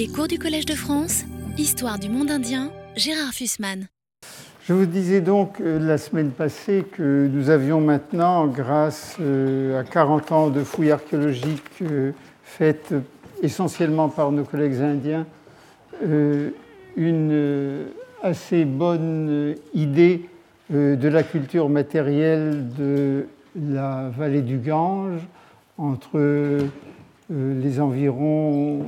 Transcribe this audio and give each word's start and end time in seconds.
Les 0.00 0.08
cours 0.08 0.28
du 0.28 0.38
Collège 0.38 0.64
de 0.64 0.72
France, 0.72 1.24
Histoire 1.58 1.98
du 1.98 2.08
monde 2.08 2.30
indien, 2.30 2.70
Gérard 2.96 3.34
Fussman. 3.34 3.86
Je 4.64 4.72
vous 4.72 4.86
disais 4.86 5.20
donc 5.20 5.60
euh, 5.60 5.78
la 5.78 5.98
semaine 5.98 6.30
passée 6.30 6.86
que 6.90 7.28
nous 7.30 7.50
avions 7.50 7.82
maintenant, 7.82 8.46
grâce 8.46 9.18
euh, 9.20 9.78
à 9.78 9.84
40 9.84 10.32
ans 10.32 10.48
de 10.48 10.64
fouilles 10.64 10.92
archéologiques 10.92 11.82
euh, 11.82 12.12
faites 12.42 12.94
essentiellement 13.42 14.08
par 14.08 14.32
nos 14.32 14.44
collègues 14.44 14.80
indiens, 14.80 15.26
une 16.96 17.84
assez 18.22 18.64
bonne 18.64 19.54
idée 19.74 20.30
de 20.70 21.08
la 21.08 21.22
culture 21.22 21.68
matérielle 21.68 22.68
de 22.78 23.26
la 23.54 24.10
vallée 24.16 24.40
du 24.40 24.56
Gange 24.56 25.20
entre 25.76 26.70
les 27.30 27.80
environs 27.80 28.80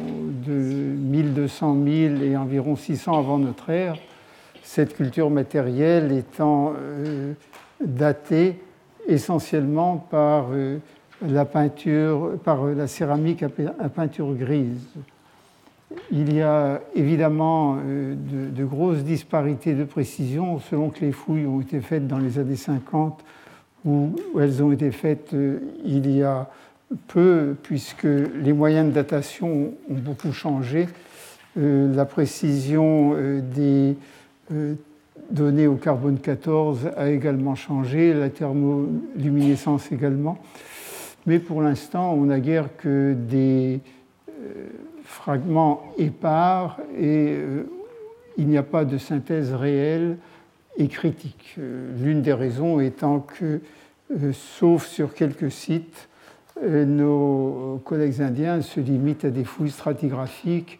de 0.44 0.52
1200 0.52 1.76
000 1.84 2.16
et 2.22 2.36
environ 2.36 2.74
600 2.74 3.16
avant 3.16 3.38
notre 3.38 3.70
ère, 3.70 3.96
cette 4.64 4.96
culture 4.96 5.30
matérielle 5.30 6.10
étant 6.10 6.72
euh, 6.76 7.34
datée 7.80 8.60
essentiellement 9.06 9.96
par 9.96 10.48
euh, 10.52 10.78
la 11.24 11.44
peinture, 11.44 12.32
par 12.42 12.66
la 12.66 12.88
céramique 12.88 13.44
à 13.44 13.88
peinture 13.88 14.34
grise. 14.34 14.88
Il 16.10 16.34
y 16.34 16.40
a 16.40 16.80
évidemment 16.94 17.76
de, 17.76 18.48
de, 18.50 18.64
grosses 18.64 19.04
disparités 19.04 19.74
de 19.74 19.84
précision 19.84 20.58
selon 20.58 20.88
que 20.88 21.00
les 21.00 21.12
fouilles 21.12 21.46
ont 21.46 21.60
été 21.60 21.80
faites 21.80 22.08
dans 22.08 22.18
les 22.18 22.38
années 22.38 22.56
50 22.56 23.22
ou 23.84 24.14
elles 24.40 24.62
ont 24.62 24.72
été 24.72 24.90
faites 24.90 25.36
il 25.84 26.10
y 26.10 26.22
a 26.22 26.48
peu, 27.08 27.54
puisque 27.62 28.04
les 28.04 28.52
moyens 28.52 28.88
de 28.88 28.92
datation 28.92 29.74
ont 29.88 29.94
beaucoup 29.94 30.32
changé. 30.32 30.88
Euh, 31.58 31.94
la 31.94 32.06
précision 32.06 33.12
euh, 33.14 33.40
des 33.40 33.96
euh, 34.52 34.74
données 35.30 35.66
au 35.66 35.74
carbone 35.74 36.18
14 36.18 36.90
a 36.96 37.10
également 37.10 37.54
changé, 37.54 38.14
la 38.14 38.30
thermoluminescence 38.30 39.92
également. 39.92 40.38
Mais 41.26 41.38
pour 41.38 41.62
l'instant, 41.62 42.14
on 42.14 42.24
n'a 42.24 42.40
guère 42.40 42.76
que 42.76 43.14
des 43.14 43.80
fragments 45.04 45.84
épars 45.96 46.80
et 46.98 47.36
il 48.36 48.48
n'y 48.48 48.56
a 48.56 48.64
pas 48.64 48.84
de 48.84 48.98
synthèse 48.98 49.52
réelle 49.52 50.16
et 50.78 50.88
critique. 50.88 51.56
L'une 52.00 52.22
des 52.22 52.32
raisons 52.32 52.80
étant 52.80 53.20
que, 53.20 53.60
sauf 54.32 54.86
sur 54.86 55.14
quelques 55.14 55.52
sites, 55.52 56.08
nos 56.62 57.80
collègues 57.84 58.20
indiens 58.20 58.62
se 58.62 58.80
limitent 58.80 59.24
à 59.24 59.30
des 59.30 59.44
fouilles 59.44 59.70
stratigraphiques 59.70 60.78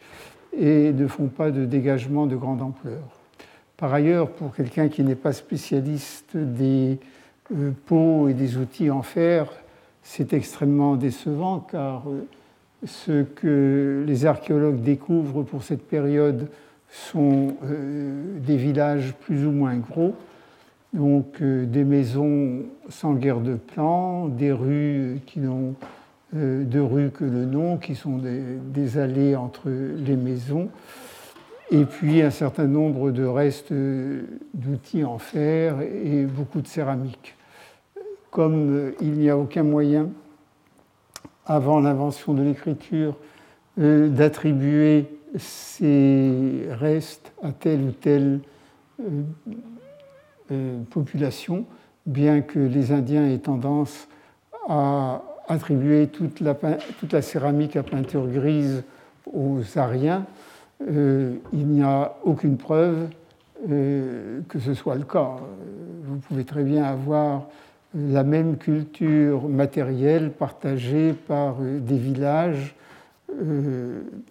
et 0.57 0.93
ne 0.93 1.07
font 1.07 1.29
pas 1.29 1.51
de 1.51 1.65
dégagement 1.65 2.27
de 2.27 2.37
grande 2.37 2.63
ampleur. 2.63 3.03
Par 3.77 3.93
ailleurs, 3.93 4.31
pour 4.31 4.55
quelqu'un 4.55 4.89
qui 4.89 5.03
n'est 5.03 5.17
pas 5.17 5.33
spécialiste 5.33 6.37
des 6.37 7.01
euh, 7.53 7.73
pots 7.87 8.29
et 8.29 8.35
des 8.35 8.57
outils 8.57 8.91
en 8.91 9.03
fer, 9.03 9.51
c'est 10.03 10.33
extrêmement 10.33 10.97
décevant 10.97 11.59
car 11.59 12.05
euh, 12.09 12.27
ce 12.87 13.23
que 13.23 14.05
les 14.07 14.27
archéologues 14.27 14.83
découvrent 14.83 15.43
pour 15.43 15.63
cette 15.65 15.83
période 15.83 16.49
sont 16.91 17.57
euh, 17.65 18.39
des 18.39 18.57
villages 18.57 19.15
plus 19.23 19.47
ou 19.47 19.51
moins 19.51 19.77
gros, 19.77 20.15
donc 20.93 21.41
euh, 21.41 21.65
des 21.65 21.85
maisons 21.85 22.65
sans 22.89 23.15
guerre 23.15 23.41
de 23.41 23.55
plan, 23.55 24.29
des 24.29 24.53
rues 24.53 25.21
qui 25.27 25.41
n'ont 25.41 25.75
euh, 26.37 26.65
de 26.65 26.81
rues 26.81 27.11
que 27.11 27.25
le 27.25 27.47
nom, 27.47 27.79
qui 27.79 27.95
sont 27.95 28.19
des, 28.19 28.99
allées 28.99 29.37
entre 29.37 29.71
les 29.71 30.17
maisons, 30.17 30.69
et 31.71 31.85
puis 31.85 32.21
un 32.21 32.31
certain 32.31 32.67
nombre 32.67 33.11
de 33.11 33.25
restes 33.25 33.73
euh, 33.73 34.23
d'outils 34.53 35.05
en 35.05 35.19
fer 35.19 35.81
et 35.81 36.25
beaucoup 36.25 36.61
de 36.61 36.67
céramique. 36.67 37.37
Comme 38.31 38.93
il 39.01 39.13
n'y 39.13 39.29
a 39.29 39.37
aucun 39.37 39.63
moyen, 39.63 40.09
avant 41.45 41.81
l'invention 41.81 42.33
de 42.33 42.43
l'écriture, 42.43 43.17
d'attribuer 43.77 45.07
ces 45.37 46.67
restes 46.71 47.33
à 47.43 47.53
tel 47.53 47.81
ou 47.83 47.91
tel 47.91 48.41
population, 50.91 51.65
bien 52.07 52.41
que 52.41 52.59
les 52.59 52.93
Indiens 52.93 53.29
aient 53.29 53.39
tendance 53.39 54.09
à 54.69 55.23
attribuer 55.49 56.07
toute 56.09 56.41
la, 56.41 56.55
toute 56.55 57.13
la 57.13 57.23
céramique 57.23 57.77
à 57.77 57.83
peinture 57.83 58.27
grise 58.27 58.85
aux 59.33 59.61
Ariens, 59.77 60.25
euh, 60.89 61.37
il 61.53 61.67
n'y 61.69 61.83
a 61.83 62.17
aucune 62.25 62.57
preuve 62.57 63.09
euh, 63.71 64.41
que 64.49 64.59
ce 64.59 64.75
soit 64.75 64.97
le 64.97 65.05
cas. 65.05 65.37
Vous 66.05 66.19
pouvez 66.19 66.45
très 66.45 66.65
bien 66.65 66.85
avoir 66.85 67.45
la 67.95 68.25
même 68.25 68.57
culture 68.57 69.49
matérielle 69.49 70.31
partagée 70.31 71.13
par 71.13 71.57
des 71.61 71.99
villages 71.99 72.75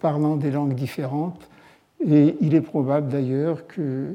parlant 0.00 0.36
des 0.36 0.50
langues 0.50 0.74
différentes. 0.74 1.48
Et 2.04 2.36
il 2.40 2.54
est 2.54 2.60
probable 2.60 3.08
d'ailleurs 3.08 3.66
que 3.66 3.80
euh, 3.80 4.12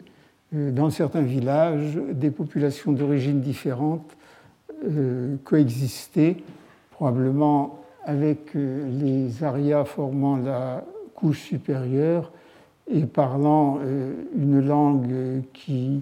dans 0.51 0.89
certains 0.89 1.21
villages, 1.21 1.99
des 2.11 2.31
populations 2.31 2.91
d'origine 2.91 3.41
différentes 3.41 4.15
euh, 4.85 5.35
coexistaient, 5.43 6.37
probablement 6.91 7.79
avec 8.05 8.55
euh, 8.55 8.89
les 9.01 9.43
Arias 9.43 9.85
formant 9.85 10.37
la 10.37 10.85
couche 11.15 11.41
supérieure 11.41 12.31
et 12.89 13.05
parlant 13.05 13.79
une 14.37 14.65
langue 14.65 15.41
qui 15.51 16.01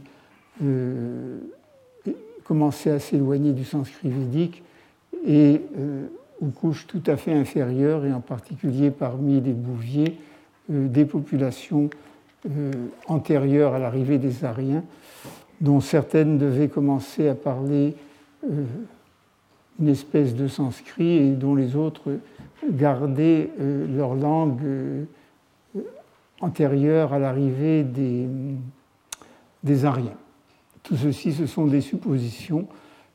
commençait 2.43 2.91
à 2.91 2.99
s'éloigner 2.99 3.53
du 3.53 3.65
sanskrit 3.65 4.09
védique 4.09 4.61
et 5.25 5.61
aux 6.41 6.49
couches 6.49 6.85
tout 6.85 7.01
à 7.07 7.17
fait 7.17 7.33
inférieures, 7.33 8.05
et 8.05 8.13
en 8.13 8.19
particulier 8.19 8.91
parmi 8.91 9.41
les 9.41 9.53
bouviers, 9.53 10.19
des 10.69 11.05
populations 11.05 11.85
euh, 11.85 12.04
antérieures 13.07 13.73
à 13.73 13.79
l'arrivée 13.79 14.17
des 14.17 14.45
Ariens, 14.45 14.83
dont 15.61 15.79
certaines 15.79 16.37
devaient 16.37 16.67
commencer 16.67 17.27
à 17.27 17.35
parler 17.35 17.95
euh, 18.43 18.63
une 19.79 19.87
espèce 19.87 20.35
de 20.35 20.47
sanskrit 20.47 21.17
et 21.17 21.31
dont 21.31 21.55
les 21.55 21.75
autres 21.75 22.19
gardaient 22.69 23.49
euh, 23.59 23.87
leur 23.95 24.15
langue 24.15 24.61
antérieure 26.41 27.13
à 27.13 27.19
l'arrivée 27.19 27.83
des, 27.83 28.27
des 29.63 29.85
Ariens. 29.85 30.17
Tout 30.83 30.95
ceci, 30.95 31.33
ce 31.33 31.47
sont 31.47 31.65
des 31.65 31.81
suppositions. 31.81 32.67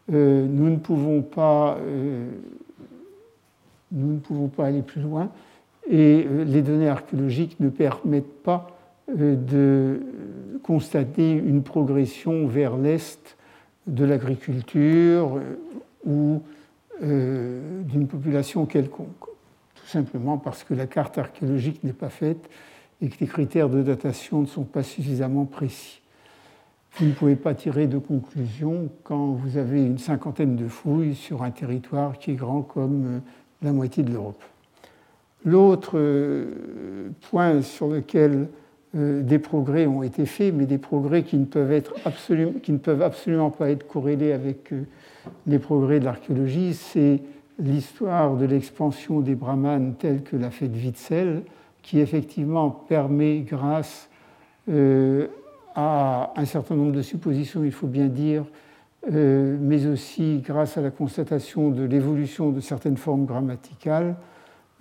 nous 0.09 0.69
ne 0.69 0.77
pouvons 0.77 1.23
pas 1.23 1.77
aller 4.59 4.83
plus 4.83 5.01
loin 5.01 5.31
et 5.89 6.27
les 6.47 6.63
données 6.63 6.89
archéologiques 6.89 7.61
ne 7.61 7.69
permettent 7.69 8.43
pas 8.43 8.67
euh, 8.67 8.80
de 9.17 10.01
constater 10.63 11.33
une 11.33 11.63
progression 11.63 12.47
vers 12.47 12.77
l'est 12.77 13.37
de 13.87 14.05
l'agriculture 14.05 15.37
euh, 15.37 15.59
ou 16.05 16.43
euh, 17.03 17.83
d'une 17.83 18.07
population 18.07 18.67
quelconque, 18.67 19.09
tout 19.75 19.87
simplement 19.87 20.39
parce 20.39 20.65
que 20.65 20.75
la 20.75 20.87
carte 20.87 21.19
archéologique 21.19 21.83
n'est 21.83 21.93
pas 21.93 22.11
faite 22.11 22.49
et 23.01 23.09
que 23.09 23.17
les 23.21 23.27
critères 23.27 23.69
de 23.69 23.83
datation 23.83 24.43
ne 24.43 24.47
sont 24.47 24.65
pas 24.65 24.83
suffisamment 24.83 25.47
précis. 25.47 26.01
Vous 26.95 27.07
ne 27.07 27.13
pouvez 27.13 27.37
pas 27.37 27.55
tirer 27.55 27.87
de 27.87 27.99
conclusion 27.99 28.89
quand 29.05 29.33
vous 29.33 29.57
avez 29.57 29.85
une 29.85 29.99
cinquantaine 29.99 30.57
de 30.57 30.69
fouilles 30.69 31.15
sur 31.15 31.43
un 31.43 31.51
territoire 31.51 32.19
qui 32.19 32.33
est 32.33 32.35
grand 32.35 32.63
comme 32.63 33.23
la 33.63 33.73
moitié 33.73 34.03
de 34.03 34.13
l'Europe. 34.13 34.43
L'autre 35.45 35.99
point 37.31 37.63
sur 37.63 37.87
lequel 37.87 38.49
euh, 38.97 39.23
des 39.23 39.39
progrès 39.39 39.87
ont 39.87 40.03
été 40.03 40.27
faits, 40.27 40.53
mais 40.53 40.67
des 40.67 40.79
progrès 40.79 41.23
qui 41.23 41.37
ne 41.37 41.45
peuvent, 41.45 41.71
être 41.71 41.95
absolument, 42.05 42.55
qui 42.61 42.73
ne 42.73 42.79
peuvent 42.79 43.03
absolument 43.03 43.51
pas 43.51 43.71
être 43.71 43.87
corrélés 43.87 44.33
avec 44.33 44.73
euh, 44.73 44.83
les 45.47 45.61
progrès 45.61 46.01
de 46.01 46.07
l'archéologie. 46.07 46.75
C'est 46.75 47.21
l'histoire 47.61 48.37
de 48.37 48.47
l'expansion 48.47 49.21
des 49.21 49.37
brahmanes 49.37 49.95
telle 49.97 50.23
que 50.23 50.37
l'a 50.37 50.51
fait 50.51 50.67
Witzel, 50.67 51.43
qui 51.83 52.01
effectivement 52.01 52.69
permet, 52.71 53.41
grâce 53.41 54.09
euh, 54.69 55.29
à 55.77 56.33
un 56.35 56.45
certain 56.45 56.75
nombre 56.75 56.93
de 56.93 57.03
suppositions, 57.03 57.63
il 57.63 57.73
faut 57.73 57.87
bien 57.87 58.07
dire, 58.07 58.45
mais 59.09 59.87
aussi 59.87 60.43
grâce 60.45 60.77
à 60.77 60.83
la 60.83 60.91
constatation 60.91 61.71
de 61.71 61.85
l'évolution 61.85 62.51
de 62.51 62.61
certaines 62.61 62.99
formes 62.99 63.25
grammaticales, 63.25 64.17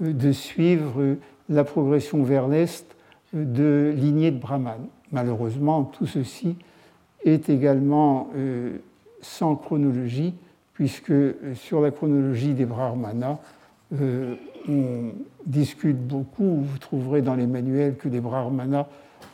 de 0.02 0.32
suivre 0.34 1.16
la 1.48 1.64
progression 1.64 2.24
vers 2.24 2.48
l'Est 2.48 2.98
de 3.34 3.94
lignée 3.96 4.32
de 4.32 4.40
Brahman. 4.40 4.88
Malheureusement, 5.12 5.84
tout 5.84 6.06
ceci 6.06 6.56
est 7.24 7.50
également 7.50 8.30
euh, 8.36 8.78
sans 9.22 9.56
chronologie, 9.56 10.34
puisque 10.74 11.12
euh, 11.12 11.34
sur 11.56 11.82
la 11.82 11.92
chronologie 11.92 12.54
des 12.54 12.66
Brahmanas, 12.66 13.38
on 14.68 15.14
discute 15.48 15.98
beaucoup, 15.98 16.62
vous 16.62 16.78
trouverez 16.78 17.24
dans 17.24 17.34
les 17.34 17.48
manuels 17.48 17.96
que 17.96 18.08
les 18.08 18.20
brahmanas 18.20 18.86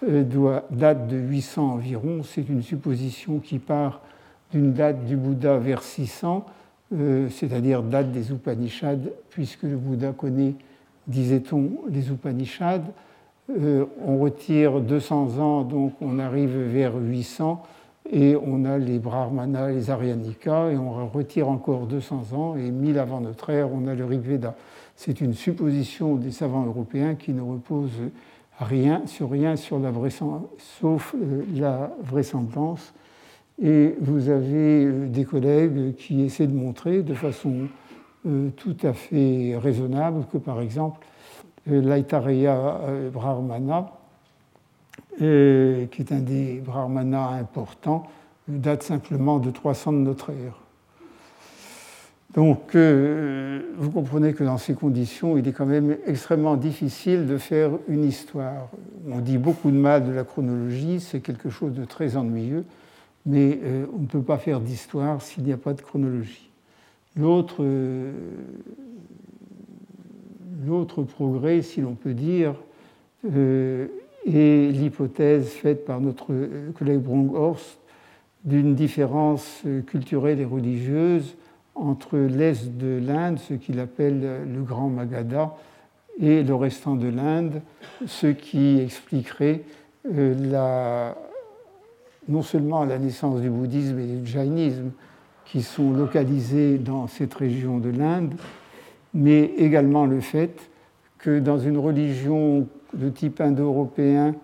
datent 0.01 1.07
de 1.07 1.17
800 1.17 1.73
environ. 1.73 2.21
C'est 2.23 2.47
une 2.47 2.61
supposition 2.61 3.39
qui 3.39 3.59
part 3.59 3.99
d'une 4.53 4.71
date 4.71 5.05
du 5.05 5.17
Bouddha 5.17 5.57
vers 5.57 5.83
600, 5.83 6.45
c'est-à-dire 7.29 7.83
date 7.83 8.13
des 8.13 8.31
Upanishads, 8.31 9.09
puisque 9.29 9.63
le 9.63 9.75
Bouddha 9.75 10.13
connaît, 10.13 10.53
disait-on, 11.07 11.71
les 11.89 12.09
Upanishads. 12.09 12.93
Euh, 13.51 13.85
on 14.03 14.17
retire 14.17 14.81
200 14.81 15.37
ans, 15.39 15.63
donc 15.63 15.93
on 16.01 16.17
arrive 16.17 16.57
vers 16.57 16.95
800, 16.95 17.61
et 18.11 18.35
on 18.35 18.65
a 18.65 18.77
les 18.77 18.97
Brahmanas, 18.97 19.71
les 19.71 19.89
Aryanikas, 19.91 20.71
et 20.71 20.77
on 20.77 21.07
retire 21.07 21.47
encore 21.49 21.85
200 21.85 22.33
ans, 22.33 22.55
et 22.55 22.71
1000 22.71 22.97
avant 22.97 23.21
notre 23.21 23.51
ère, 23.51 23.69
on 23.71 23.87
a 23.87 23.93
le 23.93 24.05
Rig 24.05 24.21
Veda. 24.21 24.55
C'est 24.95 25.21
une 25.21 25.33
supposition 25.33 26.15
des 26.15 26.31
savants 26.31 26.65
européens 26.65 27.13
qui 27.13 27.33
ne 27.33 27.41
repose 27.41 27.91
rien, 28.59 29.03
sur 29.05 29.29
rien 29.29 29.55
sur 29.55 29.77
la 29.77 29.91
sauf 30.79 31.13
euh, 31.13 31.43
la 31.53 31.91
vraisemblance. 32.01 32.93
Et 33.61 33.95
vous 34.01 34.29
avez 34.29 34.85
euh, 34.85 35.07
des 35.07 35.23
collègues 35.23 35.95
qui 35.95 36.23
essaient 36.23 36.47
de 36.47 36.55
montrer 36.55 37.03
de 37.03 37.13
façon 37.13 37.67
tout 38.55 38.75
à 38.81 38.93
fait 38.93 39.55
raisonnable 39.55 40.25
que, 40.33 40.39
par 40.39 40.59
exemple, 40.59 41.05
l'Aitareya 41.67 42.79
euh, 42.87 43.09
Brahmana, 43.09 43.91
qui 45.17 45.25
est 45.25 46.11
un 46.11 46.19
des 46.19 46.61
Brahmanas 46.65 47.29
importants, 47.39 48.07
date 48.47 48.83
simplement 48.83 49.39
de 49.39 49.49
300 49.49 49.93
de 49.93 49.97
notre 49.99 50.31
ère. 50.31 50.59
Donc, 52.35 52.75
euh, 52.75 53.61
vous 53.77 53.91
comprenez 53.91 54.33
que 54.33 54.43
dans 54.43 54.57
ces 54.57 54.73
conditions, 54.73 55.37
il 55.37 55.47
est 55.47 55.53
quand 55.53 55.65
même 55.65 55.95
extrêmement 56.05 56.57
difficile 56.57 57.27
de 57.27 57.37
faire 57.37 57.71
une 57.87 58.03
histoire. 58.03 58.67
On 59.09 59.19
dit 59.19 59.37
beaucoup 59.37 59.71
de 59.71 59.77
mal 59.77 60.05
de 60.05 60.11
la 60.11 60.25
chronologie, 60.25 60.99
c'est 60.99 61.21
quelque 61.21 61.49
chose 61.49 61.73
de 61.73 61.85
très 61.85 62.17
ennuyeux, 62.17 62.65
mais 63.25 63.57
euh, 63.63 63.85
on 63.95 64.01
ne 64.01 64.07
peut 64.07 64.21
pas 64.21 64.37
faire 64.37 64.59
d'histoire 64.59 65.21
s'il 65.21 65.45
n'y 65.45 65.53
a 65.53 65.57
pas 65.57 65.73
de 65.73 65.81
chronologie. 65.81 66.49
L'autre 67.15 67.63
l'autre 70.65 71.03
progrès, 71.03 71.61
si 71.61 71.81
l'on 71.81 71.95
peut 71.95 72.13
dire, 72.13 72.55
euh, 73.33 73.87
est 74.25 74.71
l'hypothèse 74.71 75.49
faite 75.49 75.85
par 75.85 76.01
notre 76.01 76.27
euh, 76.31 76.71
collègue 76.77 76.99
Bronkhorst 76.99 77.79
d'une 78.43 78.75
différence 78.75 79.61
euh, 79.65 79.81
culturelle 79.81 80.39
et 80.39 80.45
religieuse 80.45 81.35
entre 81.75 82.17
l'est 82.17 82.77
de 82.77 82.99
l'Inde, 83.05 83.39
ce 83.39 83.53
qu'il 83.53 83.79
appelle 83.79 84.21
le 84.21 84.61
Grand 84.61 84.89
Magadha, 84.89 85.55
et 86.19 86.41
le 86.41 86.55
restant 86.55 86.95
de 86.95 87.09
l'Inde, 87.09 87.61
ce 88.05 88.27
qui 88.27 88.79
expliquerait 88.79 89.63
non 92.29 92.41
seulement 92.41 92.85
la 92.85 92.97
naissance 92.97 93.41
du 93.41 93.49
bouddhisme 93.49 93.99
et 93.99 94.05
du 94.05 94.25
jainisme, 94.25 94.91
qui 95.43 95.61
sont 95.61 95.91
localisés 95.91 96.77
dans 96.77 97.07
cette 97.07 97.33
région 97.33 97.79
de 97.79 97.89
l'Inde, 97.89 98.35
mais 99.15 99.53
également 99.57 100.05
le 100.05 100.19
fait 100.19 100.69
que 101.17 101.39
dans 101.39 101.57
une 101.57 101.77
religion 101.77 102.67
de 102.93 103.09
type 103.09 103.41
indo-européen 103.41 104.35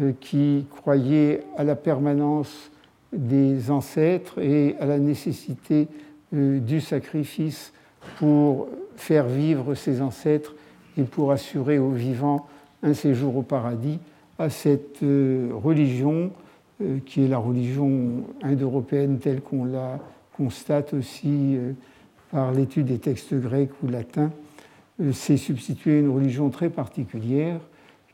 euh, 0.00 0.12
qui 0.18 0.66
croyait 0.74 1.42
à 1.56 1.64
la 1.64 1.76
permanence 1.76 2.70
des 3.12 3.70
ancêtres 3.70 4.40
et 4.40 4.74
à 4.80 4.86
la 4.86 4.98
nécessité 4.98 5.86
euh, 6.34 6.58
du 6.58 6.80
sacrifice 6.80 7.72
pour 8.18 8.68
faire 8.96 9.26
vivre 9.26 9.74
ses 9.74 10.00
ancêtres 10.00 10.54
et 10.96 11.02
pour 11.02 11.30
assurer 11.30 11.78
aux 11.78 11.90
vivants 11.90 12.46
un 12.82 12.94
séjour 12.94 13.36
au 13.36 13.42
paradis, 13.42 13.98
à 14.38 14.48
cette 14.48 15.02
euh, 15.02 15.50
religion 15.52 16.30
qui 17.06 17.24
est 17.24 17.28
la 17.28 17.38
religion 17.38 18.24
indo-européenne 18.42 19.18
telle 19.18 19.40
qu'on 19.40 19.64
la 19.64 19.98
constate 20.36 20.92
aussi 20.92 21.56
par 22.30 22.52
l'étude 22.52 22.86
des 22.86 22.98
textes 22.98 23.34
grecs 23.34 23.70
ou 23.82 23.88
latins, 23.88 24.30
euh, 25.00 25.12
s'est 25.12 25.36
substitué 25.36 26.00
une 26.00 26.08
religion 26.08 26.48
très 26.48 26.70
particulière 26.70 27.60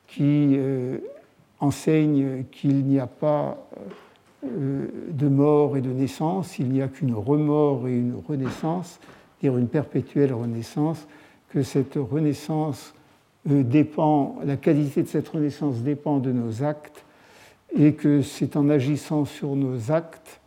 qui 0.09 0.55
euh, 0.57 0.99
enseigne 1.61 2.45
qu'il 2.51 2.85
n'y 2.85 2.99
a 2.99 3.07
pas 3.07 3.57
euh, 4.45 4.87
de 5.09 5.29
mort 5.29 5.77
et 5.77 5.81
de 5.81 5.91
naissance, 5.91 6.59
il 6.59 6.71
n'y 6.71 6.83
a 6.83 6.89
qu'une 6.89 7.15
remort 7.15 7.87
et 7.87 7.97
une 7.97 8.17
renaissance, 8.27 8.99
c'est-à-dire 9.39 9.59
une 9.59 9.69
perpétuelle 9.69 10.33
renaissance, 10.33 11.07
que 11.51 11.63
cette 11.63 11.95
renaissance 11.95 12.95
dépend, 13.45 14.39
la 14.45 14.57
qualité 14.57 15.03
de 15.03 15.09
cette 15.09 15.29
renaissance 15.29 15.83
dépend 15.83 16.19
de 16.19 16.33
nos 16.33 16.63
actes, 16.65 17.05
et 17.77 17.95
que 17.95 18.23
c'est 18.23 18.57
en 18.57 18.69
agissant 18.69 19.25
sur 19.25 19.55
nos 19.57 19.91
actes 19.91 20.41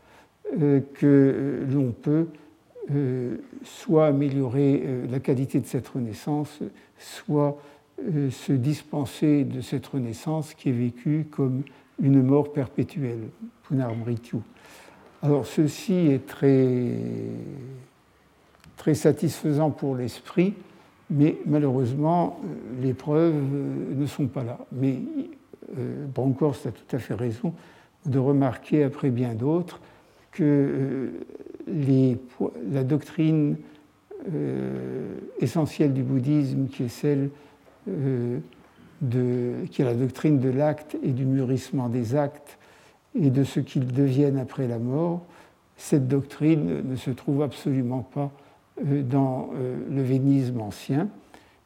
que 0.51 1.65
l'on 1.69 1.91
peut 1.91 2.27
soit 3.63 4.07
améliorer 4.07 4.83
euh, 4.85 5.07
la 5.09 5.19
qualité 5.19 5.59
de 5.59 5.65
cette 5.65 5.87
renaissance, 5.87 6.59
soit 6.97 7.57
euh, 8.03 8.29
se 8.29 8.53
dispenser 8.53 9.43
de 9.43 9.61
cette 9.61 9.87
renaissance 9.87 10.53
qui 10.53 10.69
est 10.69 10.73
vécue 10.73 11.27
comme 11.29 11.63
une 12.01 12.21
mort 12.21 12.51
perpétuelle, 12.51 13.29
punarmrityu. 13.67 14.37
Alors 15.23 15.47
ceci 15.47 15.93
est 15.93 16.27
très, 16.27 16.91
très 18.77 18.93
satisfaisant 18.93 19.71
pour 19.71 19.95
l'esprit, 19.95 20.53
mais 21.09 21.37
malheureusement, 21.45 22.39
les 22.81 22.93
preuves 22.93 23.41
ne 23.95 24.05
sont 24.05 24.27
pas 24.27 24.43
là. 24.43 24.59
Mais 24.71 24.99
Bronkhorst 26.13 26.67
a 26.67 26.71
tout 26.71 26.95
à 26.95 26.99
fait 26.99 27.13
raison 27.13 27.53
de 28.05 28.19
remarquer, 28.19 28.83
après 28.83 29.09
bien 29.09 29.33
d'autres, 29.33 29.79
que 30.31 31.11
la 31.67 32.83
doctrine 32.83 33.57
euh, 34.33 35.17
essentielle 35.39 35.93
du 35.93 36.03
bouddhisme, 36.03 36.67
qui 36.67 36.83
est 36.83 36.89
celle 36.89 37.29
euh, 37.87 38.39
de, 39.01 39.65
qui 39.69 39.81
est 39.81 39.85
la 39.85 39.93
doctrine 39.93 40.39
de 40.39 40.49
l'acte 40.49 40.97
et 41.03 41.11
du 41.11 41.25
mûrissement 41.25 41.89
des 41.89 42.15
actes 42.15 42.57
et 43.13 43.29
de 43.29 43.43
ce 43.43 43.59
qu'ils 43.59 43.87
deviennent 43.87 44.37
après 44.37 44.67
la 44.67 44.79
mort, 44.79 45.25
cette 45.77 46.07
doctrine 46.07 46.87
ne 46.89 46.95
se 46.95 47.11
trouve 47.11 47.41
absolument 47.41 48.01
pas 48.01 48.31
euh, 48.85 49.03
dans 49.03 49.49
le 49.91 50.01
vénisme 50.01 50.61
ancien 50.61 51.09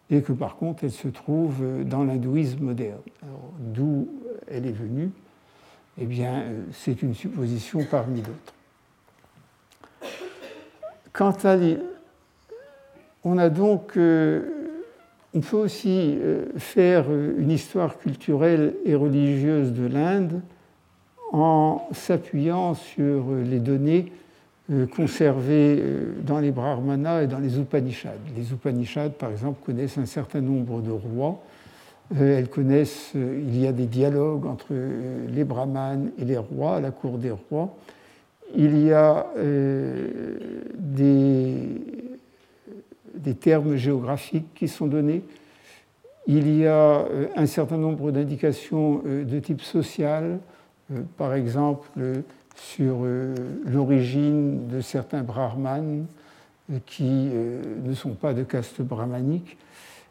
et 0.10 0.22
que 0.22 0.34
par 0.34 0.56
contre 0.56 0.84
elle 0.84 0.92
se 0.92 1.08
trouve 1.08 1.64
dans 1.86 2.04
l'hindouisme 2.04 2.64
moderne. 2.64 3.02
D'où 3.60 4.10
elle 4.48 4.66
est 4.66 4.72
venue? 4.72 5.12
Eh 6.02 6.06
bien, 6.06 6.44
c'est 6.72 7.02
une 7.02 7.14
supposition 7.14 7.86
parmi 7.90 8.22
d'autres. 8.22 8.54
Quant 11.14 11.36
à 11.44 11.58
on 13.24 13.38
a 13.38 13.50
donc, 13.50 13.98
euh, 13.98 14.44
on 15.34 15.42
peut 15.42 15.58
aussi 15.58 16.18
euh, 16.18 16.46
faire 16.58 17.06
une 17.12 17.52
histoire 17.52 17.98
culturelle 17.98 18.76
et 18.86 18.96
religieuse 18.96 19.74
de 19.74 19.88
l'Inde 19.88 20.42
en 21.34 21.88
s'appuyant 21.92 22.76
sur 22.76 23.26
les 23.46 23.60
données 23.60 24.12
euh, 24.72 24.88
conservées 24.88 25.84
dans 26.26 26.40
les 26.40 26.52
Brahmanas 26.52 27.24
et 27.24 27.28
dans 27.28 27.40
les 27.40 27.60
Upanishads. 27.60 28.10
Les 28.38 28.52
Upanishads, 28.52 29.10
par 29.10 29.32
exemple, 29.32 29.60
connaissent 29.66 29.98
un 29.98 30.06
certain 30.06 30.42
nombre 30.42 30.82
de 30.82 30.92
rois. 30.92 31.42
Elles 32.18 32.50
connaissent, 32.50 33.12
il 33.14 33.60
y 33.60 33.68
a 33.68 33.72
des 33.72 33.86
dialogues 33.86 34.48
entre 34.48 34.74
les 35.28 35.44
brahmanes 35.44 36.10
et 36.18 36.26
les 36.26 36.38
rois, 36.38 36.80
la 36.80 36.90
cour 36.90 37.20
des 37.20 37.30
rois 37.30 37.76
il 38.56 38.86
y 38.86 38.92
a 38.92 39.28
euh, 39.38 40.38
des, 40.76 41.56
des, 43.16 43.36
termes 43.36 43.76
géographiques 43.76 44.54
qui 44.56 44.68
sont 44.68 44.88
donnés, 44.88 45.24
il 46.28 46.58
y 46.58 46.66
a 46.66 47.00
euh, 47.00 47.28
un 47.36 47.46
certain 47.46 47.78
nombre 47.78 48.12
d'indications 48.12 49.02
euh, 49.06 49.24
de 49.24 49.40
type 49.40 49.62
social, 49.62 50.40
par 51.18 51.36
exemple 51.36 51.90
sur 52.56 53.06
l'origine 53.66 54.68
de 54.68 54.82
certains 54.82 55.22
brahmanes 55.22 56.08
qui 56.88 57.30
ne 57.30 57.94
sont 57.94 58.16
pas 58.16 58.34
de 58.34 58.42
caste 58.42 58.82
brahmanique. 58.82 59.56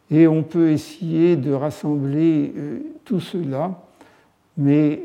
Et 0.09 0.29
on 0.29 0.45
peut 0.45 0.71
essayer 0.71 1.35
de 1.35 1.53
rassembler 1.53 2.55
tout 3.05 3.19
cela, 3.19 3.83
mais 4.57 5.03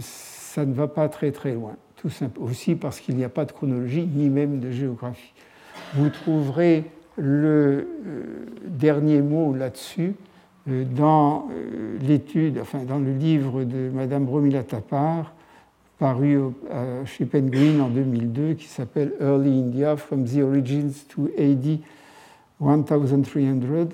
ça 0.00 0.64
ne 0.64 0.72
va 0.72 0.88
pas 0.88 1.10
très 1.10 1.30
très 1.30 1.52
loin 1.52 1.76
tout 1.96 2.10
simplement, 2.10 2.46
aussi 2.46 2.74
parce 2.74 3.00
qu'il 3.00 3.16
n'y 3.16 3.24
a 3.24 3.28
pas 3.28 3.44
de 3.44 3.52
chronologie 3.52 4.06
ni 4.06 4.28
même 4.28 4.60
de 4.60 4.70
géographie. 4.70 5.32
Vous 5.94 6.10
trouverez 6.10 6.84
le 7.16 7.88
euh, 8.06 8.46
dernier 8.66 9.22
mot 9.22 9.54
là-dessus 9.54 10.14
euh, 10.68 10.84
dans 10.84 11.48
euh, 11.50 11.96
l'étude, 12.00 12.58
enfin 12.60 12.80
dans 12.84 12.98
le 12.98 13.12
livre 13.12 13.64
de 13.64 13.90
Madame 13.92 14.28
Romila 14.28 14.62
Tapar, 14.62 15.32
paru 15.98 16.38
chez 17.06 17.24
Penguin 17.24 17.80
en 17.80 17.88
2002, 17.88 18.52
qui 18.52 18.66
s'appelle 18.66 19.14
Early 19.18 19.60
India, 19.60 19.96
From 19.96 20.26
the 20.26 20.42
Origins 20.42 21.06
to 21.08 21.30
AD 21.38 21.78
1300, 22.60 23.88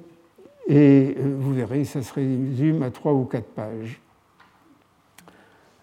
et 0.66 1.16
vous 1.16 1.54
verrez, 1.54 1.84
ça 1.84 2.02
se 2.02 2.12
résume 2.12 2.82
à 2.82 2.90
trois 2.90 3.12
ou 3.12 3.24
quatre 3.24 3.46
pages. 3.46 4.00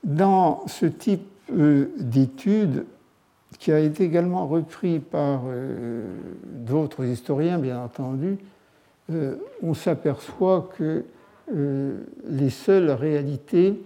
Dans 0.03 0.67
ce 0.67 0.87
type 0.87 1.25
d'étude, 1.51 2.85
qui 3.57 3.71
a 3.71 3.79
été 3.79 4.03
également 4.03 4.47
repris 4.47 4.99
par 4.99 5.41
d'autres 6.45 7.03
historiens, 7.05 7.57
bien 7.57 7.81
entendu, 7.81 8.37
on 9.63 9.73
s'aperçoit 9.73 10.69
que 10.77 11.03
les 11.51 12.49
seules 12.49 12.91
réalités 12.91 13.81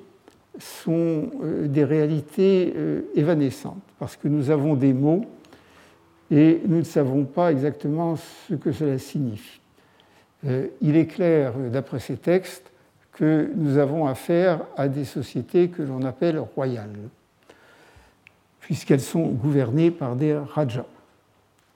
sont 0.60 1.32
euh, 1.42 1.68
des 1.68 1.84
réalités 1.84 2.74
euh, 2.76 3.02
évanescentes, 3.16 3.82
parce 4.00 4.16
que 4.16 4.28
nous 4.28 4.50
avons 4.50 4.76
des 4.76 4.94
mots 4.94 5.26
et 6.30 6.62
nous 6.66 6.78
ne 6.78 6.84
savons 6.84 7.26
pas 7.26 7.52
exactement 7.52 8.16
ce 8.16 8.56
que 8.56 8.72
cela 8.72 8.98
signifie. 8.98 9.62
Euh, 10.46 10.68
il 10.82 10.96
est 10.96 11.08
clair, 11.08 11.54
d'après 11.72 12.00
ces 12.00 12.18
textes, 12.18 12.72
que 13.14 13.52
nous 13.56 13.78
avons 13.78 14.08
affaire 14.08 14.62
à 14.76 14.88
des 14.88 15.06
sociétés 15.06 15.70
que 15.70 15.84
l'on 15.84 16.04
appelle 16.04 16.40
royales, 16.40 16.96
puisqu'elles 18.64 19.02
sont 19.02 19.28
gouvernées 19.28 19.92
par 19.92 20.16
des 20.16 20.34
rajas, 20.34 20.86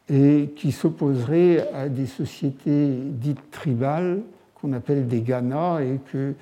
et 0.10 0.54
qui 0.56 0.72
s'opposeraient 0.72 1.70
à 1.74 1.90
des 1.90 2.06
sociétés 2.06 2.98
dites 3.04 3.52
tribales, 3.52 4.22
qu'on 4.56 4.72
appelle 4.74 5.08
des 5.08 5.22
Ghanas, 5.22 5.82
et 5.82 6.00
que 6.12 6.34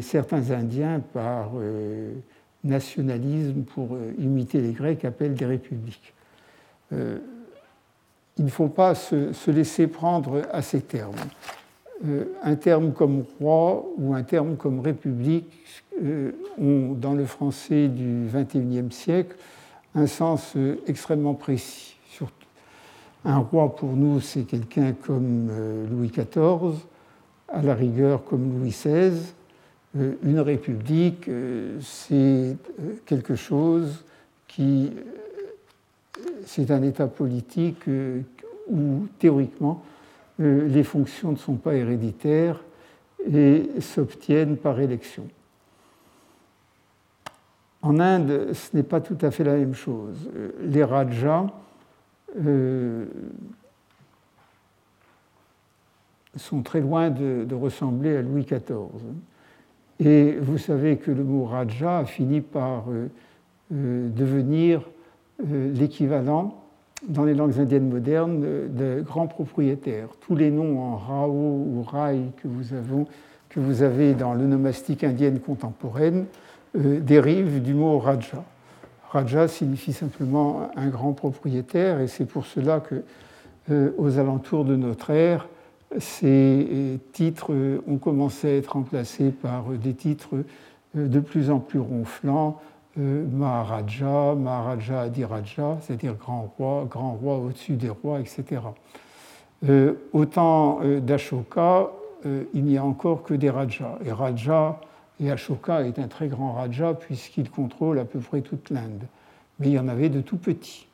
certains 0.00 0.52
Indiens, 0.52 1.00
par 1.12 1.50
euh, 1.56 2.12
nationalisme, 2.62 3.62
pour 3.62 3.94
euh, 3.94 4.12
imiter 4.18 4.60
les 4.60 4.72
Grecs, 4.72 5.04
appellent 5.04 5.34
des 5.34 5.46
républiques. 5.46 6.14
Euh, 6.92 7.18
il 8.38 8.44
ne 8.44 8.50
faut 8.50 8.68
pas 8.68 8.94
se, 8.94 9.50
laisser 9.50 9.88
prendre 9.88 10.42
à 10.52 10.62
ces 10.62 10.80
termes. 10.80 11.16
Un 12.42 12.54
terme 12.56 12.92
comme 12.92 13.24
roi 13.40 13.84
ou 13.96 14.14
un 14.14 14.22
terme 14.22 14.56
comme 14.56 14.80
république 14.80 15.50
ont, 16.00 16.92
dans 16.92 17.14
le 17.14 17.24
français 17.24 17.88
du 17.88 18.28
XXIe 18.32 18.90
siècle, 18.90 19.36
un 19.94 20.06
sens 20.06 20.54
extrêmement 20.86 21.34
précis. 21.34 21.96
Un 23.24 23.38
roi, 23.38 23.74
pour 23.74 23.94
nous, 23.94 24.20
c'est 24.20 24.44
quelqu'un 24.44 24.92
comme 24.92 25.50
Louis 25.90 26.08
XIV, 26.08 26.78
à 27.48 27.62
la 27.62 27.74
rigueur 27.74 28.24
comme 28.24 28.60
Louis 28.60 28.70
XVI, 28.70 29.12
euh, 29.96 30.14
une 30.22 30.40
république, 30.40 31.28
euh, 31.28 31.78
c'est 31.80 32.14
euh, 32.14 32.54
quelque 33.06 33.34
chose 33.34 34.04
qui. 34.46 34.90
C'est 36.44 36.70
un 36.70 36.82
État 36.82 37.06
politique 37.06 37.84
où, 38.68 39.06
théoriquement, 39.18 39.84
les 40.38 40.84
fonctions 40.84 41.32
ne 41.32 41.36
sont 41.36 41.56
pas 41.56 41.74
héréditaires 41.74 42.62
et 43.30 43.68
s'obtiennent 43.80 44.56
par 44.56 44.78
élection. 44.80 45.26
En 47.82 47.98
Inde, 47.98 48.52
ce 48.52 48.76
n'est 48.76 48.82
pas 48.82 49.00
tout 49.00 49.18
à 49.20 49.30
fait 49.30 49.44
la 49.44 49.56
même 49.56 49.74
chose. 49.74 50.30
Les 50.62 50.84
rajas 50.84 51.46
sont 56.38 56.62
très 56.62 56.80
loin 56.80 57.10
de, 57.10 57.46
ressembler 57.54 58.16
à 58.16 58.22
Louis 58.22 58.44
XIV. 58.44 58.88
Et 60.00 60.36
vous 60.40 60.58
savez 60.58 60.96
que 60.96 61.10
le 61.10 61.24
mot 61.24 61.44
Raja 61.44 61.98
a 61.98 62.04
fini 62.04 62.40
par 62.40 62.84
euh, 62.88 63.08
euh, 63.72 64.08
devenir 64.10 64.88
euh, 65.40 65.72
l'équivalent 65.72 66.64
dans 67.06 67.24
les 67.24 67.34
langues 67.34 67.58
indiennes 67.60 67.88
modernes 67.88 68.40
de 68.40 69.00
grand 69.00 69.26
propriétaire. 69.26 70.08
Tous 70.20 70.34
les 70.34 70.50
noms 70.50 70.80
en 70.80 70.96
Rao 70.96 71.30
ou 71.30 71.82
Rai 71.82 72.20
que 72.42 72.48
vous 73.60 73.82
avez, 73.82 74.14
dans 74.14 74.34
l'onomastique 74.34 75.04
indienne 75.04 75.38
contemporaine 75.40 76.26
dérivent 76.74 77.62
du 77.62 77.74
mot 77.74 77.98
Raja. 77.98 78.44
Raja 79.10 79.48
signifie 79.48 79.92
simplement 79.92 80.70
un 80.76 80.88
grand 80.88 81.12
propriétaire 81.12 82.00
et 82.00 82.08
c'est 82.08 82.26
pour 82.26 82.46
cela 82.46 82.80
que, 82.80 83.04
aux 83.96 84.18
alentours 84.18 84.64
de 84.64 84.76
notre 84.76 85.10
ère, 85.10 85.48
ces 85.98 86.98
titres 87.12 87.54
ont 87.86 87.96
commencé 87.96 88.48
à 88.48 88.56
être 88.56 88.72
remplacés 88.72 89.30
par 89.30 89.64
des 89.70 89.94
titres 89.94 90.44
de 90.94 91.20
plus 91.20 91.50
en 91.50 91.58
plus 91.58 91.78
ronflants, 91.78 92.60
euh, 92.98 93.26
Maharaja, 93.30 94.34
Maharaja 94.34 95.02
Adiraja, 95.02 95.78
c'est-à-dire 95.80 96.14
grand 96.14 96.52
roi, 96.56 96.86
grand 96.90 97.12
roi 97.12 97.36
au-dessus 97.38 97.74
des 97.74 97.90
rois, 97.90 98.20
etc. 98.20 98.62
Euh, 99.68 99.94
au 100.12 100.24
temps 100.24 100.80
euh, 100.82 101.00
d'Ashoka, 101.00 101.90
il 102.52 102.64
n'y 102.64 102.76
a 102.76 102.84
encore 102.84 103.22
que 103.22 103.32
des 103.32 103.48
rajas. 103.48 103.96
Et 104.04 104.10
Raja 104.10 104.80
et 105.20 105.30
Ashoka 105.30 105.82
est 105.82 106.00
un 106.00 106.08
très 106.08 106.26
grand 106.26 106.52
raja 106.52 106.94
puisqu'il 106.94 107.48
contrôle 107.48 107.98
à 108.00 108.04
peu 108.04 108.18
près 108.18 108.40
toute 108.40 108.70
l'Inde. 108.70 109.04
Mais 109.58 109.68
il 109.68 109.72
y 109.72 109.78
en 109.78 109.88
avait 109.88 110.08
de 110.08 110.20
tout 110.20 110.36
petits. 110.36 110.88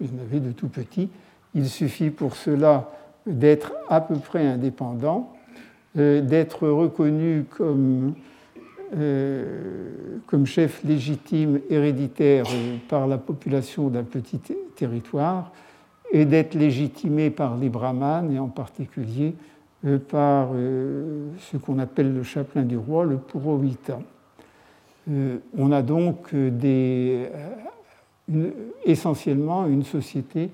Il 0.00 0.08
y 0.08 0.10
en 0.10 0.22
avait 0.22 0.40
de 0.40 0.52
tout 0.52 0.68
petits. 0.68 1.08
Il 1.54 1.68
suffit 1.68 2.10
pour 2.10 2.36
cela 2.36 2.90
d'être 3.26 3.72
à 3.88 4.00
peu 4.00 4.16
près 4.16 4.46
indépendant, 4.46 5.32
euh, 5.96 6.20
d'être 6.20 6.68
reconnu 6.68 7.44
comme, 7.48 8.14
euh, 8.94 10.18
comme 10.26 10.46
chef 10.46 10.82
légitime 10.84 11.60
héréditaire 11.70 12.44
par 12.88 13.06
la 13.06 13.18
population 13.18 13.88
d'un 13.88 14.04
petit 14.04 14.40
territoire 14.76 15.52
et 16.12 16.24
d'être 16.24 16.54
légitimé 16.54 17.30
par 17.30 17.56
les 17.56 17.68
brahmanes 17.68 18.32
et 18.32 18.38
en 18.38 18.48
particulier 18.48 19.34
euh, 19.84 19.98
par 19.98 20.50
ce 20.52 21.56
qu'on 21.56 21.78
appelle 21.78 22.14
le 22.14 22.22
chapelain 22.22 22.62
du 22.62 22.76
roi, 22.76 23.04
le 23.04 23.16
purohita. 23.16 24.00
on 25.08 25.72
a 25.72 25.82
donc 25.82 26.30
essentiellement 28.84 29.66
une 29.66 29.84
société 29.84 30.50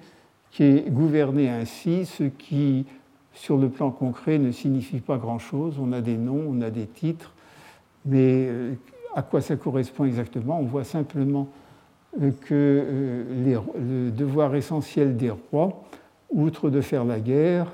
qui 0.52 0.64
est 0.64 0.90
gouverné 0.90 1.48
ainsi, 1.48 2.06
ce 2.06 2.24
qui, 2.24 2.84
sur 3.32 3.56
le 3.56 3.68
plan 3.68 3.90
concret, 3.90 4.38
ne 4.38 4.52
signifie 4.52 5.00
pas 5.00 5.16
grand-chose. 5.16 5.76
On 5.80 5.92
a 5.92 6.00
des 6.00 6.16
noms, 6.16 6.44
on 6.48 6.60
a 6.60 6.70
des 6.70 6.86
titres, 6.86 7.32
mais 8.04 8.46
euh, 8.48 8.74
à 9.14 9.22
quoi 9.22 9.40
ça 9.40 9.56
correspond 9.56 10.04
exactement? 10.04 10.58
On 10.60 10.64
voit 10.64 10.84
simplement 10.84 11.48
euh, 12.20 12.30
que 12.30 12.52
euh, 12.52 13.60
le 13.76 14.10
devoir 14.10 14.54
essentiel 14.54 15.16
des 15.16 15.30
rois, 15.30 15.84
outre 16.30 16.70
de 16.70 16.80
faire 16.80 17.04
la 17.04 17.20
guerre, 17.20 17.66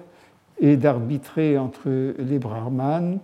est 0.61 0.77
d'arbitrer 0.77 1.59
entre 1.59 1.89
les 2.19 2.39
brahmanes 2.39 3.19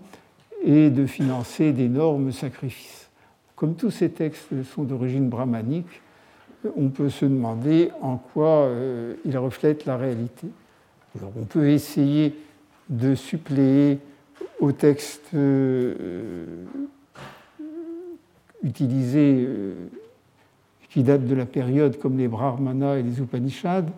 et 0.62 0.90
de 0.90 1.06
financer 1.06 1.72
d'énormes 1.72 2.32
sacrifices. 2.32 3.10
Comme 3.56 3.74
tous 3.74 3.90
ces 3.90 4.10
textes 4.10 4.62
sont 4.64 4.84
d'origine 4.84 5.28
brahmanique, 5.28 6.00
on 6.76 6.88
peut 6.88 7.10
se 7.10 7.24
demander 7.24 7.90
en 8.00 8.16
quoi 8.16 8.48
euh, 8.48 9.14
il 9.24 9.36
reflète 9.36 9.84
la 9.84 9.96
réalité. 9.96 10.48
on 11.22 11.44
peut 11.44 11.68
essayer 11.68 12.34
de 12.88 13.14
suppléer 13.14 13.98
au 14.64 14.72
texte 14.72 15.28
euh, 15.34 16.44
utilisé 18.62 19.44
euh, 19.46 19.74
qui 20.90 21.02
date 21.02 21.26
de 21.26 21.34
la 21.34 21.46
période 21.46 21.98
comme 21.98 22.18
les 22.18 22.28
Brahmanas 22.28 22.98
et 22.98 23.02
les 23.02 23.20
Upanishads, 23.20 23.90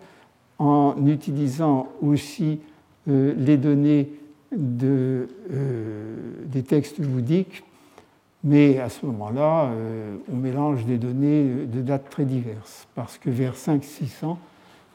en 0.59 0.95
utilisant 1.05 1.87
aussi 2.01 2.59
les 3.05 3.57
données 3.57 4.09
des 4.51 5.27
textes 6.63 6.99
bouddhiques 6.99 7.63
mais 8.43 8.79
à 8.79 8.89
ce 8.89 9.05
moment-là, 9.05 9.65
euh, 9.65 10.15
on 10.31 10.35
mélange 10.37 10.85
des 10.85 10.97
données 10.97 11.43
de 11.65 11.81
dates 11.81 12.09
très 12.09 12.23
diverses, 12.23 12.87
parce 12.95 13.17
que 13.17 13.29
vers 13.29 13.55
5-600, 13.55 14.37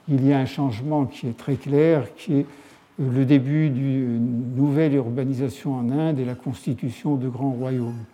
il 0.08 0.26
y 0.26 0.32
a 0.32 0.38
un 0.38 0.46
changement 0.46 1.04
qui 1.06 1.28
est 1.28 1.36
très 1.36 1.56
clair, 1.56 2.14
qui 2.16 2.38
est 2.40 2.46
le 3.10 3.24
début 3.24 3.70
d'une 3.70 4.54
nouvelle 4.54 4.94
urbanisation 4.94 5.74
en 5.74 5.90
Inde 5.90 6.18
et 6.18 6.24
la 6.24 6.34
constitution 6.34 7.16
de 7.16 7.28
grands 7.28 7.50
royaumes. 7.50 8.04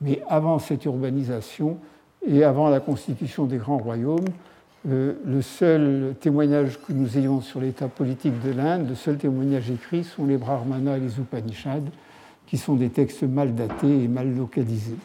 Mais 0.00 0.22
avant 0.28 0.58
cette 0.58 0.84
urbanisation 0.84 1.78
et 2.26 2.44
avant 2.44 2.68
la 2.68 2.80
constitution 2.80 3.46
des 3.46 3.56
grands 3.56 3.78
royaumes, 3.78 4.28
euh, 4.88 5.14
le 5.24 5.42
seul 5.42 6.14
témoignage 6.20 6.78
que 6.80 6.92
nous 6.92 7.18
ayons 7.18 7.40
sur 7.40 7.60
l'état 7.60 7.88
politique 7.88 8.40
de 8.44 8.52
l'Inde, 8.52 8.88
le 8.88 8.94
seul 8.94 9.16
témoignage 9.16 9.70
écrit 9.70 10.04
sont 10.04 10.24
les 10.24 10.36
Brahmanas 10.36 10.98
et 10.98 11.00
les 11.00 11.18
Upanishads, 11.18 11.90
qui 12.46 12.58
sont 12.58 12.74
des 12.74 12.90
textes 12.90 13.24
mal 13.24 13.54
datés 13.54 14.04
et 14.04 14.08
mal 14.08 14.34
localisés, 14.34 14.96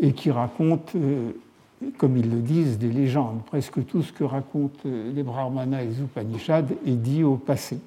et 0.00 0.12
qui 0.12 0.30
racontent, 0.30 0.92
euh, 0.96 1.32
comme 1.98 2.16
ils 2.16 2.30
le 2.30 2.40
disent, 2.40 2.78
des 2.78 2.90
légendes. 2.90 3.42
Presque 3.44 3.84
tout 3.84 4.02
ce 4.02 4.12
que 4.12 4.24
racontent 4.24 4.80
euh, 4.86 5.12
les 5.12 5.22
Brahmanas 5.22 5.82
et 5.82 5.88
les 5.88 6.00
Upanishads 6.00 6.74
est 6.86 6.96
dit 6.96 7.24
au 7.24 7.36
passé. 7.36 7.78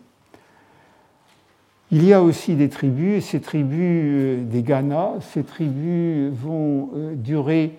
Il 1.92 2.04
y 2.04 2.14
a 2.14 2.22
aussi 2.22 2.56
des 2.56 2.70
tribus, 2.70 3.26
ces 3.26 3.40
tribus 3.40 3.80
euh, 3.80 4.44
des 4.44 4.64
Ghanas, 4.64 5.22
ces 5.22 5.44
tribus 5.44 6.32
vont 6.34 6.90
durer 7.16 7.74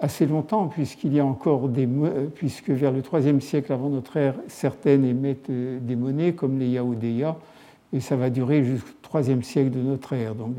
assez 0.00 0.26
longtemps, 0.26 0.70
y 1.04 1.20
a 1.20 1.24
encore 1.24 1.68
des 1.68 1.88
puisque 2.34 2.70
vers 2.70 2.92
le 2.92 3.02
IIIe 3.12 3.40
siècle 3.40 3.72
avant 3.72 3.88
notre 3.88 4.16
ère, 4.16 4.34
certaines 4.46 5.04
émettent 5.04 5.50
des 5.50 5.96
monnaies 5.96 6.34
comme 6.34 6.58
les 6.58 6.68
Yaoudéa, 6.68 7.36
et 7.92 8.00
ça 8.00 8.16
va 8.16 8.30
durer 8.30 8.62
jusqu'au 8.62 9.18
IIIe 9.18 9.42
siècle 9.42 9.70
de 9.70 9.80
notre 9.80 10.12
ère. 10.12 10.34
Donc 10.34 10.54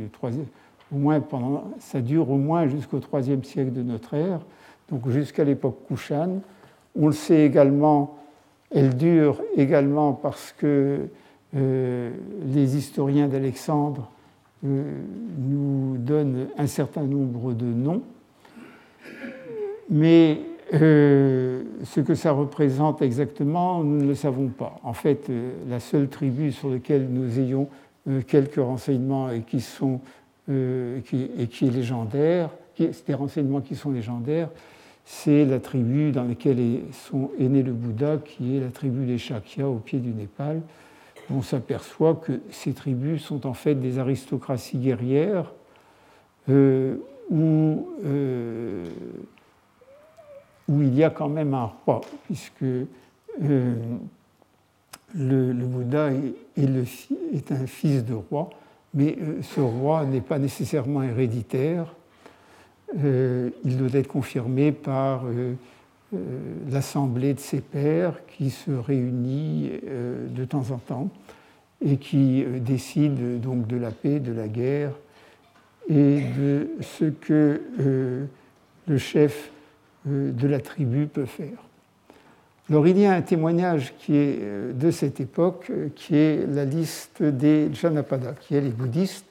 au 0.91 0.97
moins 0.97 1.19
pendant, 1.19 1.71
ça 1.79 2.01
dure 2.01 2.29
au 2.29 2.37
moins 2.37 2.67
jusqu'au 2.67 2.99
IIIe 2.99 3.43
siècle 3.43 3.73
de 3.73 3.83
notre 3.83 4.13
ère, 4.13 4.39
donc 4.89 5.07
jusqu'à 5.09 5.43
l'époque 5.43 5.77
Kushan. 5.87 6.41
On 6.99 7.07
le 7.07 7.13
sait 7.13 7.45
également, 7.45 8.17
elle 8.71 8.95
dure 8.95 9.41
également 9.55 10.13
parce 10.13 10.53
que 10.57 11.09
euh, 11.55 12.11
les 12.45 12.75
historiens 12.75 13.27
d'Alexandre 13.27 14.11
euh, 14.65 14.83
nous 15.37 15.97
donnent 15.97 16.47
un 16.57 16.67
certain 16.67 17.03
nombre 17.03 17.53
de 17.53 17.65
noms, 17.65 18.01
mais 19.89 20.41
euh, 20.73 21.63
ce 21.83 22.01
que 22.01 22.15
ça 22.15 22.31
représente 22.31 23.01
exactement, 23.01 23.81
nous 23.83 24.01
ne 24.01 24.07
le 24.07 24.15
savons 24.15 24.49
pas. 24.49 24.77
En 24.83 24.93
fait, 24.93 25.31
la 25.69 25.79
seule 25.79 26.09
tribu 26.09 26.51
sur 26.51 26.69
laquelle 26.69 27.07
nous 27.09 27.39
ayons 27.39 27.69
quelques 28.27 28.55
renseignements 28.55 29.29
et 29.29 29.41
qui, 29.41 29.61
sont, 29.61 30.01
et 30.49 31.01
qui 31.01 31.67
est 31.67 31.71
légendaire, 31.71 32.49
c'est 32.77 33.07
des 33.07 33.13
renseignements 33.13 33.61
qui 33.61 33.75
sont 33.75 33.91
légendaires, 33.91 34.49
c'est 35.05 35.45
la 35.45 35.59
tribu 35.59 36.11
dans 36.11 36.25
laquelle 36.25 36.59
est, 36.59 36.81
sont, 36.91 37.31
né 37.39 37.63
le 37.63 37.71
Bouddha, 37.71 38.17
qui 38.17 38.57
est 38.57 38.59
la 38.59 38.67
tribu 38.67 39.05
des 39.05 39.17
Shakya 39.17 39.67
au 39.67 39.75
pied 39.75 39.99
du 39.99 40.09
Népal. 40.09 40.61
On 41.33 41.41
s'aperçoit 41.41 42.15
que 42.15 42.39
ces 42.51 42.73
tribus 42.73 43.23
sont 43.23 43.45
en 43.45 43.53
fait 43.53 43.75
des 43.75 43.99
aristocraties 43.99 44.77
guerrières 44.77 45.51
euh, 46.49 46.95
où, 47.29 47.89
euh, 48.05 48.85
où, 50.69 50.81
il 50.81 50.95
y 50.95 51.03
a 51.03 51.09
quand 51.09 51.27
même 51.27 51.53
un 51.53 51.69
roi, 51.85 51.99
puisque 52.25 52.63
euh, 52.63 53.75
le, 55.13 55.53
Bouddha 55.53 56.11
est, 56.55 57.51
un 57.51 57.67
fils 57.67 58.05
de 58.05 58.13
roi, 58.13 58.49
mais 58.93 59.17
ce 59.41 59.59
roi 59.59 60.05
n'est 60.05 60.21
pas 60.21 60.39
nécessairement 60.39 61.03
héréditaire. 61.03 61.93
Il 62.95 63.77
doit 63.77 63.99
être 63.99 64.07
confirmé 64.07 64.71
par 64.71 65.25
l'assemblée 66.69 67.33
de 67.33 67.39
ses 67.39 67.61
pairs 67.61 68.13
qui 68.27 68.49
se 68.49 68.71
réunit 68.71 69.71
de 69.83 70.45
temps 70.45 70.71
en 70.71 70.77
temps 70.77 71.09
et 71.83 71.97
qui 71.97 72.43
décide 72.61 73.39
donc 73.41 73.67
de 73.67 73.77
la 73.77 73.91
paix, 73.91 74.19
de 74.19 74.31
la 74.31 74.47
guerre 74.47 74.91
et 75.89 76.21
de 76.37 76.69
ce 76.81 77.05
que 77.05 77.61
le 78.87 78.97
chef 78.97 79.51
de 80.05 80.47
la 80.47 80.59
tribu 80.59 81.07
peut 81.07 81.25
faire. 81.25 81.57
Alors 82.69 82.87
il 82.87 82.97
y 82.97 83.05
a 83.05 83.13
un 83.13 83.21
témoignage 83.21 83.93
qui 83.97 84.15
est 84.15 84.73
de 84.73 84.91
cette 84.91 85.19
époque, 85.19 85.71
qui 85.95 86.15
est 86.15 86.45
la 86.47 86.65
liste 86.65 87.23
des 87.23 87.73
Janapada, 87.73 88.33
qui 88.33 88.55
est 88.55 88.61
les 88.61 88.69
bouddhistes, 88.69 89.25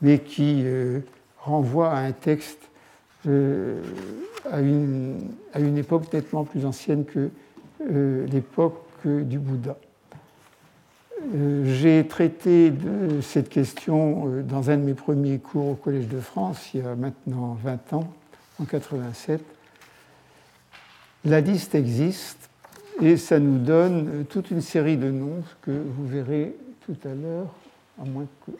mais 0.00 0.20
qui 0.20 0.64
renvoie 1.38 1.90
à 1.90 1.98
un 1.98 2.12
texte 2.12 2.67
euh, 3.28 3.82
à, 4.50 4.60
une, 4.60 5.18
à, 5.52 5.60
une, 5.60 5.76
époque 5.76 6.12
nettement 6.12 6.44
plus 6.44 6.64
ancienne 6.64 7.04
que 7.04 7.30
euh, 7.90 8.26
l'époque 8.26 8.82
du 9.04 9.38
Bouddha. 9.38 9.76
Euh, 11.34 11.64
j'ai 11.66 12.06
traité 12.06 12.70
de 12.70 13.20
cette 13.20 13.48
question 13.48 14.42
dans 14.48 14.70
un 14.70 14.76
de 14.78 14.82
mes 14.82 14.94
premiers 14.94 15.38
cours 15.38 15.68
au 15.68 15.74
Collège 15.74 16.08
de 16.08 16.20
France, 16.20 16.70
il 16.72 16.80
y 16.80 16.84
a 16.84 16.94
maintenant 16.94 17.58
20 17.62 17.92
ans, 17.92 18.12
en 18.60 18.64
87. 18.64 19.42
La 21.24 21.40
liste 21.40 21.74
existe 21.74 22.48
et 23.02 23.16
ça 23.16 23.38
nous 23.38 23.58
donne 23.58 24.24
toute 24.28 24.50
une 24.50 24.62
série 24.62 24.96
de 24.96 25.10
noms 25.10 25.42
que 25.60 25.70
vous 25.70 26.06
verrez 26.06 26.54
tout 26.86 26.96
à 27.04 27.14
l'heure, 27.14 27.48
à 28.00 28.04
moins 28.04 28.26
que 28.46 28.52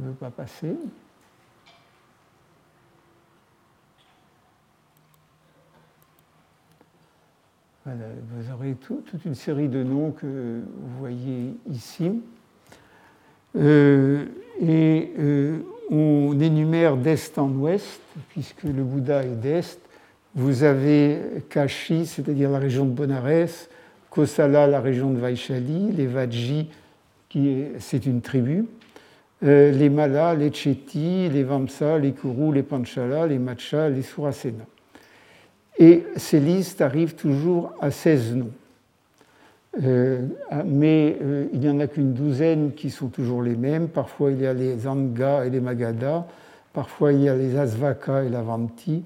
ne 0.00 0.08
veut 0.08 0.14
pas 0.14 0.30
passer. 0.30 0.76
vous 7.86 8.52
aurez 8.52 8.74
toute 8.74 9.24
une 9.24 9.34
série 9.34 9.68
de 9.68 9.82
noms 9.82 10.12
que 10.12 10.26
vous 10.26 10.98
voyez 10.98 11.56
ici. 11.68 12.20
Euh, 13.56 14.26
et 14.60 15.12
euh, 15.18 15.58
on 15.90 16.38
énumère 16.38 16.96
d'est 16.96 17.36
en 17.38 17.50
ouest, 17.50 18.00
puisque 18.28 18.62
le 18.62 18.84
Bouddha 18.84 19.24
est 19.24 19.34
d'est. 19.34 19.80
Vous 20.34 20.62
avez 20.62 21.18
Kashi, 21.48 22.06
c'est-à-dire 22.06 22.50
la 22.50 22.60
région 22.60 22.84
de 22.84 22.90
Bonares, 22.90 23.66
Kosala, 24.10 24.66
la 24.68 24.80
région 24.80 25.10
de 25.10 25.18
Vaishali, 25.18 25.90
les 25.92 26.06
Vajji, 26.06 26.70
qui 27.28 27.64
c'est 27.78 28.06
une 28.06 28.20
tribu, 28.20 28.66
euh, 29.42 29.70
les 29.72 29.88
Malas, 29.88 30.34
les 30.34 30.52
Chettis, 30.52 31.28
les 31.28 31.44
Vamsa, 31.44 31.98
les 31.98 32.12
Kuru, 32.12 32.52
les 32.52 32.62
Panchala, 32.62 33.26
les 33.26 33.38
Macha, 33.38 33.88
les 33.88 34.02
Surasena. 34.02 34.64
Et 35.78 36.04
ces 36.16 36.40
listes 36.40 36.82
arrivent 36.82 37.14
toujours 37.14 37.72
à 37.80 37.90
16 37.90 38.36
noms. 38.36 38.50
Euh, 39.82 40.26
mais 40.66 41.16
euh, 41.22 41.46
il 41.52 41.60
n'y 41.60 41.68
en 41.68 41.78
a 41.78 41.86
qu'une 41.86 42.12
douzaine 42.12 42.72
qui 42.72 42.90
sont 42.90 43.08
toujours 43.08 43.42
les 43.42 43.56
mêmes. 43.56 43.88
Parfois 43.88 44.32
il 44.32 44.40
y 44.40 44.46
a 44.46 44.52
les 44.52 44.86
Anga 44.86 45.46
et 45.46 45.50
les 45.50 45.60
Magadha, 45.60 46.26
parfois 46.72 47.12
il 47.12 47.22
y 47.22 47.28
a 47.28 47.36
les 47.36 47.56
Asvaka 47.56 48.24
et 48.24 48.28
la 48.28 48.42
Vanti, 48.42 49.04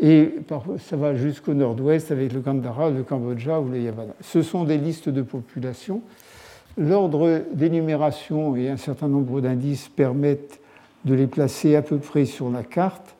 et 0.00 0.36
ça 0.78 0.96
va 0.96 1.14
jusqu'au 1.14 1.52
nord-ouest 1.52 2.10
avec 2.10 2.32
le 2.32 2.40
Gandhara, 2.40 2.88
le 2.88 3.02
Cambodja 3.02 3.60
ou 3.60 3.68
le 3.68 3.80
Yavana. 3.80 4.14
Ce 4.22 4.40
sont 4.40 4.64
des 4.64 4.78
listes 4.78 5.10
de 5.10 5.20
population 5.20 6.00
L'ordre 6.78 7.42
d'énumération 7.52 8.54
et 8.56 8.68
un 8.68 8.76
certain 8.76 9.08
nombre 9.08 9.40
d'indices 9.40 9.88
permettent 9.88 10.60
de 11.04 11.14
les 11.14 11.26
placer 11.26 11.76
à 11.76 11.82
peu 11.82 11.98
près 11.98 12.24
sur 12.24 12.50
la 12.50 12.62
carte, 12.62 13.16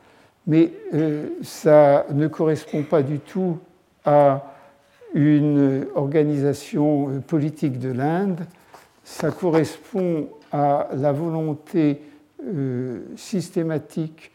mais 0.47 0.73
euh, 0.95 1.29
ça 1.43 2.07
ne 2.13 2.29
correspond 2.29 2.83
pas 2.83 3.03
du 3.03 3.19
tout 3.19 3.59
à 4.05 4.55
une 5.15 5.87
organisation 5.95 7.09
euh, 7.09 7.19
politique 7.19 7.79
de 7.79 7.91
l'Inde, 7.91 8.41
ça 9.03 9.31
correspond 9.31 10.29
à 10.53 10.89
la 10.95 11.13
volonté 11.13 12.01
euh, 12.47 13.01
systématique 13.17 14.31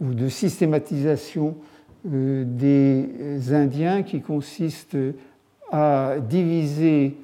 ou 0.00 0.14
de 0.14 0.28
systématisation 0.28 1.56
des 2.04 3.06
Indiens 3.52 4.02
qui 4.02 4.20
consiste 4.20 4.96
à 5.70 6.16
diviser 6.18 7.14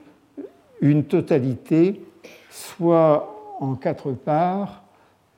une 0.81 1.05
totalité, 1.05 2.03
soit 2.51 3.57
en 3.61 3.75
quatre 3.75 4.13
parts, 4.13 4.83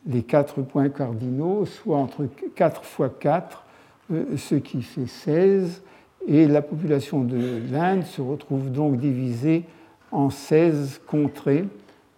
les 0.07 0.23
quatre 0.23 0.63
points 0.63 0.89
cardinaux, 0.89 1.67
soit 1.67 1.97
entre 1.97 2.27
4 2.55 2.85
fois 2.85 3.09
4, 3.09 3.65
euh, 4.13 4.37
ce 4.37 4.55
qui 4.55 4.83
fait 4.83 5.07
16, 5.07 5.83
et 6.27 6.47
la 6.47 6.63
population 6.63 7.23
de 7.23 7.61
l'Inde 7.71 8.05
se 8.05 8.21
retrouve 8.21 8.71
donc 8.71 8.99
divisée 8.99 9.65
en 10.11 10.31
16 10.31 11.01
contrées, 11.07 11.65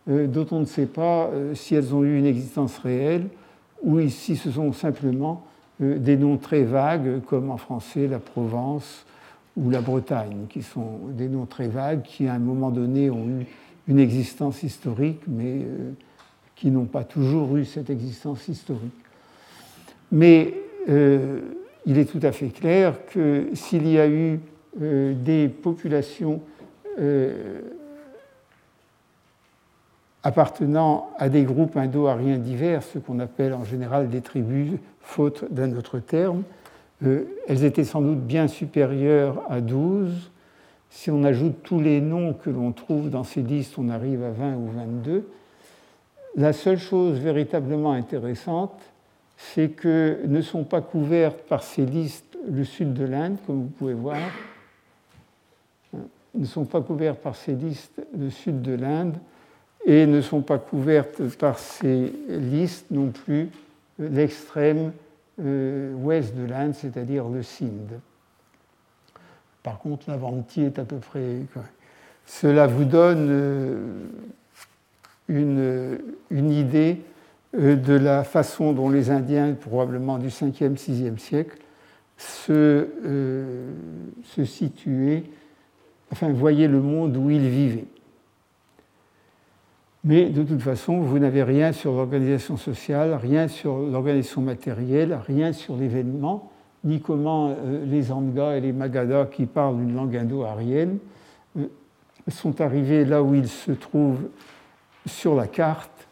euh, 0.08 0.26
dont 0.26 0.46
on 0.50 0.61
ne 0.61 0.64
sait 0.64 0.87
pas 0.87 1.26
euh, 1.26 1.54
si 1.54 1.74
elles 1.74 1.94
ont 1.94 2.02
eu 2.02 2.18
une 2.18 2.26
existence 2.26 2.78
réelle 2.78 3.28
ou 3.82 4.00
si 4.08 4.37
ce 4.37 4.50
sont 4.50 4.72
simplement 4.72 5.44
des 5.80 6.16
noms 6.16 6.37
très 6.37 6.62
vagues, 6.62 7.20
comme 7.26 7.50
en 7.50 7.56
français 7.56 8.06
la 8.06 8.20
Provence 8.20 9.04
ou 9.57 9.71
la 9.71 9.81
Bretagne, 9.81 10.47
qui 10.49 10.62
sont 10.62 10.99
des 11.09 11.29
noms 11.29 11.47
très 11.47 11.69
vagues, 11.69 12.03
qui 12.03 12.27
à 12.27 12.35
un 12.35 12.38
moment 12.38 12.71
donné 12.71 13.11
ont 13.11 13.29
eu 13.29 13.47
une 13.88 13.99
existence 13.99 14.62
historique, 14.62 15.23
mais 15.27 15.62
euh, 15.62 15.93
qui 16.57 16.71
n'ont 16.71 16.87
pas 16.87 17.05
toujours 17.05 17.57
eu 17.57 17.65
cette 17.65 17.91
existence 17.91 18.49
historique. 18.49 18.93
Mais 20.11 20.55
euh, 20.88 21.41
il 21.87 21.99
est 21.99 22.05
tout 22.05 22.21
à 22.23 22.33
fait 22.33 22.49
clair 22.49 23.07
que 23.07 23.49
s'il 23.55 23.88
y 23.88 23.99
a 23.99 24.09
eu 24.09 24.41
euh, 24.81 25.15
des 25.15 25.49
populations 25.49 26.41
appartenant 30.23 31.11
à 31.19 31.31
des 31.31 31.43
groupes 31.43 31.75
indo-ariens 31.79 32.37
divers, 32.37 32.83
ce 32.83 32.99
qu'on 32.99 33.19
appelle 33.19 33.55
en 33.55 33.65
général 33.65 34.11
des 34.11 34.21
tribus, 34.21 34.73
faute 35.01 35.51
d'un 35.51 35.75
autre 35.75 35.99
terme, 36.01 36.43
euh, 37.05 37.25
elles 37.49 37.65
étaient 37.65 37.85
sans 37.85 38.03
doute 38.03 38.21
bien 38.21 38.49
supérieures 38.49 39.43
à 39.49 39.61
12. 39.61 40.31
Si 40.91 41.11
on 41.11 41.25
ajoute 41.25 41.62
tous 41.62 41.81
les 41.81 42.01
noms 42.01 42.35
que 42.35 42.51
l'on 42.51 42.73
trouve 42.73 43.11
dans 43.11 43.25
ces 43.25 43.43
listes, 43.43 43.75
on 43.79 43.88
arrive 43.88 44.23
à 44.23 44.31
20 44.31 44.57
ou 44.57 44.71
22. 44.71 45.29
La 46.37 46.53
seule 46.53 46.79
chose 46.79 47.19
véritablement 47.19 47.93
intéressante, 47.93 48.79
c'est 49.37 49.71
que 49.71 50.19
ne 50.27 50.41
sont 50.41 50.65
pas 50.65 50.81
couvertes 50.81 51.41
par 51.49 51.62
ces 51.62 51.85
listes 51.85 52.38
le 52.51 52.65
sud 52.65 52.95
de 52.95 53.05
l'Inde, 53.05 53.37
comme 53.47 53.62
vous 53.62 53.69
pouvez 53.69 53.95
voir, 53.95 54.19
ne 56.35 56.45
sont 56.45 56.65
pas 56.65 56.81
couvertes 56.81 57.21
par 57.21 57.37
ces 57.37 57.55
listes 57.55 58.01
le 58.19 58.31
sud 58.31 58.62
de 58.62 58.75
l'Inde 58.75 59.17
et 59.85 60.07
ne 60.07 60.21
sont 60.21 60.43
pas 60.43 60.59
couvertes 60.59 61.23
par 61.37 61.59
ces 61.59 62.12
listes 62.29 62.87
non 62.91 63.09
plus 63.09 63.51
l'extrême 63.99 64.93
euh, 65.40 65.95
ouest 65.95 66.35
de 66.35 66.45
l'Inde, 66.45 66.75
c'est-à-dire 66.75 67.27
le 67.29 67.42
Sindh. 67.42 68.01
Par 69.62 69.79
contre, 69.79 70.11
l'Avanti 70.11 70.62
est 70.62 70.79
à 70.79 70.85
peu 70.85 70.97
près. 70.97 71.38
Cela 72.27 72.66
vous 72.66 72.85
donne 72.85 73.29
euh, 73.31 73.87
une, 75.29 75.99
une 76.31 76.51
idée 76.51 77.01
euh, 77.57 77.77
de 77.77 77.95
la 77.95 78.25
façon 78.25 78.73
dont 78.73 78.90
les 78.90 79.11
Indiens, 79.11 79.55
probablement 79.55 80.18
du 80.18 80.29
5e, 80.29 80.77
6e 80.77 81.18
siècle, 81.18 81.59
se, 82.18 82.88
se 84.23 84.45
situaient, 84.45 85.25
enfin, 86.12 86.31
voyaient 86.33 86.68
le 86.68 86.81
monde 86.81 87.16
où 87.16 87.31
ils 87.31 87.49
vivaient. 87.49 87.87
Mais 90.05 90.31
de 90.31 90.43
toute 90.43 90.61
façon, 90.61 90.99
vous 90.99 91.19
n'avez 91.21 91.45
rien 91.45 91.71
sur 91.73 91.93
l'organisation 91.93 92.57
sociale, 92.57 93.15
rien 93.15 93.47
sur 93.47 93.79
l'organisation 93.79 94.41
matérielle, 94.41 95.17
rien 95.27 95.53
sur 95.53 95.77
l'événement, 95.77 96.51
ni 96.83 97.01
comment 97.01 97.51
euh, 97.51 97.85
les 97.87 98.11
Angas 98.11 98.57
et 98.57 98.61
les 98.61 98.73
Magadas 98.73 99.27
qui 99.27 99.47
parlent 99.47 99.81
une 99.81 99.95
langue 99.95 100.17
indo-arienne 100.17 100.99
euh, 101.57 101.67
sont 102.27 102.61
arrivés 102.61 103.05
là 103.05 103.23
où 103.23 103.35
ils 103.37 103.49
se 103.49 103.71
trouvent 103.71 104.29
sur 105.07 105.37
la 105.37 105.47
carte, 105.47 106.09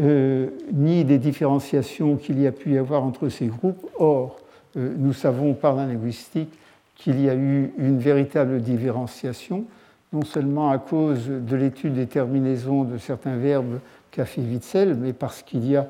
euh, 0.00 0.50
ni 0.72 1.04
des 1.04 1.18
différenciations 1.18 2.16
qu'il 2.16 2.40
y 2.40 2.46
a 2.46 2.52
pu 2.52 2.74
y 2.74 2.78
avoir 2.78 3.02
entre 3.02 3.28
ces 3.28 3.46
groupes. 3.46 3.84
Or, 3.98 4.38
nous 4.76 5.14
savons 5.14 5.54
par 5.54 5.74
la 5.74 5.86
linguistique 5.86 6.52
qu'il 6.96 7.20
y 7.20 7.30
a 7.30 7.34
eu 7.34 7.72
une 7.78 7.98
véritable 7.98 8.60
différenciation 8.60 9.64
non 10.16 10.24
seulement 10.24 10.70
à 10.70 10.78
cause 10.78 11.28
de 11.28 11.56
l'étude 11.56 11.92
des 11.92 12.06
terminaisons 12.06 12.84
de 12.84 12.96
certains 12.96 13.36
verbes 13.36 13.80
qu'a 14.10 14.24
fait 14.24 14.40
Witzel, 14.40 14.96
mais 14.96 15.12
parce 15.12 15.42
qu'il 15.42 15.68
y 15.68 15.76
a 15.76 15.86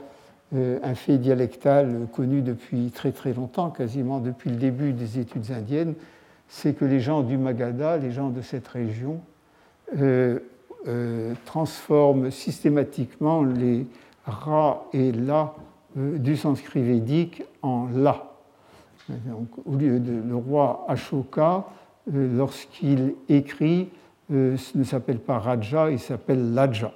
euh, 0.53 0.81
un 0.83 0.97
fait 0.97 1.17
dialectal 1.17 2.09
connu 2.13 2.43
depuis 2.43 2.91
très 2.91 3.13
très 3.13 3.33
longtemps, 3.33 3.71
quasiment 3.71 4.19
depuis 4.19 4.51
le 4.51 4.57
début 4.57 4.93
des 4.93 5.21
études 5.21 5.53
indiennes, 5.53 5.95
c'est 6.49 6.75
que 6.75 6.85
les 6.85 6.99
gens 6.99 7.23
du 7.23 7.39
Magadha, 7.39 7.99
les 7.99 8.11
gens 8.11 8.31
de 8.31 8.41
cette 8.41 8.67
région, 8.67 9.21
euh, 10.01 10.41
euh, 10.89 11.33
transforment 11.45 12.33
systématiquement 12.33 13.45
les 13.45 13.87
ra 14.25 14.87
et 14.93 15.13
la 15.13 15.55
du 15.95 16.37
sanskrit 16.37 16.83
védique 16.83 17.43
en 17.63 17.87
la. 17.95 18.35
au 19.65 19.77
lieu 19.77 19.99
de 19.99 20.21
le 20.29 20.37
roi 20.37 20.85
Ashoka, 20.89 21.65
lorsqu'il 22.13 23.15
écrit 23.31 23.89
ne 24.31 24.85
s'appelle 24.85 25.19
pas 25.19 25.39
Raja, 25.39 25.91
il 25.91 25.99
s'appelle 25.99 26.53
Laja. 26.53 26.93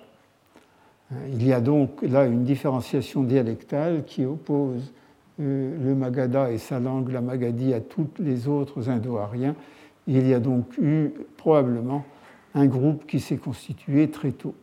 Euh, 1.13 1.17
il 1.33 1.47
y 1.47 1.53
a 1.53 1.61
donc 1.61 2.03
là 2.03 2.27
une 2.27 2.45
différenciation 2.45 3.23
dialectale 3.23 4.05
qui 4.05 4.25
oppose 4.25 4.93
euh, 5.41 5.77
le 5.83 5.95
Magadha 5.95 6.51
et 6.51 6.59
sa 6.59 6.81
langue, 6.81 7.11
la 7.11 7.21
Magadhi, 7.21 7.75
à 7.75 7.81
tous 7.81 8.09
les 8.19 8.49
autres 8.49 8.89
Indo-Ariens. 8.89 9.55
Il 10.07 10.27
y 10.27 10.35
a 10.35 10.41
donc 10.41 10.77
eu 10.79 11.13
probablement 11.37 12.05
un 12.55 12.67
groupe 12.67 13.07
qui 13.07 13.21
s'est 13.21 13.37
constitué 13.37 14.11
très 14.11 14.33
tôt. 14.33 14.55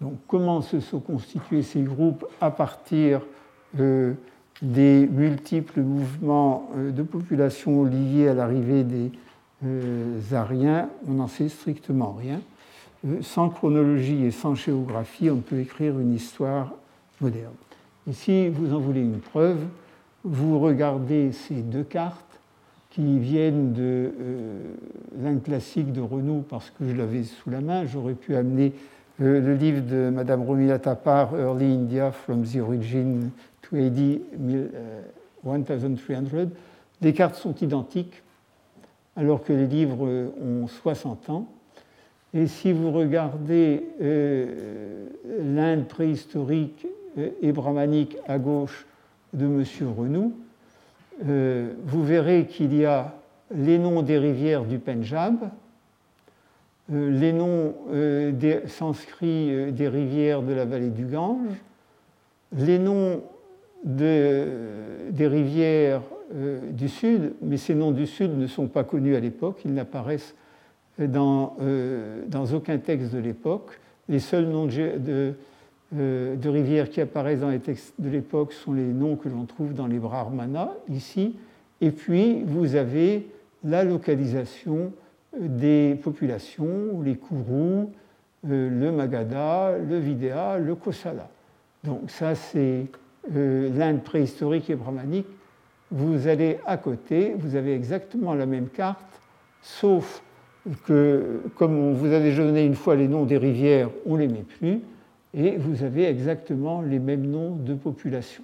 Donc, 0.00 0.14
comment 0.26 0.60
se 0.62 0.80
sont 0.80 1.00
constitués 1.00 1.62
ces 1.62 1.82
groupes 1.82 2.26
à 2.40 2.50
partir 2.50 3.20
des 3.74 5.06
multiples 5.06 5.80
mouvements 5.80 6.68
de 6.76 7.02
population 7.02 7.84
liés 7.84 8.28
à 8.28 8.34
l'arrivée 8.34 8.82
des 8.82 9.12
euh, 9.64 10.20
Ariens, 10.32 10.88
on 11.08 11.12
n'en 11.14 11.28
sait 11.28 11.48
strictement 11.48 12.12
rien. 12.12 12.40
Euh, 13.06 13.22
sans 13.22 13.48
chronologie 13.48 14.24
et 14.24 14.30
sans 14.30 14.54
géographie, 14.54 15.30
on 15.30 15.38
peut 15.38 15.58
écrire 15.58 15.98
une 15.98 16.14
histoire 16.14 16.72
moderne. 17.20 17.54
Et 18.08 18.12
si 18.12 18.48
vous 18.48 18.74
en 18.74 18.78
voulez 18.78 19.00
une 19.00 19.20
preuve, 19.20 19.58
vous 20.24 20.58
regardez 20.58 21.32
ces 21.32 21.54
deux 21.54 21.84
cartes 21.84 22.20
qui 22.90 23.18
viennent 23.18 23.72
de 23.72 24.12
euh, 24.20 24.74
l'un 25.20 25.38
classique 25.38 25.92
de 25.92 26.00
Renaud 26.00 26.44
parce 26.48 26.70
que 26.70 26.88
je 26.88 26.94
l'avais 26.94 27.24
sous 27.24 27.50
la 27.50 27.60
main. 27.60 27.84
J'aurais 27.86 28.14
pu 28.14 28.36
amener 28.36 28.72
le 29.18 29.54
livre 29.54 29.80
de 29.80 30.10
Madame 30.10 30.42
Romila 30.42 30.78
Tapar, 30.78 31.36
Early 31.36 31.72
India 31.72 32.10
from 32.10 32.44
the 32.44 32.56
Origin 32.56 33.30
to 33.62 33.76
AD 33.76 34.20
1300. 35.44 36.50
Les 37.00 37.12
cartes 37.12 37.36
sont 37.36 37.54
identiques 37.60 38.22
alors 39.16 39.42
que 39.42 39.52
les 39.52 39.66
livres 39.66 40.32
ont 40.42 40.66
60 40.66 41.30
ans. 41.30 41.48
Et 42.34 42.48
si 42.48 42.72
vous 42.72 42.90
regardez 42.90 43.84
euh, 44.02 45.06
l'Inde 45.40 45.86
préhistorique 45.86 46.86
euh, 47.16 47.30
et 47.40 47.52
brahmanique 47.52 48.16
à 48.26 48.38
gauche 48.38 48.86
de 49.32 49.44
M. 49.44 49.64
Renou, 49.96 50.32
euh, 51.26 51.72
vous 51.84 52.02
verrez 52.02 52.46
qu'il 52.46 52.74
y 52.74 52.84
a 52.84 53.14
les 53.54 53.78
noms 53.78 54.02
des 54.02 54.18
rivières 54.18 54.64
du 54.64 54.78
Pendjab, 54.78 55.50
les 56.90 57.32
noms 57.32 57.74
des 57.90 58.60
sanscrits 58.66 59.72
des 59.72 59.88
rivières 59.88 60.42
de 60.42 60.52
la 60.52 60.66
vallée 60.66 60.90
du 60.90 61.06
Gange, 61.06 61.56
les 62.52 62.78
noms 62.78 63.22
des 63.84 64.46
rivières 65.18 66.02
euh, 66.34 66.72
du 66.72 66.88
Sud, 66.88 67.34
mais 67.42 67.56
ces 67.56 67.76
noms 67.76 67.92
du 67.92 68.06
Sud 68.08 68.36
ne 68.36 68.48
sont 68.48 68.66
pas 68.66 68.82
connus 68.82 69.14
à 69.14 69.20
l'époque, 69.20 69.60
ils 69.64 69.72
n'apparaissent 69.72 70.34
dans, 70.98 71.56
euh, 71.60 72.24
dans, 72.26 72.52
aucun 72.52 72.78
texte 72.78 73.12
de 73.12 73.18
l'époque. 73.18 73.78
Les 74.08 74.18
seuls 74.18 74.46
noms 74.46 74.66
de, 74.66 75.34
euh, 75.96 76.36
de, 76.36 76.48
rivières 76.48 76.90
qui 76.90 77.00
apparaissent 77.00 77.40
dans 77.40 77.50
les 77.50 77.60
textes 77.60 77.94
de 78.00 78.08
l'époque 78.08 78.52
sont 78.52 78.72
les 78.72 78.82
noms 78.82 79.14
que 79.14 79.28
l'on 79.28 79.44
trouve 79.44 79.74
dans 79.74 79.86
les 79.86 80.00
Brahmanas, 80.00 80.72
ici. 80.88 81.36
Et 81.80 81.92
puis, 81.92 82.42
vous 82.42 82.74
avez 82.74 83.28
la 83.62 83.84
localisation 83.84 84.92
des 85.38 85.96
populations, 86.02 87.00
les 87.02 87.14
Kourous, 87.14 87.92
le 88.42 88.90
Magadha, 88.90 89.78
le 89.78 89.98
Vidya, 89.98 90.58
le 90.58 90.74
Kosala. 90.74 91.28
Donc 91.84 92.10
ça, 92.10 92.34
c'est 92.34 92.86
l'Inde 93.32 94.02
préhistorique 94.02 94.68
et 94.68 94.74
brahmanique 94.74 95.26
vous 95.94 96.26
allez 96.26 96.58
à 96.66 96.76
côté, 96.76 97.36
vous 97.38 97.54
avez 97.54 97.72
exactement 97.72 98.34
la 98.34 98.46
même 98.46 98.68
carte, 98.68 99.20
sauf 99.62 100.22
que 100.86 101.40
comme 101.54 101.78
on 101.78 101.92
vous 101.92 102.12
a 102.12 102.18
déjà 102.18 102.42
donné 102.42 102.64
une 102.64 102.74
fois 102.74 102.96
les 102.96 103.06
noms 103.06 103.24
des 103.24 103.38
rivières, 103.38 103.90
on 104.04 104.14
ne 104.14 104.22
les 104.22 104.28
met 104.28 104.42
plus, 104.42 104.80
et 105.32 105.56
vous 105.56 105.84
avez 105.84 106.06
exactement 106.06 106.82
les 106.82 106.98
mêmes 106.98 107.26
noms 107.26 107.54
de 107.54 107.74
population. 107.74 108.42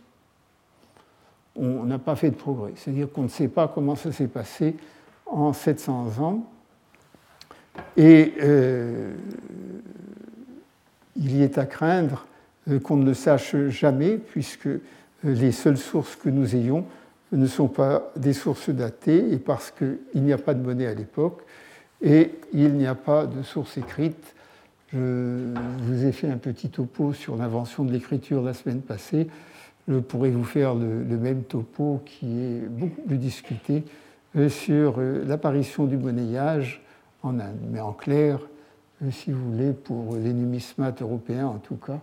On 1.57 1.85
n'a 1.85 1.99
pas 1.99 2.15
fait 2.15 2.31
de 2.31 2.37
progrès, 2.37 2.73
c'est-à-dire 2.77 3.11
qu'on 3.11 3.23
ne 3.23 3.29
sait 3.29 3.49
pas 3.49 3.67
comment 3.67 3.97
ça 3.97 4.13
s'est 4.13 4.29
passé 4.29 4.77
en 5.27 5.53
700 5.53 6.21
ans. 6.21 6.45
Et 7.97 8.35
euh, 8.41 9.13
il 11.17 11.37
y 11.37 11.43
est 11.43 11.59
à 11.59 11.67
craindre 11.67 12.27
euh, 12.69 12.79
qu'on 12.79 12.97
ne 12.97 13.07
le 13.07 13.15
sache 13.15 13.57
jamais, 13.69 14.19
puisque 14.19 14.69
les 15.25 15.51
seules 15.51 15.79
sources 15.79 16.15
que 16.15 16.29
nous 16.29 16.55
ayons 16.55 16.85
ne 17.33 17.47
sont 17.47 17.69
pas 17.69 18.13
des 18.17 18.33
sources 18.33 18.71
datées 18.71 19.33
et 19.33 19.39
parce 19.39 19.71
qu'il 19.71 20.23
n'y 20.23 20.33
a 20.33 20.39
pas 20.39 20.55
de 20.55 20.63
monnaie 20.63 20.87
à 20.87 20.95
l'époque 20.95 21.43
et 22.03 22.33
il 22.53 22.75
n'y 22.75 22.87
a 22.87 22.95
pas 22.95 23.27
de 23.27 23.43
source 23.43 23.77
écrite. 23.79 24.35
Je 24.93 25.55
vous 25.83 26.05
ai 26.05 26.13
fait 26.13 26.29
un 26.29 26.39
petit 26.39 26.69
topo 26.69 27.13
sur 27.13 27.37
l'invention 27.37 27.85
de 27.85 27.93
l'écriture 27.93 28.43
la 28.43 28.55
semaine 28.55 28.81
passée. 28.81 29.29
Je 29.87 29.99
pourrais 29.99 30.31
vous 30.31 30.45
faire 30.45 30.75
le, 30.75 31.05
même 31.17 31.45
topo 31.45 32.03
qui 32.05 32.27
est 32.41 32.69
beaucoup 32.69 33.03
plus 33.03 33.19
discuté 33.19 33.85
euh, 34.37 34.49
sur 34.49 34.97
euh, 34.99 35.25
l'apparition 35.27 35.87
du 35.87 35.97
monnayage 35.97 36.83
en 37.23 37.39
Inde. 37.41 37.59
Mais 37.71 37.81
en 37.81 37.93
clair, 37.93 38.39
euh, 39.03 39.11
si 39.11 39.33
vous 39.33 39.53
voulez, 39.53 39.73
pour 39.73 40.17
les 40.17 40.33
numismates 40.33 41.03
européens 41.03 41.47
en 41.47 41.59
tout 41.59 41.77
cas, 41.77 42.01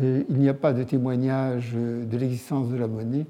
il 0.00 0.36
n'y 0.36 0.48
a 0.48 0.54
pas 0.54 0.72
de 0.72 0.84
témoignage 0.84 1.72
de 1.74 2.16
l'existence 2.16 2.68
de 2.68 2.76
la 2.76 2.86
monnaie 2.86 3.26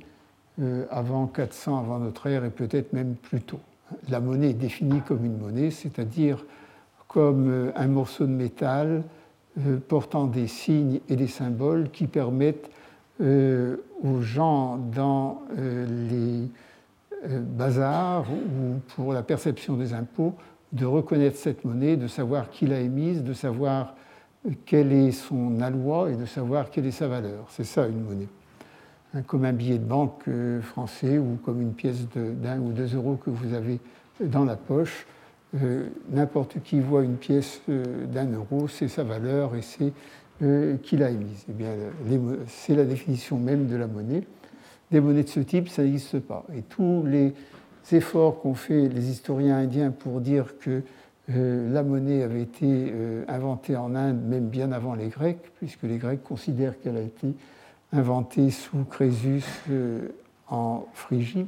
avant 0.91 1.27
400 1.27 1.79
avant 1.79 1.99
notre 1.99 2.27
ère 2.27 2.45
et 2.45 2.51
peut-être 2.51 2.93
même 2.93 3.15
plus 3.15 3.41
tôt. 3.41 3.61
La 4.09 4.21
monnaie 4.21 4.51
est 4.51 4.55
définie 4.55 5.01
comme 5.01 5.25
une 5.25 5.39
monnaie, 5.39 5.71
c'est-à-dire 5.71 6.45
comme 7.07 7.49
euh, 7.49 7.73
un 7.75 7.87
morceau 7.87 8.27
de 8.27 8.33
métal 8.33 9.03
euh, 9.59 9.79
portant 9.79 10.27
des 10.27 10.47
signes 10.47 11.01
et 11.09 11.17
des 11.17 11.27
symboles 11.27 11.91
qui 11.91 12.07
permettent 12.07 12.71
aux 13.21 14.21
gens 14.21 14.77
dans 14.77 15.43
les 15.57 16.49
bazars 17.27 18.31
ou 18.31 18.79
pour 18.95 19.13
la 19.13 19.25
perception 19.25 19.77
des 19.77 19.93
impôts 19.93 20.35
de 20.73 20.87
reconnaître 20.87 21.37
cette 21.37 21.65
monnaie, 21.65 21.97
de 21.97 22.07
savoir 22.07 22.51
qui 22.51 22.67
l'a 22.67 22.81
émise, 22.81 23.25
de 23.25 23.33
savoir 23.33 23.95
quel 24.67 24.93
est 24.93 25.11
son 25.11 25.61
aloi 25.61 26.11
et 26.11 26.17
de 26.17 26.27
savoir 26.27 26.71
quelle 26.71 26.87
est 26.87 26.93
sa 26.93 27.09
valeur. 27.09 27.47
C'est 27.51 27.65
ça 27.65 27.87
une 27.87 28.03
monnaie. 28.03 28.29
Comme 29.27 29.47
un 29.47 29.55
billet 29.55 29.79
de 29.79 29.85
banque 29.85 30.21
euh, 30.29 30.61
français 30.61 31.17
ou 31.17 31.39
comme 31.43 31.63
une 31.63 31.73
pièce 31.73 32.07
d'un 32.15 32.61
ou 32.61 32.73
deux 32.73 32.95
euros 32.95 33.17
que 33.17 33.31
vous 33.31 33.55
avez 33.55 33.81
dans 34.21 34.45
la 34.45 34.57
poche. 34.57 35.07
Euh, 35.57 35.87
n'importe 36.11 36.63
qui 36.63 36.79
voit 36.81 37.03
une 37.03 37.17
pièce 37.17 37.63
euh, 37.71 38.05
d'un 38.05 38.31
euro, 38.31 38.69
c'est 38.69 38.89
sa 38.89 39.05
valeur 39.05 39.57
et 39.57 39.63
c'est 39.63 39.93
qu'il 40.85 41.03
a 41.03 41.11
émise. 41.11 41.47
Eh 41.49 42.21
c'est 42.47 42.77
la 42.77 42.85
définition 42.85 43.39
même 43.39 43.67
de 43.67 43.75
la 43.75 43.89
monnaie. 43.89 44.23
Des 44.93 45.01
monnaies 45.01 45.25
de 45.25 45.29
ce 45.29 45.41
type, 45.41 45.69
ça 45.69 45.83
n'existe 45.83 46.21
pas. 46.21 46.47
Et 46.55 46.63
tous 46.63 47.03
les 47.05 47.35
efforts 47.91 48.41
qu'ont 48.41 48.55
fait 48.55 48.89
les 48.89 49.11
historiens 49.11 49.57
indiens 49.57 49.91
pour 49.91 50.21
dire 50.21 50.57
que 50.61 50.83
la 51.27 51.83
monnaie 51.83 52.23
avait 52.23 52.43
été 52.43 52.93
inventée 53.27 53.75
en 53.75 53.97
Inde 53.97 54.23
même 54.29 54.47
bien 54.47 54.71
avant 54.71 54.95
les 54.95 55.09
Grecs, 55.09 55.43
puisque 55.57 55.83
les 55.83 55.99
Grecs 55.99 56.23
considèrent 56.23 56.79
qu'elle 56.79 56.99
a 56.99 57.03
été 57.03 57.35
inventée 57.93 58.51
sous 58.51 58.85
Crésus 58.85 59.45
en 60.49 60.87
Phrygie, 60.95 61.47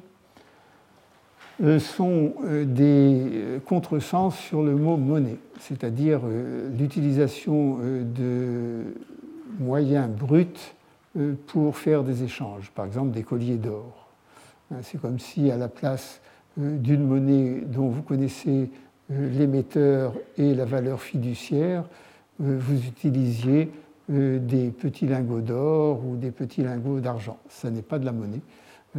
euh, 1.62 1.78
sont 1.78 2.32
euh, 2.44 2.64
des 2.64 3.20
euh, 3.34 3.58
contresens 3.60 4.34
sur 4.34 4.62
le 4.62 4.74
mot 4.74 4.96
monnaie, 4.96 5.36
c'est-à-dire 5.58 6.22
l'utilisation 6.78 7.78
de 7.82 8.94
moyens 9.58 10.08
bruts 10.08 10.46
pour 11.46 11.76
faire 11.76 12.02
des 12.02 12.22
échanges, 12.22 12.70
par 12.74 12.86
exemple 12.86 13.10
des 13.10 13.24
colliers 13.24 13.56
d'or. 13.56 14.08
Hein, 14.70 14.76
c'est 14.82 14.98
comme 14.98 15.18
si 15.18 15.50
à 15.50 15.58
la 15.58 15.68
place 15.68 16.22
d'une 16.56 17.06
monnaie 17.06 17.60
dont 17.66 17.88
vous 17.88 18.02
connaissez 18.02 18.70
l'émetteur 19.10 20.14
et 20.38 20.54
la 20.54 20.64
valeur 20.64 21.02
fiduciaire, 21.02 21.84
vous 22.38 22.86
utilisiez 22.86 23.70
des 24.10 24.70
petits 24.70 25.06
lingots 25.06 25.40
d'or 25.40 26.04
ou 26.04 26.16
des 26.16 26.32
petits 26.32 26.62
lingots 26.62 27.00
d'argent. 27.00 27.38
Ce 27.48 27.68
n'est 27.68 27.82
pas 27.82 27.98
de 27.98 28.04
la 28.04 28.12
monnaie, 28.12 28.40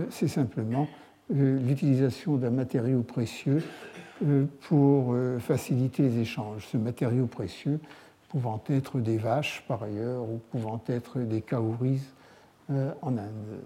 c'est 0.10 0.28
simplement 0.28 0.88
euh, 1.34 1.60
l'utilisation 1.60 2.36
d'un 2.36 2.50
matériau 2.50 3.04
précieux 3.04 3.63
euh, 4.26 4.45
pour 4.62 5.13
euh, 5.13 5.39
faciliter 5.39 6.04
les 6.04 6.19
échanges. 6.19 6.67
Ce 6.67 6.78
matériau 6.78 7.26
précieux 7.26 7.80
pouvant 8.30 8.62
être 8.69 9.00
des 9.00 9.17
vaches 9.17 9.63
par 9.67 9.84
ailleurs 9.84 10.24
ou 10.24 10.41
pouvant 10.52 10.82
être 10.88 11.19
des 11.19 11.41
kaouris 11.41 12.02
en 13.02 13.17
Inde. 13.17 13.60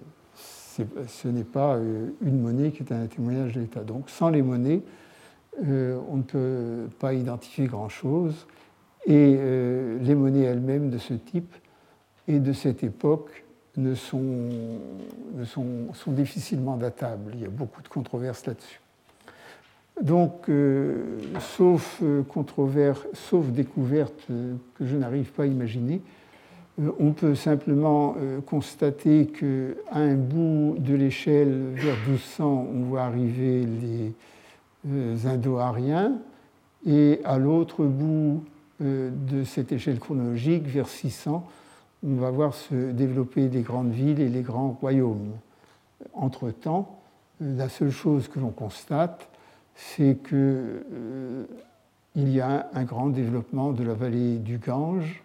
Ce 0.73 1.27
n'est 1.27 1.43
pas 1.43 1.77
une 2.23 2.41
monnaie 2.41 2.71
qui 2.71 2.81
est 2.81 2.91
un 2.91 3.05
témoignage 3.05 3.53
de 3.53 3.59
l'État. 3.59 3.81
Donc 3.81 4.09
sans 4.09 4.29
les 4.29 4.41
monnaies, 4.41 4.81
on 5.61 6.17
ne 6.17 6.23
peut 6.23 6.87
pas 6.97 7.13
identifier 7.13 7.67
grand-chose. 7.67 8.47
Et 9.07 9.37
les 10.01 10.15
monnaies 10.15 10.45
elles-mêmes 10.45 10.89
de 10.89 10.97
ce 10.97 11.13
type 11.13 11.53
et 12.27 12.39
de 12.39 12.53
cette 12.53 12.83
époque 12.83 13.45
ne 13.77 13.93
sont, 13.95 14.21
difficilement 16.07 16.77
datables. 16.77 17.31
Il 17.35 17.41
y 17.41 17.45
a 17.45 17.49
beaucoup 17.49 17.81
de 17.81 17.87
controverses 17.87 18.45
là-dessus. 18.45 18.79
Donc, 20.01 20.49
euh, 20.49 21.19
sauf 21.39 22.01
euh, 22.03 22.23
sauf 23.13 23.45
découverte 23.47 24.25
euh, 24.29 24.55
que 24.77 24.85
je 24.85 24.97
n'arrive 24.97 25.31
pas 25.31 25.43
à 25.43 25.45
imaginer, 25.45 26.01
on 26.99 27.13
peut 27.13 27.35
simplement 27.35 28.17
constater 28.45 29.27
qu'à 29.27 29.97
un 29.97 30.15
bout 30.15 30.75
de 30.77 30.93
l'échelle, 30.93 31.69
vers 31.73 31.95
1200, 32.05 32.67
on 32.69 32.81
voit 32.81 33.03
arriver 33.03 33.65
les 34.85 35.25
Indo-Ariens, 35.25 36.17
et 36.85 37.21
à 37.23 37.37
l'autre 37.37 37.85
bout 37.85 38.43
de 38.79 39.43
cette 39.45 39.71
échelle 39.71 39.99
chronologique, 39.99 40.67
vers 40.67 40.87
600, 40.87 41.47
on 42.05 42.15
va 42.15 42.29
voir 42.29 42.53
se 42.53 42.91
développer 42.91 43.47
les 43.49 43.61
grandes 43.61 43.91
villes 43.91 44.19
et 44.19 44.29
les 44.29 44.41
grands 44.41 44.77
royaumes. 44.79 45.31
Entre-temps, 46.13 46.99
la 47.39 47.69
seule 47.69 47.91
chose 47.91 48.27
que 48.27 48.39
l'on 48.39 48.51
constate, 48.51 49.27
c'est 49.75 50.17
qu'il 50.23 50.37
euh, 50.37 51.45
y 52.15 52.39
a 52.39 52.69
un 52.73 52.83
grand 52.83 53.07
développement 53.07 53.71
de 53.71 53.83
la 53.83 53.93
vallée 53.93 54.37
du 54.37 54.57
Gange, 54.57 55.21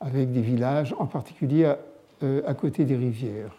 avec 0.00 0.32
des 0.32 0.40
villages, 0.40 0.94
en 0.98 1.06
particulier 1.06 1.66
à, 1.66 1.78
euh, 2.22 2.54
côté 2.54 2.84
des 2.84 2.96
rivières. 2.96 3.54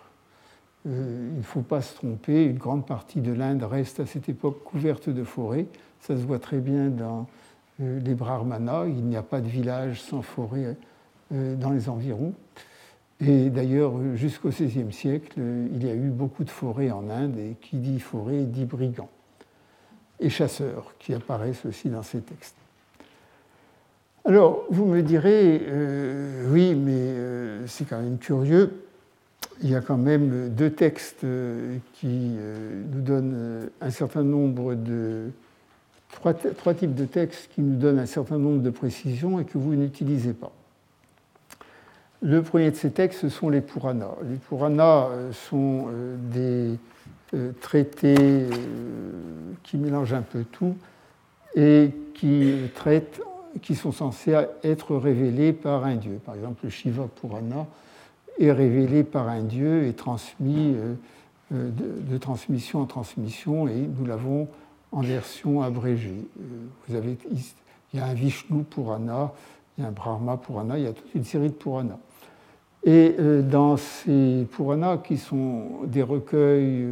Euh, 0.87 1.29
il 1.33 1.37
ne 1.37 1.43
faut 1.43 1.61
pas 1.61 1.81
se 1.81 1.95
tromper, 1.95 2.45
une 2.45 2.57
grande 2.57 2.85
partie 2.85 3.21
de 3.21 3.31
l'Inde 3.31 3.63
reste 3.63 3.99
à 3.99 4.05
cette 4.05 4.29
époque 4.29 4.63
couverte 4.63 5.09
de 5.09 5.23
forêts. 5.23 5.67
Ça 6.01 6.15
se 6.15 6.21
voit 6.21 6.39
très 6.39 6.59
bien 6.59 6.89
dans 6.89 7.27
les 7.79 8.13
Brahmanas, 8.13 8.85
il 8.87 9.03
n'y 9.03 9.17
a 9.17 9.23
pas 9.23 9.41
de 9.41 9.47
village 9.47 10.01
sans 10.01 10.21
forêt 10.21 10.77
euh, 11.33 11.55
dans 11.55 11.71
les 11.71 11.89
environs. 11.89 12.33
Et 13.19 13.49
d'ailleurs, 13.49 13.93
jusqu'au 14.15 14.49
XVIe 14.49 14.91
siècle, 14.91 15.39
il 15.73 15.85
y 15.85 15.89
a 15.89 15.95
eu 15.95 16.09
beaucoup 16.09 16.43
de 16.43 16.49
forêts 16.49 16.91
en 16.91 17.09
Inde, 17.09 17.37
et 17.37 17.55
qui 17.61 17.77
dit 17.77 17.99
forêt 17.99 18.43
dit 18.43 18.65
brigands 18.65 19.09
et 20.19 20.29
chasseurs, 20.29 20.93
qui 20.99 21.13
apparaissent 21.13 21.65
aussi 21.65 21.89
dans 21.89 22.03
ces 22.03 22.19
textes. 22.19 22.55
Alors, 24.25 24.65
vous 24.69 24.85
me 24.85 25.01
direz, 25.01 25.61
euh, 25.67 26.51
oui, 26.51 26.73
mais 26.75 26.93
euh, 26.93 27.67
c'est 27.67 27.85
quand 27.87 28.01
même 28.01 28.17
curieux. 28.17 28.85
Il 29.61 29.69
y 29.69 29.75
a 29.75 29.81
quand 29.81 29.97
même 29.97 30.49
deux 30.49 30.71
textes 30.71 31.25
qui 31.93 32.35
nous 32.91 33.01
donnent 33.01 33.69
un 33.79 33.89
certain 33.89 34.23
nombre 34.23 34.75
de. 34.75 35.31
Trois, 36.15 36.73
types 36.73 36.95
de 36.95 37.05
textes 37.05 37.51
qui 37.53 37.61
nous 37.61 37.77
donnent 37.77 37.99
un 37.99 38.05
certain 38.05 38.37
nombre 38.37 38.61
de 38.61 38.69
précisions 38.69 39.39
et 39.39 39.45
que 39.45 39.57
vous 39.57 39.75
n'utilisez 39.75 40.33
pas. 40.33 40.51
Le 42.21 42.41
premier 42.41 42.71
de 42.71 42.75
ces 42.75 42.89
textes, 42.89 43.21
ce 43.21 43.29
sont 43.29 43.49
les 43.49 43.61
Puranas. 43.61 44.15
Les 44.27 44.37
Puranas 44.37 45.09
euh, 45.09 45.31
sont 45.31 45.87
euh, 45.89 46.15
des 46.31 46.79
euh, 47.35 47.51
traités 47.61 48.47
qui 49.61 49.77
mélangent 49.77 50.13
un 50.13 50.23
peu 50.23 50.43
tout 50.43 50.75
et 51.55 51.91
qui 52.15 52.55
traitent, 52.73 53.21
qui 53.61 53.75
sont 53.75 53.91
censés 53.91 54.35
être 54.63 54.95
révélés 54.95 55.53
par 55.53 55.85
un 55.85 55.95
dieu. 55.95 56.19
Par 56.25 56.35
exemple, 56.35 56.61
le 56.63 56.69
Shiva 56.69 57.07
Purana 57.21 57.67
est 58.39 58.51
révélé 58.51 59.03
par 59.03 59.29
un 59.29 59.43
dieu 59.43 59.85
et 59.85 59.93
transmis 59.93 60.75
de, 61.51 62.17
transmission 62.17 62.81
en 62.81 62.85
transmission, 62.85 63.67
et 63.67 63.87
nous 63.97 64.05
l'avons 64.05 64.49
en 64.95 65.01
version 65.01 65.61
abrégée. 65.61 66.25
Vous 66.87 66.95
avez, 66.95 67.17
il 67.93 67.99
y 67.99 68.01
a 68.01 68.05
un 68.05 68.13
Vishnu 68.13 68.63
Purana, 68.63 69.33
il 69.77 69.81
y 69.81 69.85
a 69.85 69.89
un 69.89 69.91
Brahma 69.91 70.37
Purana, 70.37 70.79
il 70.79 70.85
y 70.85 70.87
a 70.87 70.93
toute 70.93 71.13
une 71.13 71.25
série 71.25 71.49
de 71.49 71.53
Puranas. 71.53 71.99
Et 72.85 73.13
euh, 73.19 73.41
dans 73.41 73.75
ces 73.75 74.47
Puranas, 74.51 74.97
qui 74.97 75.17
sont 75.17 75.83
des 75.85 76.01
recueils 76.01 76.87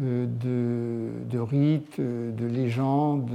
euh, 0.00 0.26
de, 0.26 1.38
rites, 1.38 2.00
de 2.00 2.46
légendes, 2.46 3.30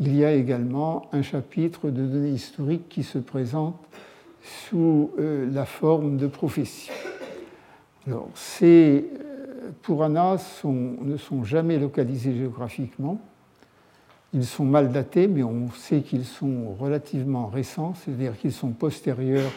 il 0.00 0.16
y 0.16 0.24
a 0.24 0.32
également 0.32 1.08
un 1.12 1.22
chapitre 1.22 1.90
de 1.90 2.04
données 2.04 2.30
historiques 2.30 2.88
qui 2.88 3.04
se 3.04 3.18
présente 3.18 3.78
sous 4.42 5.10
euh, 5.20 5.48
la 5.52 5.66
forme 5.66 6.16
de 6.16 6.26
prophéties. 6.26 6.90
Alors, 8.08 8.28
ces 8.34 9.08
Puranas 9.82 10.62
ne 10.64 11.16
sont 11.16 11.44
jamais 11.44 11.78
localisés 11.78 12.34
géographiquement. 12.34 13.20
Ils 14.32 14.44
sont 14.44 14.64
mal 14.64 14.90
datés, 14.90 15.28
mais 15.28 15.42
on 15.42 15.70
sait 15.70 16.02
qu'ils 16.02 16.24
sont 16.24 16.74
relativement 16.78 17.46
récents, 17.46 17.94
c'est-à-dire 17.94 18.36
qu'ils 18.38 18.52
sont 18.52 18.70
postérieurs 18.70 19.50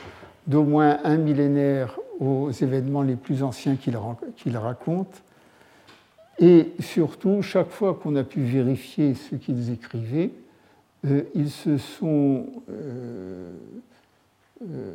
d'au 0.48 0.63
moins 0.63 1.00
un 1.04 1.17
millénaire 1.17 2.00
aux 2.19 2.52
événements 2.52 3.02
les 3.02 3.15
plus 3.15 3.43
anciens 3.43 3.76
qu'il 3.76 4.58
raconte. 4.58 5.24
Et 6.39 6.72
surtout, 6.80 7.41
chaque 7.41 7.69
fois 7.69 7.93
qu'on 7.93 8.15
a 8.15 8.24
pu 8.24 8.41
vérifier 8.41 9.13
ce 9.13 9.36
qu'ils 9.36 9.72
écrivaient, 9.72 10.32
euh, 11.06 11.24
ils 11.36 11.50
se 11.52 11.78
sont 11.78 12.48
euh, 12.69 13.52
euh, 14.62 14.93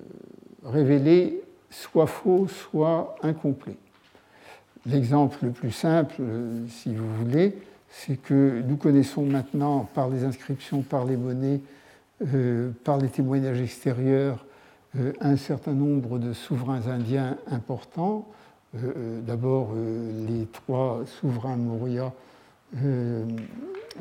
révélés 0.65 1.43
soit 1.71 2.07
faux, 2.07 2.47
soit 2.49 3.17
incomplets. 3.23 3.77
L'exemple 4.87 5.39
le 5.43 5.51
plus 5.51 5.73
simple, 5.73 6.17
si 6.69 6.95
vous 6.95 7.09
voulez, 7.17 7.57
c'est 7.89 8.17
que 8.17 8.63
nous 8.67 8.77
connaissons 8.77 9.25
maintenant 9.25 9.89
par 9.95 10.09
les 10.11 10.25
inscriptions, 10.25 10.83
par 10.83 11.05
les 11.05 11.17
monnaies, 11.17 11.61
par 12.85 12.99
les 12.99 13.09
témoignages 13.09 13.61
extérieurs, 13.61 14.45
euh, 14.97 15.13
un 15.21 15.37
certain 15.37 15.73
nombre 15.73 16.19
de 16.19 16.33
souverains 16.33 16.87
indiens 16.87 17.37
importants. 17.51 18.29
Euh, 18.77 18.93
euh, 18.97 19.21
d'abord, 19.23 19.73
les 20.29 20.47
trois 20.47 21.03
souverains 21.21 21.57
Maurya, 21.57 22.13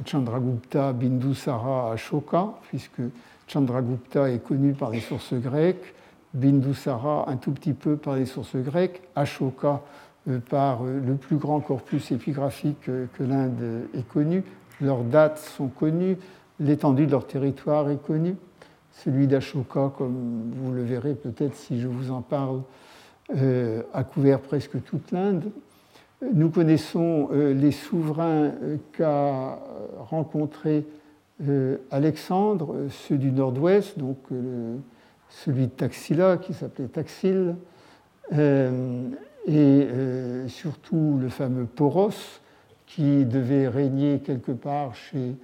Chandragupta, 0.05 0.93
Bindusara, 0.93 1.93
Ashoka, 1.93 2.55
puisque 2.67 3.01
Chandragupta 3.47 4.31
est 4.31 4.39
connu 4.39 4.73
par 4.73 4.89
les 4.89 4.99
sources 4.99 5.33
grecques, 5.33 5.93
Bindusara 6.33 7.29
un 7.29 7.37
tout 7.37 7.51
petit 7.51 7.73
peu 7.73 7.97
par 7.97 8.15
les 8.15 8.25
sources 8.25 8.55
grecques, 8.55 9.01
Ashoka 9.15 9.81
par 10.49 10.83
le 10.83 11.15
plus 11.15 11.35
grand 11.35 11.59
corpus 11.59 12.11
épigraphique 12.11 12.85
que 12.85 13.23
l'Inde 13.23 13.87
ait 13.93 14.03
connu. 14.03 14.43
Leurs 14.81 15.03
dates 15.03 15.39
sont 15.39 15.67
connues, 15.67 16.17
l'étendue 16.59 17.05
de 17.05 17.11
leur 17.11 17.27
territoire 17.27 17.89
est 17.89 18.01
connue. 18.01 18.35
Celui 18.91 19.27
d'Ashoka, 19.27 19.91
comme 19.97 20.51
vous 20.55 20.71
le 20.71 20.83
verrez 20.83 21.15
peut-être 21.15 21.55
si 21.55 21.81
je 21.81 21.87
vous 21.87 22.11
en 22.11 22.21
parle, 22.21 22.61
euh, 23.35 23.81
a 23.93 24.03
couvert 24.03 24.39
presque 24.39 24.83
toute 24.83 25.11
l'Inde. 25.11 25.51
Nous 26.33 26.49
connaissons 26.49 27.29
euh, 27.31 27.53
les 27.53 27.71
souverains 27.71 28.51
euh, 28.61 28.77
qu'a 28.91 29.59
rencontrés 29.97 30.85
Alexandre, 31.91 32.87
ceux 32.89 33.17
du 33.17 33.31
nord-ouest, 33.31 33.99
donc 33.99 34.17
celui 35.29 35.65
de 35.65 35.71
Taxila 35.71 36.37
qui 36.37 36.53
s'appelait 36.53 36.87
Taxil, 36.87 37.55
et 39.45 39.87
surtout 40.47 41.17
le 41.21 41.29
fameux 41.29 41.65
Poros 41.65 42.39
qui 42.85 43.25
devait 43.25 43.67
régner 43.67 44.19
quelque 44.19 44.51
part 44.51 44.95
chez 44.95 45.35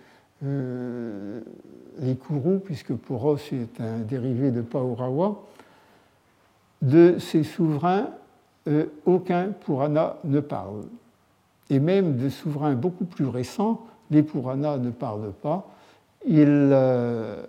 les 0.42 2.16
Kourous, 2.16 2.60
puisque 2.60 2.94
Poros 2.94 3.38
est 3.52 3.82
un 3.82 4.00
dérivé 4.00 4.52
de 4.52 4.62
Paurawa. 4.62 5.44
De 6.82 7.18
ces 7.20 7.44
souverains, 7.44 8.08
aucun 9.06 9.50
Purana 9.50 10.18
ne 10.24 10.40
parle. 10.40 10.84
Et 11.70 11.80
même 11.80 12.18
de 12.18 12.30
souverains 12.30 12.76
beaucoup 12.76 13.06
plus 13.06 13.28
récents, 13.28 13.86
les 14.12 14.24
Puranas 14.24 14.78
ne 14.78 14.90
parlent 14.90 15.34
pas. 15.42 15.68
Euh, 16.28 17.44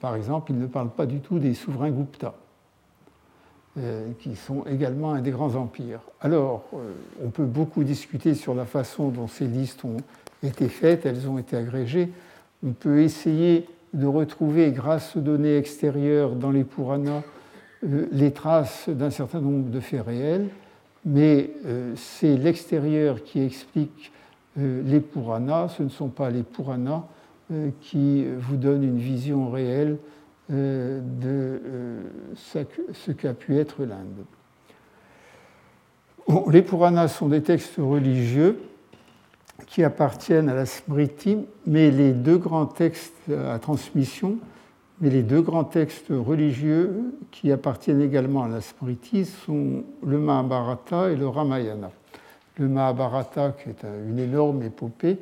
par 0.00 0.16
exemple, 0.16 0.52
ils 0.52 0.58
ne 0.58 0.66
parlent 0.66 0.90
pas 0.90 1.06
du 1.06 1.20
tout 1.20 1.38
des 1.38 1.54
souverains 1.54 1.90
Gupta, 1.90 2.28
euh, 2.28 2.45
qui 4.20 4.36
sont 4.36 4.64
également 4.64 5.12
un 5.12 5.20
des 5.20 5.30
grands 5.30 5.54
empires. 5.54 6.00
Alors, 6.20 6.64
euh, 6.74 6.92
on 7.24 7.28
peut 7.28 7.44
beaucoup 7.44 7.84
discuter 7.84 8.34
sur 8.34 8.54
la 8.54 8.64
façon 8.64 9.08
dont 9.08 9.28
ces 9.28 9.46
listes 9.46 9.84
ont 9.84 9.98
été 10.42 10.68
faites, 10.68 11.04
elles 11.04 11.28
ont 11.28 11.38
été 11.38 11.56
agrégées. 11.56 12.10
On 12.64 12.72
peut 12.72 13.02
essayer 13.02 13.66
de 13.92 14.06
retrouver, 14.06 14.72
grâce 14.72 15.16
aux 15.16 15.20
données 15.20 15.56
extérieures 15.56 16.36
dans 16.36 16.50
les 16.50 16.64
Puranas, 16.64 17.22
les 17.82 18.32
traces 18.32 18.88
d'un 18.88 19.10
certain 19.10 19.40
nombre 19.40 19.70
de 19.70 19.80
faits 19.80 20.06
réels, 20.06 20.48
mais 21.04 21.50
c'est 21.94 22.36
l'extérieur 22.36 23.22
qui 23.22 23.40
explique 23.42 24.10
les 24.56 25.00
Puranas, 25.00 25.68
ce 25.76 25.82
ne 25.82 25.88
sont 25.88 26.08
pas 26.08 26.30
les 26.30 26.42
Puranas 26.42 27.04
euh, 27.52 27.70
qui 27.80 28.24
vous 28.40 28.56
donnent 28.56 28.82
une 28.82 28.98
vision 28.98 29.52
réelle 29.52 29.98
euh, 30.52 31.00
de 31.00 31.60
euh, 31.66 32.02
ce 32.92 33.10
qu'a 33.12 33.34
pu 33.34 33.56
être 33.56 33.84
l'Inde. 33.84 34.24
les 36.52 36.62
Puranas 36.62 37.08
sont 37.08 37.28
des 37.28 37.42
textes 37.42 37.78
religieux 37.78 38.60
qui 39.66 39.82
appartiennent 39.82 40.48
à 40.48 40.54
la 40.54 40.66
Smriti, 40.66 41.38
mais 41.66 41.90
les 41.90 42.12
deux 42.12 42.38
grands 42.38 42.66
textes 42.66 43.30
à 43.30 43.58
transmission, 43.58 44.38
mais 45.00 45.10
les 45.10 45.22
deux 45.22 45.42
grands 45.42 45.64
textes 45.64 46.10
religieux 46.10 47.18
qui 47.30 47.50
appartiennent 47.50 48.02
également 48.02 48.44
à 48.44 48.48
la 48.48 48.60
Smriti 48.60 49.24
sont 49.24 49.84
le 50.04 50.18
Mahabharata 50.18 51.10
et 51.10 51.16
le 51.16 51.26
Ramayana. 51.26 51.90
Le 52.58 52.68
Mahabharata, 52.68 53.54
qui 53.62 53.70
est 53.70 53.84
une 54.08 54.18
énorme 54.18 54.62
épopée, 54.62 55.18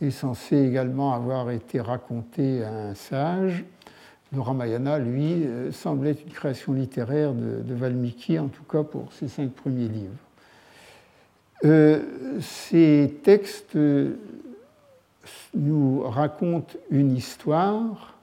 est 0.00 0.10
censé 0.10 0.56
également 0.56 1.14
avoir 1.14 1.50
été 1.50 1.80
raconté 1.80 2.62
à 2.62 2.72
un 2.90 2.94
sage. 2.94 3.64
Le 4.32 4.40
Ramayana, 4.40 4.98
lui, 4.98 5.44
euh, 5.44 5.70
semble 5.72 6.08
être 6.08 6.22
une 6.22 6.32
création 6.32 6.72
littéraire 6.72 7.32
de, 7.32 7.74
Valmiki, 7.74 8.38
en 8.38 8.48
tout 8.48 8.64
cas 8.64 8.82
pour 8.82 9.12
ses 9.12 9.28
cinq 9.28 9.52
premiers 9.52 9.88
livres. 9.88 10.12
Euh, 11.64 12.02
ces 12.40 13.18
textes 13.22 13.78
nous 15.54 16.02
racontent 16.02 16.74
une 16.90 17.16
histoire 17.16 18.14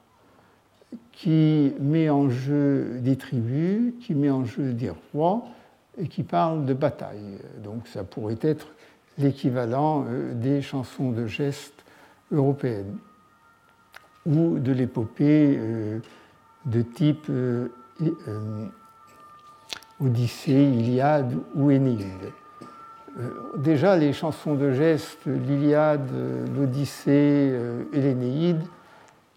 qui 1.11 1.73
met 1.79 2.09
en 2.09 2.29
jeu 2.29 2.99
des 2.99 3.15
tribus, 3.15 3.93
qui 4.01 4.13
met 4.13 4.29
en 4.29 4.45
jeu 4.45 4.73
des 4.73 4.91
rois, 5.13 5.45
et 5.97 6.07
qui 6.07 6.23
parle 6.23 6.65
de 6.65 6.73
bataille. 6.73 7.37
Donc 7.63 7.87
ça 7.87 8.03
pourrait 8.03 8.39
être 8.41 8.67
l'équivalent 9.17 10.05
euh, 10.07 10.33
des 10.33 10.61
chansons 10.61 11.11
de 11.11 11.27
gestes 11.27 11.83
européennes 12.31 12.97
ou 14.25 14.59
de 14.59 14.71
l'épopée 14.71 15.57
euh, 15.57 15.99
de 16.65 16.81
type 16.81 17.25
euh, 17.29 17.67
Odyssée, 19.99 20.63
Iliade 20.63 21.35
ou 21.55 21.71
Énéide. 21.71 22.31
Déjà, 23.57 23.95
les 23.95 24.11
chansons 24.11 24.55
de 24.55 24.71
gestes, 24.71 25.27
l'Iliade, 25.27 26.09
l'Odyssée 26.55 27.55
et 27.93 28.01
l'Énéide, 28.01 28.63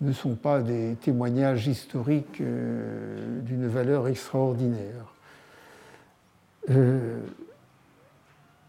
ne 0.01 0.12
sont 0.12 0.35
pas 0.35 0.62
des 0.62 0.96
témoignages 1.03 1.66
historiques 1.66 2.40
d'une 2.40 3.66
valeur 3.66 4.09
extraordinaire. 4.09 5.12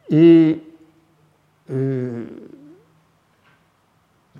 et 0.09 0.61
euh, 1.69 2.25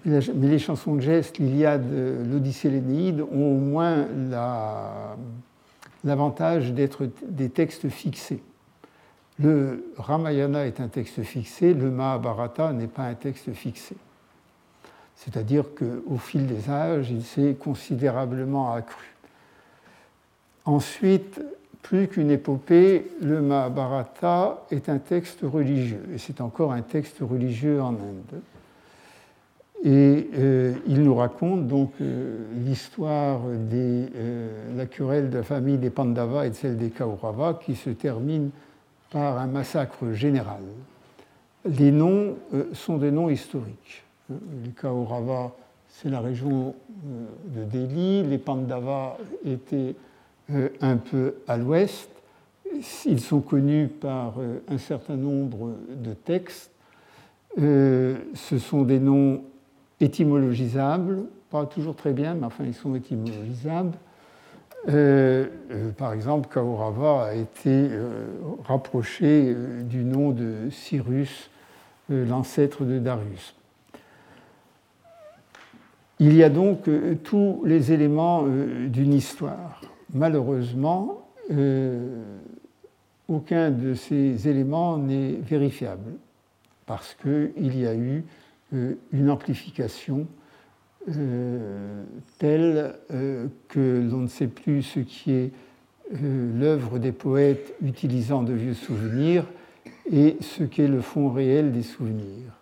mais 0.08 0.48
les 0.48 0.60
chansons 0.60 0.96
de 0.96 1.02
gestes, 1.02 1.38
l'Iliade, 1.38 1.86
l'Odyssée, 2.32 2.70
l'Énéide, 2.70 3.22
ont 3.22 3.52
au 3.52 3.58
moins 3.58 4.08
l'avantage 6.04 6.72
d'être 6.72 7.10
des 7.28 7.50
textes 7.50 7.89
fixés. 7.89 8.41
Le 9.39 9.91
Ramayana 9.98 10.65
est 10.65 10.80
un 10.80 10.88
texte 10.88 11.22
fixé, 11.22 11.74
le 11.74 11.91
Mahabharata 11.91 12.72
n'est 12.74 12.88
pas 12.88 13.04
un 13.04 13.13
texte 13.13 13.52
fixé. 13.52 13.96
C'est-à-dire 15.15 15.65
qu'au 15.78 16.17
fil 16.17 16.48
des 16.48 16.70
âges, 16.70 17.12
il 17.12 17.24
s'est 17.24 17.56
considérablement 17.60 18.74
accru. 18.74 19.13
Ensuite, 20.65 21.41
plus 21.82 22.08
qu'une 22.08 22.32
épopée, 22.32 23.12
le 23.22 23.41
Mahabharata 23.41 24.65
est 24.72 24.89
un 24.89 25.00
texte 25.00 25.39
religieux, 25.43 26.04
et 26.13 26.17
c'est 26.17 26.41
encore 26.41 26.72
un 26.72 26.82
texte 26.82 27.17
religieux 27.20 27.82
en 27.82 27.89
Inde. 27.89 28.41
Et 29.88 30.30
euh, 30.36 30.73
il 30.86 31.02
nous 31.02 31.15
raconte 31.15 31.65
donc 31.65 31.93
euh, 32.02 32.39
l'histoire 32.65 33.39
de 33.39 34.08
euh, 34.17 34.76
la 34.76 34.86
querelle 34.86 35.30
de 35.30 35.38
la 35.38 35.43
famille 35.43 35.78
des 35.78 35.89
Pandavas 35.89 36.45
et 36.45 36.50
de 36.50 36.56
celle 36.56 36.78
des 36.78 36.89
Kaurava 36.89 37.58
qui 37.63 37.73
se 37.73 37.91
termine 37.91 38.50
par 39.12 39.38
un 39.38 39.47
massacre 39.47 40.12
général. 40.12 40.60
Les 41.63 41.93
noms 41.93 42.36
sont 42.73 42.97
des 42.97 43.12
noms 43.12 43.30
historiques. 43.30 44.04
Les 44.30 44.71
Kaurava, 44.71 45.56
c'est 45.88 46.10
la 46.10 46.19
région 46.19 46.76
de 47.45 47.63
Delhi, 47.63 48.23
les 48.23 48.38
Pandavas 48.39 49.15
étaient 49.45 49.95
un 50.82 50.97
peu 50.97 51.36
à 51.47 51.56
l'ouest. 51.56 52.10
Ils 53.06 53.21
sont 53.21 53.39
connus 53.39 53.88
par 53.88 54.34
un 54.67 54.78
certain 54.78 55.15
nombre 55.15 55.76
de 55.95 56.13
textes. 56.13 56.71
Ce 57.56 58.58
sont 58.60 58.84
des 58.84 59.00
noms 59.00 59.43
étymologisables, 59.99 61.23
pas 61.49 61.65
toujours 61.65 61.95
très 61.95 62.13
bien, 62.13 62.36
mais 62.36 62.45
enfin 62.45 62.63
ils 62.65 62.73
sont 62.73 62.95
étymologisables. 62.95 63.97
par 65.97 66.13
exemple, 66.13 66.49
Kaurava 66.49 67.25
a 67.25 67.33
été 67.33 67.89
rapproché 68.65 69.55
du 69.83 70.03
nom 70.03 70.31
de 70.31 70.69
Cyrus, 70.71 71.49
l'ancêtre 72.10 72.83
de 72.83 72.99
Darius. 72.99 73.55
Il 76.19 76.36
y 76.36 76.43
a 76.43 76.49
donc 76.49 76.89
tous 77.23 77.62
les 77.65 77.91
éléments 77.91 78.45
d'une 78.88 79.13
histoire 79.13 79.81
malheureusement, 80.13 81.27
euh, 81.51 82.23
aucun 83.27 83.71
de 83.71 83.93
ces 83.93 84.47
éléments 84.47 84.97
n'est 84.97 85.33
vérifiable 85.33 86.13
parce 86.86 87.15
qu'il 87.15 87.77
y 87.77 87.86
a 87.86 87.93
eu 87.93 88.17
euh, 88.17 88.21
une 88.71 89.30
amplification 89.30 90.27
euh, 91.10 92.03
telle 92.38 92.95
que 93.69 94.01
l'on 94.10 94.19
ne 94.19 94.27
sait 94.27 94.47
plus 94.47 94.84
ce 94.84 94.99
qui 94.99 95.32
est 95.32 95.51
l'œuvre 96.12 96.99
des 96.99 97.12
poètes 97.12 97.73
utilisant 97.82 98.43
de 98.43 98.53
vieux 98.53 98.73
souvenirs 98.73 99.45
et 100.12 100.38
ce 100.41 100.63
qu'est 100.63 100.88
le 100.88 101.01
fond 101.01 101.30
réel 101.30 101.71
des 101.71 101.84
souvenirs. 101.84 102.53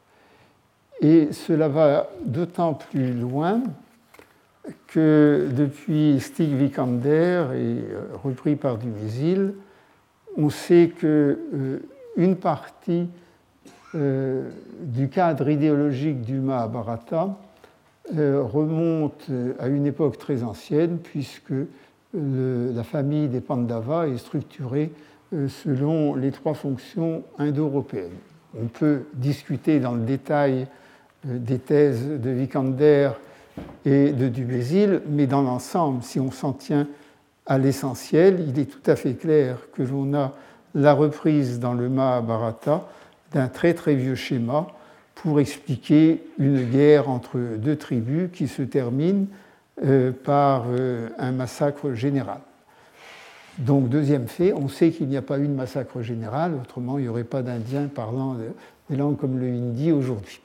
Et 1.01 1.31
cela 1.31 1.67
va 1.67 2.09
d'autant 2.23 2.73
plus 2.73 3.13
loin 3.13 3.61
que 4.87 5.49
depuis 5.55 6.19
Stig 6.19 6.53
Vikander 6.53 7.45
et 7.53 7.93
euh, 7.93 8.07
repris 8.23 8.55
par 8.55 8.77
Dumézil, 8.77 9.53
on 10.37 10.49
sait 10.49 10.91
que 10.97 11.39
euh, 11.53 11.79
une 12.15 12.35
partie 12.35 13.07
euh, 13.95 14.49
du 14.81 15.09
cadre 15.09 15.49
idéologique 15.49 16.21
du 16.21 16.39
Mahabharata 16.39 17.35
remonte 18.13 19.31
à 19.57 19.67
une 19.67 19.87
époque 19.87 20.19
très 20.19 20.43
ancienne, 20.43 20.99
puisque 20.99 21.53
la 22.13 22.83
famille 22.83 23.29
des 23.29 23.41
Pandavas 23.41 24.07
est 24.07 24.19
structurée 24.19 24.91
selon 25.31 26.13
les 26.13 26.31
trois 26.31 26.53
fonctions 26.53 27.23
indo-européennes. 27.39 28.11
On 28.61 28.67
peut 28.67 29.05
discuter 29.15 29.79
dans 29.79 29.93
le 29.95 30.03
détail 30.03 30.67
des 31.23 31.57
thèses 31.57 32.07
de 32.07 32.29
Vikander 32.29 33.09
et 33.85 34.11
de 34.11 34.27
Dumézil, 34.27 35.01
mais 35.09 35.25
dans 35.25 35.41
l'ensemble, 35.41 36.03
si 36.03 36.19
on 36.19 36.29
s'en 36.29 36.53
tient 36.53 36.87
à 37.45 37.57
l'essentiel, 37.57 38.45
il 38.47 38.59
est 38.59 38.65
tout 38.65 38.89
à 38.89 38.95
fait 38.95 39.13
clair 39.13 39.57
que 39.73 39.83
l'on 39.83 40.13
a 40.13 40.33
la 40.73 40.93
reprise 40.93 41.59
dans 41.59 41.73
le 41.73 41.89
Mahabharata 41.89 42.87
d'un 43.31 43.47
très 43.47 43.73
très 43.73 43.95
vieux 43.95 44.15
schéma 44.15 44.67
pour 45.15 45.39
expliquer 45.39 46.23
une 46.37 46.63
guerre 46.63 47.09
entre 47.09 47.37
deux 47.57 47.75
tribus 47.75 48.29
qui 48.31 48.47
se 48.47 48.61
termine 48.61 49.27
par 50.23 50.65
un 51.17 51.31
massacre 51.31 51.93
général. 51.93 52.39
Donc, 53.57 53.89
deuxième 53.89 54.27
fait, 54.27 54.53
on 54.53 54.67
sait 54.67 54.91
qu'il 54.91 55.07
n'y 55.07 55.17
a 55.17 55.21
pas 55.21 55.39
eu 55.39 55.47
de 55.47 55.53
massacre 55.53 56.01
général, 56.01 56.53
autrement 56.61 56.97
il 56.97 57.03
n'y 57.03 57.07
aurait 57.07 57.23
pas 57.23 57.41
d'Indiens 57.41 57.87
parlant 57.87 58.37
des 58.89 58.95
langues 58.95 59.17
comme 59.17 59.39
le 59.39 59.47
hindi 59.47 59.91
aujourd'hui. 59.91 60.41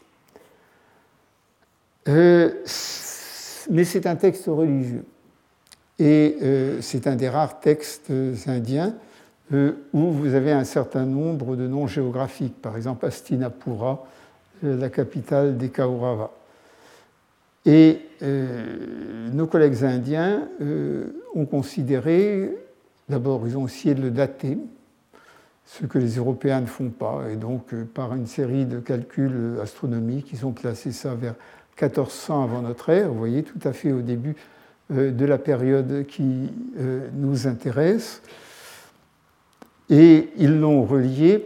Euh, 2.08 2.50
mais 3.70 3.84
c'est 3.84 4.06
un 4.06 4.16
texte 4.16 4.46
religieux. 4.46 5.04
Et 5.98 6.36
euh, 6.42 6.80
c'est 6.80 7.06
un 7.06 7.16
des 7.16 7.28
rares 7.28 7.60
textes 7.60 8.10
indiens 8.46 8.88
euh, 8.88 9.09
où 9.52 10.10
vous 10.10 10.34
avez 10.34 10.52
un 10.52 10.64
certain 10.64 11.04
nombre 11.04 11.56
de 11.56 11.66
noms 11.66 11.86
géographiques, 11.86 12.60
par 12.62 12.76
exemple 12.76 13.06
Astinapura, 13.06 14.06
la 14.62 14.90
capitale 14.90 15.56
des 15.56 15.70
Kaurava. 15.70 16.30
Et 17.66 18.00
nos 19.32 19.46
collègues 19.46 19.82
indiens 19.84 20.48
ont 21.34 21.46
considéré 21.46 22.54
D'abord, 23.10 23.42
ils 23.44 23.58
ont 23.58 23.66
essayé 23.66 23.96
de 23.96 24.02
le 24.02 24.12
dater, 24.12 24.56
ce 25.66 25.84
que 25.84 25.98
les 25.98 26.14
Européens 26.14 26.60
ne 26.60 26.66
font 26.66 26.90
pas. 26.90 27.24
Et 27.28 27.34
donc, 27.34 27.74
euh, 27.74 27.84
par 27.84 28.14
une 28.14 28.26
série 28.26 28.66
de 28.66 28.78
calculs 28.78 29.58
astronomiques, 29.60 30.32
ils 30.32 30.46
ont 30.46 30.52
placé 30.52 30.92
ça 30.92 31.16
vers 31.16 31.34
1400 31.80 32.44
avant 32.44 32.62
notre 32.62 32.88
ère, 32.88 33.08
vous 33.08 33.18
voyez, 33.18 33.42
tout 33.42 33.58
à 33.64 33.72
fait 33.72 33.90
au 33.90 34.00
début 34.00 34.36
euh, 34.92 35.10
de 35.10 35.24
la 35.24 35.38
période 35.38 36.06
qui 36.06 36.52
euh, 36.78 37.08
nous 37.14 37.48
intéresse. 37.48 38.22
Et 39.90 40.30
ils 40.36 40.58
l'ont 40.58 40.84
relié 40.84 41.44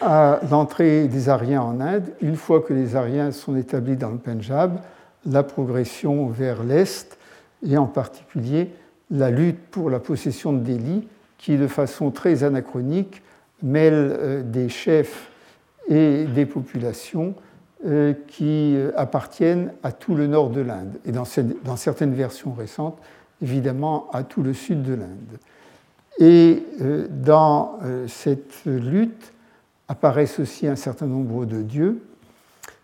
à 0.00 0.40
l'entrée 0.50 1.06
des 1.06 1.28
Aryens 1.28 1.62
en 1.62 1.80
Inde. 1.80 2.12
Une 2.20 2.36
fois 2.36 2.60
que 2.60 2.72
les 2.72 2.96
Aryens 2.96 3.30
sont 3.30 3.56
établis 3.56 3.96
dans 3.96 4.10
le 4.10 4.18
Punjab, 4.18 4.80
la 5.26 5.42
progression 5.42 6.28
vers 6.28 6.64
l'Est, 6.64 7.18
et 7.64 7.76
en 7.76 7.86
particulier 7.86 8.70
la 9.10 9.30
lutte 9.30 9.60
pour 9.70 9.90
la 9.90 10.00
possession 10.00 10.52
de 10.52 10.60
Delhi, 10.60 11.06
qui 11.38 11.56
de 11.56 11.66
façon 11.66 12.10
très 12.10 12.44
anachronique 12.44 13.22
mêle 13.62 13.94
euh, 13.94 14.42
des 14.42 14.68
chefs 14.68 15.30
et 15.88 16.24
des 16.24 16.46
populations 16.46 17.34
euh, 17.84 18.14
qui 18.28 18.76
euh, 18.76 18.92
appartiennent 18.96 19.72
à 19.82 19.92
tout 19.92 20.14
le 20.14 20.26
nord 20.26 20.50
de 20.50 20.60
l'Inde, 20.60 20.98
et 21.04 21.12
dans, 21.12 21.24
certaines 21.76 22.14
versions 22.14 22.52
récentes, 22.52 22.98
évidemment, 23.42 24.08
à 24.12 24.22
tout 24.22 24.42
le 24.42 24.54
sud 24.54 24.82
de 24.82 24.94
l'Inde. 24.94 25.38
Et 26.18 26.62
dans 27.10 27.78
cette 28.06 28.64
lutte 28.64 29.32
apparaissent 29.88 30.38
aussi 30.38 30.66
un 30.66 30.76
certain 30.76 31.06
nombre 31.06 31.44
de 31.44 31.62
dieux 31.62 32.02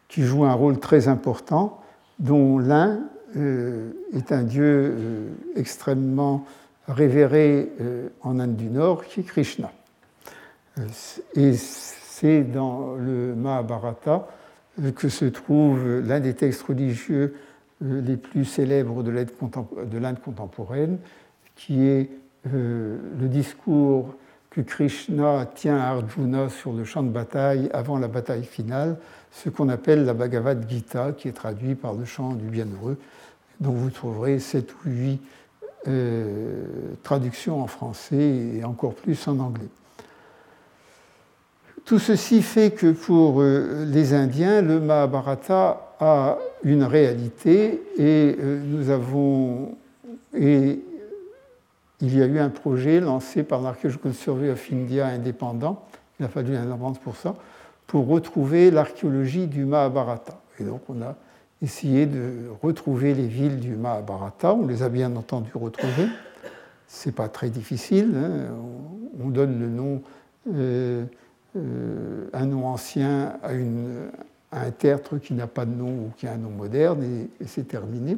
qui 0.08 0.22
jouent 0.22 0.44
un 0.44 0.54
rôle 0.54 0.78
très 0.78 1.08
important, 1.08 1.80
dont 2.18 2.58
l'un 2.58 3.00
euh, 3.36 3.92
est 4.14 4.32
un 4.32 4.42
dieu 4.42 4.64
euh, 4.64 5.28
extrêmement 5.54 6.46
révéré 6.86 7.70
euh, 7.80 8.08
en 8.22 8.40
Inde 8.40 8.56
du 8.56 8.70
Nord, 8.70 9.04
qui 9.04 9.20
est 9.20 9.24
Krishna. 9.24 9.70
Et 11.34 11.54
c'est 11.54 12.42
dans 12.42 12.94
le 12.94 13.34
Mahabharata 13.34 14.28
que 14.94 15.08
se 15.08 15.24
trouve 15.24 16.00
l'un 16.00 16.20
des 16.20 16.34
textes 16.34 16.62
religieux 16.62 17.34
les 17.80 18.16
plus 18.16 18.44
célèbres 18.44 19.02
de 19.02 19.10
l'Inde 19.98 20.20
contemporaine, 20.20 20.98
qui 21.56 21.84
est 21.84 22.10
le 22.44 23.28
discours 23.28 24.14
que 24.50 24.60
Krishna 24.60 25.46
tient 25.54 25.78
à 25.78 25.88
Arjuna 25.88 26.48
sur 26.48 26.72
le 26.72 26.84
champ 26.84 27.02
de 27.02 27.10
bataille 27.10 27.68
avant 27.72 27.98
la 27.98 28.08
bataille 28.08 28.44
finale, 28.44 28.96
ce 29.30 29.50
qu'on 29.50 29.68
appelle 29.68 30.04
la 30.04 30.14
Bhagavad 30.14 30.68
Gita, 30.68 31.12
qui 31.12 31.28
est 31.28 31.32
traduit 31.32 31.74
par 31.74 31.94
le 31.94 32.04
chant 32.04 32.32
du 32.32 32.46
bienheureux, 32.46 32.96
dont 33.60 33.72
vous 33.72 33.90
trouverez 33.90 34.38
7 34.38 34.72
ou 34.72 34.88
8 34.88 35.20
euh, 35.86 36.64
traductions 37.02 37.62
en 37.62 37.66
français 37.66 38.56
et 38.56 38.64
encore 38.64 38.94
plus 38.94 39.28
en 39.28 39.38
anglais. 39.38 39.68
Tout 41.84 41.98
ceci 41.98 42.42
fait 42.42 42.72
que 42.72 42.90
pour 42.90 43.40
euh, 43.40 43.86
les 43.86 44.12
Indiens, 44.12 44.60
le 44.60 44.80
Mahabharata 44.80 45.94
a 46.00 46.38
une 46.64 46.82
réalité 46.82 47.80
et 47.96 48.36
euh, 48.38 48.60
nous 48.64 48.90
avons 48.90 49.76
et 50.34 50.80
il 52.00 52.16
y 52.16 52.22
a 52.22 52.26
eu 52.26 52.38
un 52.38 52.50
projet 52.50 53.00
lancé 53.00 53.42
par 53.42 53.60
l'Archaeological 53.60 54.14
Survey 54.14 54.50
of 54.50 54.72
India 54.72 55.06
indépendant, 55.06 55.84
il 56.18 56.26
a 56.26 56.28
fallu 56.28 56.56
un 56.56 56.70
avance 56.70 56.98
pour 56.98 57.16
ça, 57.16 57.34
pour 57.86 58.06
retrouver 58.06 58.70
l'archéologie 58.70 59.46
du 59.46 59.64
Mahabharata. 59.64 60.40
Et 60.60 60.64
donc 60.64 60.82
on 60.88 61.02
a 61.02 61.16
essayer 61.62 62.06
de 62.06 62.50
retrouver 62.62 63.14
les 63.14 63.26
villes 63.26 63.58
du 63.58 63.74
Mahabharata. 63.74 64.54
On 64.54 64.66
les 64.66 64.82
a 64.82 64.88
bien 64.88 65.14
entendu 65.16 65.50
retrouver. 65.54 66.08
C'est 66.86 67.14
pas 67.14 67.28
très 67.28 67.50
difficile. 67.50 68.14
Hein. 68.16 68.54
On 69.22 69.28
donne 69.28 69.58
le 69.58 69.68
nom, 69.68 70.02
euh, 70.54 71.04
euh, 71.56 72.28
un 72.32 72.46
nom 72.46 72.66
ancien 72.66 73.34
à, 73.42 73.50
un 74.52 74.70
tertre 74.70 75.18
qui 75.18 75.34
n'a 75.34 75.46
pas 75.46 75.66
de 75.66 75.74
nom 75.74 75.88
ou 75.88 76.12
qui 76.16 76.26
a 76.26 76.32
un 76.32 76.38
nom 76.38 76.50
moderne 76.50 77.02
et, 77.40 77.46
c'est 77.46 77.66
terminé. 77.66 78.16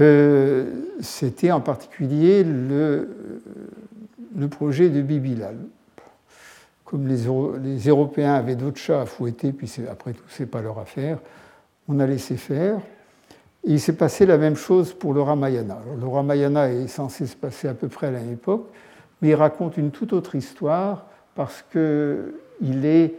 Euh, 0.00 0.70
c'était 1.00 1.50
en 1.50 1.60
particulier 1.60 2.44
le, 2.44 3.08
projet 4.50 4.88
de 4.88 5.02
Bibilal. 5.02 5.56
Comme 6.84 7.06
les, 7.06 7.24
les 7.62 7.88
Européens 7.88 8.34
avaient 8.34 8.54
d'autres 8.54 8.78
chats 8.78 9.02
à 9.02 9.06
fouetter, 9.06 9.52
puis 9.52 9.70
après 9.90 10.12
tout, 10.12 10.22
c'est 10.28 10.46
pas 10.46 10.62
leur 10.62 10.78
affaire, 10.78 11.18
on 11.88 12.00
a 12.00 12.06
laissé 12.06 12.36
faire. 12.36 12.80
Et 13.64 13.72
il 13.72 13.80
s'est 13.80 13.94
passé 13.94 14.24
la 14.24 14.38
même 14.38 14.56
chose 14.56 14.92
pour 14.92 15.12
le 15.12 15.20
Ramayana. 15.20 15.78
le 16.00 16.06
Ramayana 16.06 16.70
est 16.70 16.86
censé 16.86 17.26
se 17.26 17.36
passer 17.36 17.68
à 17.68 17.74
peu 17.74 17.88
près 17.88 18.06
à 18.06 18.10
la 18.10 18.20
même 18.20 18.32
époque, 18.32 18.68
mais 19.20 19.30
il 19.30 19.34
raconte 19.34 19.76
une 19.76 19.90
toute 19.90 20.12
autre 20.12 20.34
histoire 20.34 21.06
parce 21.34 21.64
qu'il 21.72 22.84
est 22.84 23.14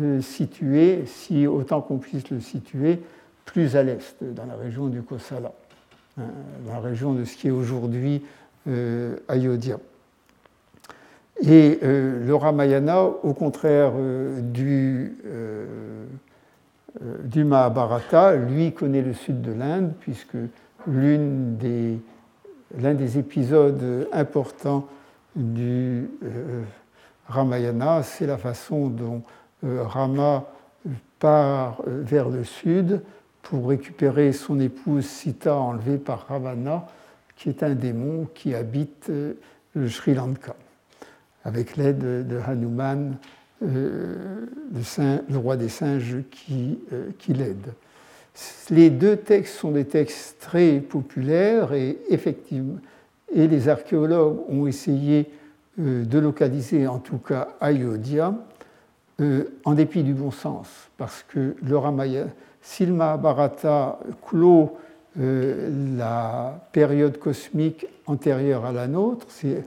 euh, 0.00 0.20
situé, 0.20 1.04
si 1.06 1.46
autant 1.46 1.80
qu'on 1.80 1.98
puisse 1.98 2.30
le 2.30 2.40
situer, 2.40 3.00
plus 3.44 3.76
à 3.76 3.82
l'est, 3.82 4.16
dans 4.22 4.46
la 4.46 4.56
région 4.56 4.86
du 4.86 5.02
Kosala, 5.02 5.52
dans 6.16 6.72
la 6.72 6.80
région 6.80 7.14
de 7.14 7.24
ce 7.24 7.36
qui 7.36 7.48
est 7.48 7.52
aujourd'hui 7.52 8.22
euh, 8.68 9.16
Ayodhya. 9.28 9.78
Et 11.40 11.78
euh, 11.82 12.24
le 12.24 12.34
Ramayana, 12.34 13.02
au 13.02 13.34
contraire 13.34 13.92
du 14.40 15.16
euh, 17.02 17.16
du 17.24 17.44
Mahabharata, 17.44 18.36
lui 18.36 18.72
connaît 18.72 19.00
le 19.00 19.14
sud 19.14 19.40
de 19.40 19.52
l'Inde, 19.52 19.92
puisque 20.00 20.36
l'un 20.86 21.18
des, 21.58 21.98
des, 22.74 23.18
épisodes 23.18 24.08
importants 24.12 24.86
du 25.34 26.10
euh, 26.22 26.62
Ramayana, 27.28 28.02
c'est 28.02 28.26
la 28.26 28.36
façon 28.36 28.88
dont 28.88 29.22
euh, 29.64 29.84
Rama 29.84 30.44
part 31.18 31.80
vers 31.86 32.28
le 32.28 32.44
sud 32.44 33.00
pour 33.42 33.68
récupérer 33.68 34.32
son 34.32 34.60
épouse 34.60 35.04
Sita 35.04 35.54
enlevée 35.54 35.98
par 35.98 36.26
Ravana, 36.28 36.86
qui 37.36 37.48
est 37.48 37.62
un 37.62 37.74
démon 37.74 38.28
qui 38.34 38.54
habite 38.54 39.10
le 39.74 39.88
Sri 39.88 40.14
Lanka, 40.14 40.54
avec 41.44 41.76
l'aide 41.76 42.26
de 42.26 42.38
Hanuman 42.46 43.16
euh, 43.62 44.46
le, 45.28 45.36
roi 45.36 45.56
des 45.56 45.68
singes 45.68 46.16
qui, 46.30 46.80
euh, 46.92 47.10
qui 47.18 47.32
l'aide. 47.32 47.74
Les 48.70 48.90
deux 48.90 49.16
textes 49.16 49.54
sont 49.56 49.70
des 49.70 49.84
textes 49.84 50.38
très 50.40 50.80
populaires 50.80 51.72
et 51.72 51.98
effectivement, 52.08 52.78
et 53.32 53.46
les 53.46 53.68
archéologues 53.68 54.40
ont 54.48 54.66
essayé 54.66 55.30
euh, 55.78 56.04
de 56.04 56.18
localiser 56.18 56.88
en 56.88 56.98
tout 56.98 57.18
cas 57.18 57.48
Ayodhya 57.60 58.34
en 59.64 59.74
dépit 59.74 60.02
du 60.02 60.14
bon 60.14 60.32
sens, 60.32 60.66
parce 60.96 61.24
que 61.28 61.54
le 61.62 61.78
Ramayana, 61.78 62.30
si 62.62 62.86
le 62.86 62.92
Mahabharata 62.92 63.98
clôt 64.26 64.78
la 65.16 66.58
période 66.72 67.18
cosmique 67.18 67.86
antérieure 68.06 68.64
à 68.64 68.72
la 68.72 68.86
nôtre, 68.86 69.26
c'est 69.28 69.62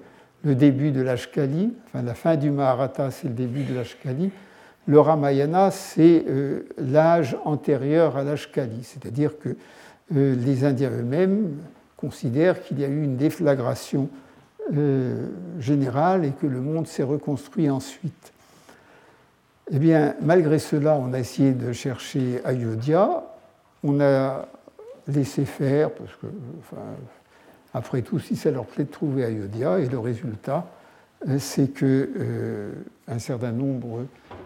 le 0.46 0.56
début 0.56 0.92
de 0.92 1.02
l'Ashkali, 1.02 1.74
enfin 1.88 2.04
la 2.04 2.14
fin 2.14 2.36
du 2.36 2.52
Maharata, 2.52 3.12
c'est 3.12 3.28
le 3.28 3.34
début 3.34 3.64
de 3.64 3.74
l'Ashkali. 3.74 4.32
Le 4.88 5.00
Ramayana, 5.00 5.72
c'est 5.72 6.24
euh, 6.28 6.68
l'âge 6.78 7.36
antérieur 7.44 8.16
à 8.18 8.24
l'Ashkali, 8.24 8.84
c'est-à-dire 8.84 9.40
que 9.40 9.58
euh, 10.16 10.36
les 10.36 10.64
Indiens 10.64 10.92
eux-mêmes 10.92 11.58
considèrent 11.98 12.62
qu'il 12.62 12.80
y 12.80 12.86
a 12.86 12.88
eu 12.88 13.04
une 13.04 13.18
déflagration 13.18 14.10
euh, 14.76 15.28
générale 15.60 16.26
et 16.26 16.32
que 16.32 16.46
le 16.46 16.62
monde 16.62 16.86
s'est 16.86 17.04
reconstruit 17.04 17.70
ensuite. 17.70 18.34
Eh 19.72 19.80
bien, 19.80 20.16
malgré 20.22 20.60
cela, 20.60 20.96
on 20.96 21.14
a 21.14 21.20
essayé 21.20 21.54
de 21.54 21.72
chercher 21.72 22.40
Ayodhya, 22.46 23.24
on 23.84 24.00
a 24.00 24.48
laissé 25.08 25.46
faire, 25.46 25.92
parce 25.92 26.12
que 26.18 26.28
après 27.74 28.04
tout, 28.04 28.20
si 28.20 28.36
ça 28.36 28.52
leur 28.52 28.66
plaît 28.66 28.84
de 28.84 28.92
trouver 28.92 29.26
Ayodhya, 29.26 29.80
et 29.80 29.88
le 29.88 29.98
résultat, 29.98 30.68
euh, 31.28 31.40
c'est 31.40 31.70
que 31.70 32.10
euh, 32.16 32.74
un 33.08 33.20
certain 33.20 33.52
nombre 33.52 34.06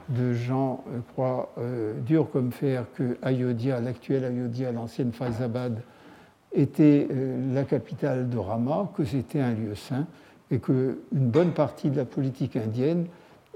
de 0.09 0.33
gens 0.33 0.83
euh, 0.87 0.99
croient 1.11 1.53
dur 2.05 2.29
comme 2.31 2.51
fer 2.51 2.85
que 2.95 3.17
Ayodhya, 3.21 3.81
l'actuel 3.81 4.23
Ayodhya, 4.23 4.71
l'ancienne 4.71 5.11
Faizabad, 5.11 5.81
était 6.51 7.07
la 7.53 7.63
capitale 7.63 8.27
de 8.27 8.37
Rama, 8.39 8.89
que 8.97 9.05
c'était 9.05 9.39
un 9.39 9.53
lieu 9.53 9.75
saint 9.75 10.07
et 10.49 10.57
qu'une 10.57 10.95
bonne 11.11 11.51
partie 11.51 11.91
de 11.91 11.97
la 11.97 12.05
politique 12.05 12.55
indienne 12.55 13.05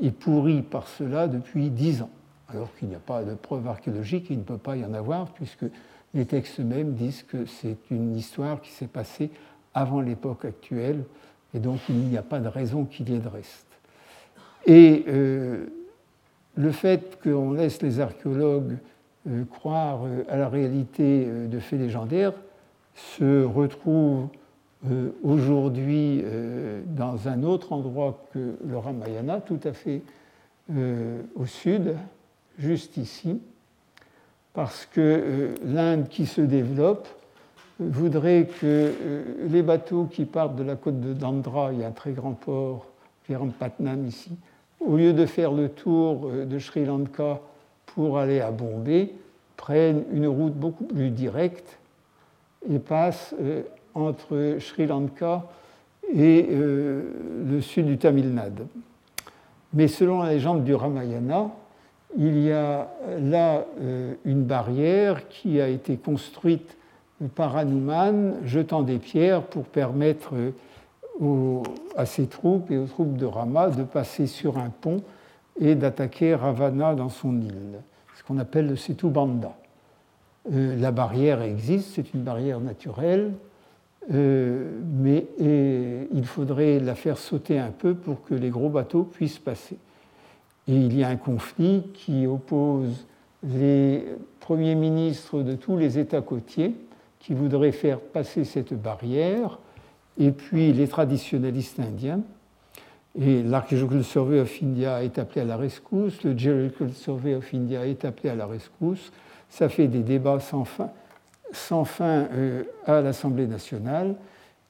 est 0.01 0.11
pourrie 0.11 0.61
par 0.61 0.87
cela 0.87 1.27
depuis 1.27 1.69
dix 1.69 2.01
ans, 2.01 2.09
alors 2.49 2.73
qu'il 2.75 2.89
n'y 2.89 2.95
a 2.95 2.99
pas 2.99 3.23
de 3.23 3.35
preuves 3.35 3.67
archéologiques, 3.67 4.27
il 4.29 4.39
ne 4.39 4.43
peut 4.43 4.57
pas 4.57 4.75
y 4.75 4.85
en 4.85 4.93
avoir, 4.93 5.31
puisque 5.33 5.65
les 6.13 6.25
textes 6.25 6.59
mêmes 6.59 6.93
disent 6.93 7.23
que 7.23 7.45
c'est 7.45 7.77
une 7.89 8.15
histoire 8.15 8.61
qui 8.61 8.71
s'est 8.71 8.87
passée 8.87 9.31
avant 9.73 10.01
l'époque 10.01 10.45
actuelle, 10.45 11.03
et 11.53 11.59
donc 11.59 11.79
il 11.89 11.95
n'y 11.95 12.17
a 12.17 12.23
pas 12.23 12.39
de 12.39 12.47
raison 12.47 12.85
qu'il 12.85 13.09
y 13.09 13.15
ait 13.15 13.19
de 13.19 13.27
reste. 13.27 13.67
Et 14.65 15.03
euh, 15.07 15.67
le 16.55 16.71
fait 16.71 17.19
qu'on 17.21 17.53
laisse 17.53 17.81
les 17.81 17.99
archéologues 17.99 18.77
euh, 19.27 19.43
croire 19.45 20.05
euh, 20.05 20.23
à 20.29 20.37
la 20.37 20.49
réalité 20.49 21.25
de 21.25 21.59
faits 21.59 21.79
légendaires 21.79 22.33
se 22.95 23.43
retrouve 23.43 24.27
aujourd'hui 25.23 26.23
dans 26.87 27.27
un 27.27 27.43
autre 27.43 27.71
endroit 27.71 28.21
que 28.33 28.55
le 28.67 28.77
Ramayana, 28.77 29.39
tout 29.39 29.59
à 29.63 29.73
fait 29.73 30.01
au 30.69 31.45
sud, 31.45 31.95
juste 32.57 32.97
ici, 32.97 33.39
parce 34.53 34.85
que 34.85 35.55
l'Inde 35.65 36.07
qui 36.09 36.25
se 36.25 36.41
développe 36.41 37.07
voudrait 37.79 38.47
que 38.59 38.91
les 39.49 39.61
bateaux 39.61 40.05
qui 40.05 40.25
partent 40.25 40.55
de 40.55 40.63
la 40.63 40.75
côte 40.75 40.99
de 40.99 41.13
Dandra, 41.13 41.71
il 41.71 41.79
y 41.79 41.83
a 41.83 41.87
un 41.87 41.91
très 41.91 42.11
grand 42.11 42.33
port, 42.33 42.85
Patnam 43.59 44.05
ici, 44.05 44.31
au 44.79 44.97
lieu 44.97 45.13
de 45.13 45.25
faire 45.25 45.51
le 45.51 45.69
tour 45.69 46.27
euh, 46.27 46.45
de 46.45 46.59
Sri 46.59 46.85
Lanka 46.85 47.39
pour 47.85 48.17
aller 48.17 48.41
à 48.41 48.51
Bombay, 48.51 49.13
prennent 49.55 50.03
une 50.11 50.27
route 50.27 50.53
beaucoup 50.53 50.83
plus 50.83 51.09
directe 51.09 51.77
et 52.69 52.79
passent 52.79 53.35
euh, 53.39 53.63
entre 53.95 54.57
Sri 54.59 54.87
Lanka 54.87 55.43
et 56.13 56.47
euh, 56.51 57.03
le 57.47 57.61
sud 57.61 57.85
du 57.85 57.97
Tamil 57.97 58.33
Nadu. 58.33 58.63
Mais 59.73 59.87
selon 59.87 60.21
la 60.21 60.31
légende 60.33 60.63
du 60.63 60.75
Ramayana, 60.75 61.49
il 62.15 62.39
y 62.39 62.51
a 62.51 62.89
là 63.19 63.65
une 64.23 64.43
barrière 64.43 65.27
qui 65.29 65.59
a 65.59 65.67
été 65.67 65.97
construite 65.97 66.77
par 67.33 67.57
Hanuman, 67.57 68.35
jetant 68.45 68.83
des 68.83 68.99
pierres 68.99 69.41
pour 69.41 69.63
permettre 69.63 70.35
à 71.95 72.05
ses 72.05 72.27
troupes 72.27 72.71
et 72.71 72.77
aux 72.77 72.85
troupes 72.85 73.17
de 73.17 73.25
Rama 73.25 73.69
de 73.69 73.83
passer 73.83 74.27
sur 74.27 74.57
un 74.57 74.69
pont 74.69 75.01
et 75.59 75.75
d'attaquer 75.75 76.35
Ravana 76.35 76.95
dans 76.95 77.09
son 77.09 77.39
île, 77.39 77.81
ce 78.15 78.23
qu'on 78.23 78.39
appelle 78.39 78.67
le 78.67 78.75
Setu 78.75 79.07
Banda. 79.07 79.53
Euh, 80.51 80.75
la 80.79 80.91
barrière 80.91 81.41
existe, 81.41 81.91
c'est 81.95 82.13
une 82.13 82.23
barrière 82.23 82.59
naturelle, 82.59 83.31
euh, 84.11 84.79
mais 84.99 85.27
il 85.39 86.25
faudrait 86.25 86.79
la 86.79 86.95
faire 86.95 87.17
sauter 87.17 87.59
un 87.59 87.71
peu 87.71 87.93
pour 87.93 88.23
que 88.23 88.33
les 88.33 88.49
gros 88.49 88.69
bateaux 88.69 89.03
puissent 89.03 89.39
passer. 89.39 89.77
Et 90.67 90.75
il 90.75 90.97
y 90.97 91.03
a 91.03 91.09
un 91.09 91.15
conflit 91.15 91.83
qui 91.93 92.25
oppose 92.25 93.05
les 93.43 94.05
premiers 94.39 94.75
ministres 94.75 95.41
de 95.41 95.55
tous 95.55 95.77
les 95.77 95.99
États 95.99 96.21
côtiers 96.21 96.73
qui 97.19 97.33
voudraient 97.33 97.71
faire 97.71 97.99
passer 97.99 98.43
cette 98.43 98.73
barrière 98.73 99.59
et 100.17 100.31
puis 100.31 100.73
les 100.73 100.87
traditionalistes 100.87 101.79
indiens. 101.79 102.21
Et 103.19 103.43
l'Archaeological 103.43 104.03
Survey 104.03 104.39
of 104.39 104.57
India 104.61 105.03
est 105.03 105.19
appelé 105.19 105.41
à 105.41 105.45
la 105.45 105.57
rescousse, 105.57 106.23
le 106.23 106.37
Geological 106.37 106.91
Survey 106.93 107.35
of 107.35 107.53
India 107.53 107.85
est 107.85 108.05
appelé 108.05 108.29
à 108.29 108.35
la 108.35 108.47
rescousse. 108.47 109.11
Ça 109.49 109.69
fait 109.69 109.87
des 109.87 110.01
débats 110.01 110.39
sans 110.39 110.65
fin, 110.65 110.89
sans 111.53 111.85
fin 111.85 112.27
euh, 112.33 112.63
à 112.85 113.01
l'Assemblée 113.01 113.47
nationale, 113.47 114.15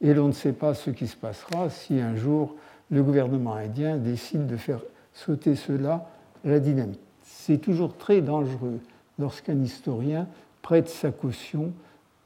et 0.02 0.14
l'on 0.14 0.28
ne 0.28 0.34
sait 0.34 0.54
pas 0.54 0.74
ce 0.74 0.90
qui 0.90 1.08
se 1.08 1.16
passera 1.16 1.70
si 1.70 2.00
un 2.00 2.16
jour 2.16 2.56
le 2.92 3.02
gouvernement 3.02 3.56
indien 3.56 3.98
décide 3.98 4.48
de 4.48 4.58
faire 4.58 4.80
sauter 5.14 5.56
cela 5.56 6.08
la 6.44 6.60
dynamite. 6.60 7.00
C'est 7.24 7.58
toujours 7.58 7.96
très 7.96 8.22
dangereux 8.22 8.80
lorsqu'un 9.18 9.60
historien 9.62 10.28
prête 10.62 10.90
sa 10.90 11.12
caution 11.12 11.72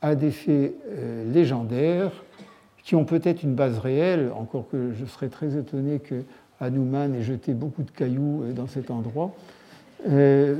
à 0.02 0.16
des 0.16 0.32
faits 0.32 0.74
euh, 0.90 1.32
légendaires 1.32 2.12
qui 2.84 2.96
ont 2.96 3.06
peut-être 3.06 3.44
une 3.44 3.56
base 3.56 3.80
réelle, 3.80 4.32
encore 4.36 4.68
que 4.70 4.94
je 4.94 5.06
serais 5.06 5.30
très 5.30 5.58
étonné 5.58 6.00
que 6.00 6.24
Hanuman 6.60 7.14
ait 7.14 7.22
jeté 7.22 7.54
beaucoup 7.54 7.84
de 7.84 7.92
cailloux 7.92 8.44
euh, 8.44 8.54
dans 8.54 8.68
cet 8.68 8.90
endroit, 8.92 9.34
mais 10.06 10.56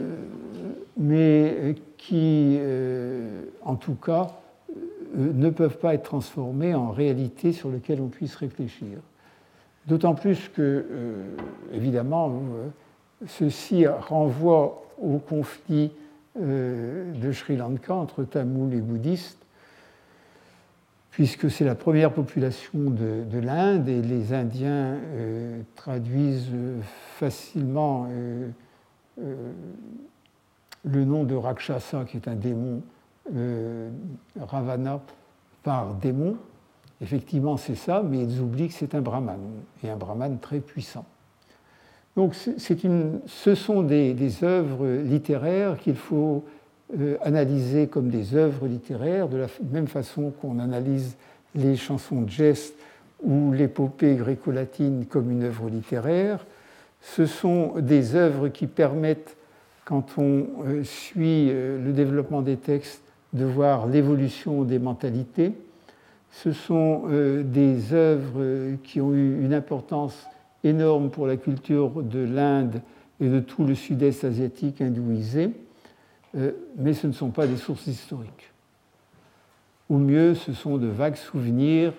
qui, 1.98 2.58
euh, 2.60 3.44
en 3.64 3.76
tout 3.76 3.96
cas, 3.96 4.32
ne 5.16 5.50
peuvent 5.50 5.78
pas 5.78 5.94
être 5.94 6.04
transformés 6.04 6.76
en 6.76 6.92
réalité 6.92 7.52
sur 7.52 7.70
lesquelles 7.70 8.02
on 8.02 8.08
puisse 8.08 8.36
réfléchir. 8.36 9.00
D'autant 9.88 10.16
plus 10.16 10.50
que, 10.50 10.86
évidemment, 11.72 12.42
ceci 13.26 13.88
renvoie 13.88 14.84
au 15.02 15.18
conflit 15.18 15.92
de 16.36 17.32
Sri 17.32 17.56
Lanka 17.56 17.96
entre 17.96 18.26
Tamouls 18.26 18.74
et 18.74 18.82
bouddhistes, 18.82 19.48
puisque 21.18 21.50
c'est 21.50 21.66
la 21.66 21.74
première 21.74 22.14
population 22.14 22.70
de, 22.76 23.40
l'Inde 23.40 23.90
et 23.90 24.04
les 24.04 24.34
Indiens 24.34 24.98
euh, 25.16 25.62
traduisent 25.76 26.52
euh, 26.54 26.80
facilement 27.16 28.08
euh, 28.12 28.50
le 29.18 31.06
nom 31.06 31.24
de 31.24 31.36
Rakshasa, 31.36 32.06
qui 32.06 32.18
est 32.18 32.28
un 32.28 32.36
démon, 32.36 32.82
Ravana, 34.40 35.02
par 35.64 35.96
démon. 35.96 36.38
Effectivement, 37.02 37.58
c'est 37.58 37.76
ça, 37.76 38.04
mais 38.04 38.24
ils 38.24 38.40
oublient 38.40 38.70
que 38.70 38.74
c'est 38.74 38.96
un 38.96 39.02
brahman, 39.02 39.40
et 39.84 39.90
un 39.90 39.98
brahman 39.98 40.40
très 40.40 40.60
puissant. 40.60 41.06
Donc, 42.16 42.36
une, 42.84 43.20
ce 43.28 43.54
sont 43.54 43.84
des, 43.84 44.44
œuvres 44.44 44.88
littéraires 45.04 45.78
qu'il 45.78 45.96
faut 45.96 46.44
euh, 47.00 47.18
analysées 47.22 47.88
comme 47.88 48.10
des 48.10 48.34
œuvres 48.34 48.66
littéraires, 48.68 49.28
de 49.28 49.38
la 49.38 49.48
même 49.72 49.88
façon 49.88 50.32
qu'on 50.42 50.58
analyse 50.58 51.16
les 51.54 51.76
chansons 51.76 52.24
de 52.24 52.30
geste 52.30 52.74
ou 53.22 53.52
l'épopée 53.52 54.16
gréco-latine 54.16 55.06
comme 55.06 55.30
une 55.30 55.44
œuvre 55.44 55.70
littéraire. 55.70 56.44
Ce 57.02 57.26
sont 57.26 57.80
des 57.80 58.16
œuvres 58.16 58.50
qui 58.50 58.68
permettent, 58.68 59.38
quand 59.86 60.18
on 60.18 60.48
euh, 60.66 60.84
suit 60.84 61.50
euh, 61.50 61.84
le 61.84 61.94
développement 61.94 62.42
des 62.42 62.58
textes, 62.58 63.04
de 63.34 63.46
voir 63.46 63.88
l'évolution 63.88 64.64
des 64.64 64.80
mentalités. 64.80 65.54
Ce 66.32 66.52
sont 66.52 67.04
des 67.10 67.94
œuvres 67.94 68.76
qui 68.84 69.02
ont 69.02 69.14
eu 69.14 69.44
une 69.44 69.54
importance 69.54 70.28
énorme 70.64 71.10
pour 71.10 71.28
la 71.28 71.38
culture 71.38 72.04
de 72.04 72.20
l'Inde 72.20 72.82
et 73.20 73.28
de 73.28 73.40
tout 73.40 73.66
le 73.66 73.76
sud-est 73.76 74.24
asiatique 74.24 74.82
hindouisé. 74.82 75.52
Euh, 76.36 76.52
mais 76.78 76.94
ce 76.94 77.08
ne 77.08 77.14
sont 77.14 77.30
pas 77.30 77.48
des 77.48 77.58
sources 77.58 77.88
historiques. 77.88 78.52
Ou 79.90 79.98
mieux, 79.98 80.36
ce 80.36 80.54
sont 80.54 80.78
de 80.78 80.88
vagues 80.88 81.16
souvenirs 81.16 81.94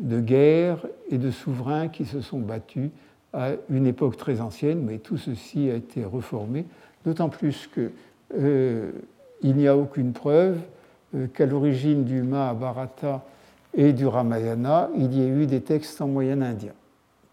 de 0.00 0.20
guerres 0.20 0.84
et 1.10 1.18
de 1.18 1.30
souverains 1.30 1.88
qui 1.88 2.04
se 2.04 2.20
sont 2.20 2.38
battus 2.38 2.90
à 3.32 3.50
une 3.70 3.86
époque 3.86 4.16
très 4.16 4.40
ancienne, 4.40 4.82
mais 4.84 4.98
tout 4.98 5.18
ceci 5.18 5.70
a 5.70 5.74
été 5.74 6.04
reformé, 6.04 6.66
d'autant 7.04 7.28
plus 7.28 7.68
qu'il 7.72 7.90
euh, 8.34 8.92
n'y 9.42 9.68
a 9.68 9.76
aucune 9.76 10.12
preuve 10.12 10.58
euh, 11.14 11.26
qu'à 11.26 11.46
l'origine 11.46 12.04
du 12.04 12.22
Mahabharata 12.22 13.24
et 13.74 13.92
du 13.92 14.06
Ramayana, 14.06 14.90
il 14.96 15.14
y 15.14 15.22
ait 15.22 15.28
eu 15.28 15.46
des 15.46 15.60
textes 15.60 16.00
en 16.00 16.08
moyen 16.08 16.40
indien. 16.42 16.72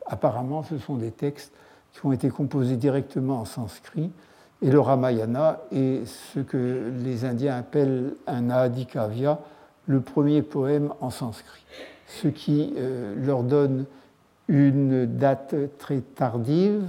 Apparemment, 0.05 0.63
ce 0.63 0.77
sont 0.77 0.95
des 0.95 1.11
textes 1.11 1.53
qui 1.93 2.05
ont 2.05 2.11
été 2.11 2.29
composés 2.29 2.75
directement 2.75 3.39
en 3.39 3.45
sanskrit 3.45 4.11
et 4.61 4.69
le 4.69 4.79
Ramayana 4.79 5.61
est 5.71 6.05
ce 6.05 6.39
que 6.39 6.91
les 7.03 7.25
Indiens 7.25 7.57
appellent 7.57 8.15
un 8.25 8.49
Adhikavya, 8.49 9.39
le 9.85 10.01
premier 10.01 10.41
poème 10.41 10.93
en 11.01 11.09
sanskrit, 11.09 11.63
ce 12.07 12.27
qui 12.27 12.73
euh, 12.77 13.13
leur 13.23 13.43
donne 13.43 13.85
une 14.47 15.05
date 15.05 15.55
très 15.77 16.01
tardive. 16.01 16.83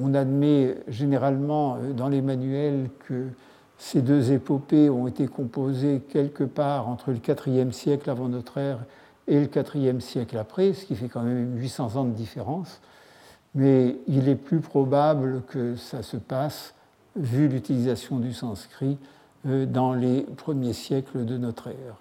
On 0.00 0.14
admet 0.14 0.76
généralement 0.88 1.76
euh, 1.76 1.92
dans 1.92 2.08
les 2.08 2.22
manuels 2.22 2.90
que 3.06 3.26
ces 3.78 4.02
deux 4.02 4.32
épopées 4.32 4.90
ont 4.90 5.06
été 5.06 5.28
composées 5.28 6.02
quelque 6.08 6.44
part 6.44 6.88
entre 6.88 7.12
le 7.12 7.18
IVe 7.46 7.72
siècle 7.72 8.10
avant 8.10 8.28
notre 8.28 8.58
ère 8.58 8.80
et 9.28 9.40
le 9.40 9.76
IVe 9.76 10.00
siècle 10.00 10.36
après, 10.36 10.72
ce 10.72 10.84
qui 10.84 10.96
fait 10.96 11.08
quand 11.08 11.22
même 11.22 11.56
800 11.58 11.96
ans 11.96 12.04
de 12.04 12.12
différence 12.12 12.80
mais 13.54 13.96
il 14.06 14.28
est 14.28 14.36
plus 14.36 14.60
probable 14.60 15.42
que 15.48 15.76
ça 15.76 16.02
se 16.02 16.16
passe, 16.16 16.74
vu 17.16 17.48
l'utilisation 17.48 18.18
du 18.18 18.32
sanskrit, 18.32 18.98
euh, 19.46 19.66
dans 19.66 19.94
les 19.94 20.22
premiers 20.22 20.72
siècles 20.72 21.24
de 21.24 21.36
notre 21.38 21.68
ère. 21.68 21.96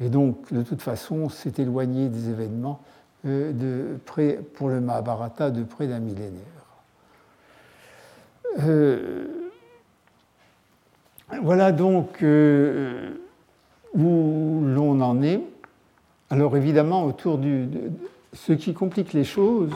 Et 0.00 0.08
donc, 0.08 0.52
de 0.52 0.62
toute 0.62 0.82
façon, 0.82 1.28
c'est 1.28 1.58
éloigné 1.58 2.08
des 2.08 2.28
événements 2.28 2.80
de 3.26 3.98
près, 4.04 4.38
pour 4.54 4.68
le 4.68 4.80
Mahabharata 4.80 5.50
de 5.50 5.62
près 5.64 5.86
d'un 5.86 5.98
millénaire. 5.98 6.42
Euh, 8.60 9.26
voilà 11.42 11.72
donc 11.72 12.22
où 13.94 14.62
l'on 14.64 15.00
en 15.00 15.22
est. 15.22 15.40
Alors 16.30 16.56
évidemment, 16.56 17.04
autour 17.04 17.38
du, 17.38 17.68
ce 18.32 18.52
qui 18.52 18.74
complique 18.74 19.12
les 19.12 19.24
choses, 19.24 19.72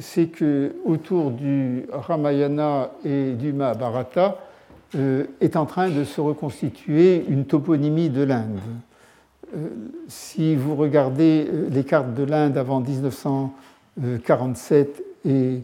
c'est 0.00 0.26
que 0.26 0.76
autour 0.84 1.30
du 1.30 1.84
Ramayana 1.92 2.90
et 3.04 3.32
du 3.32 3.52
Mahabharata 3.52 4.38
euh, 4.96 5.26
est 5.40 5.56
en 5.56 5.66
train 5.66 5.90
de 5.90 6.04
se 6.04 6.20
reconstituer 6.20 7.24
une 7.28 7.44
toponymie 7.44 8.08
de 8.08 8.22
l'Inde. 8.22 8.58
Euh, 9.54 9.68
si 10.08 10.54
vous 10.54 10.76
regardez 10.76 11.46
euh, 11.48 11.68
les 11.70 11.84
cartes 11.84 12.14
de 12.14 12.22
l'Inde 12.22 12.56
avant 12.56 12.80
1947 12.80 15.02
et 15.24 15.60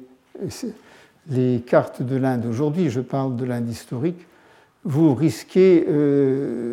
les 1.28 1.61
cartes 1.61 2.03
de 2.03 2.16
l'Inde 2.16 2.47
aujourd'hui, 2.47 2.91
je 2.91 3.01
parle 3.01 3.37
de 3.37 3.45
l'Inde 3.45 3.68
historique, 3.68 4.26
vous 4.84 5.14
risquez 5.14 5.84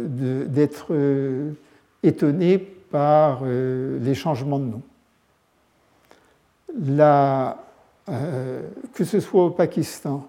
d'être 0.08 0.94
étonné 2.04 2.60
par 2.60 3.44
les 3.44 4.14
changements 4.14 4.60
de 4.60 4.66
nom. 4.66 4.84
que 8.94 9.04
ce 9.04 9.20
soit 9.20 9.46
au 9.46 9.50
Pakistan 9.50 10.28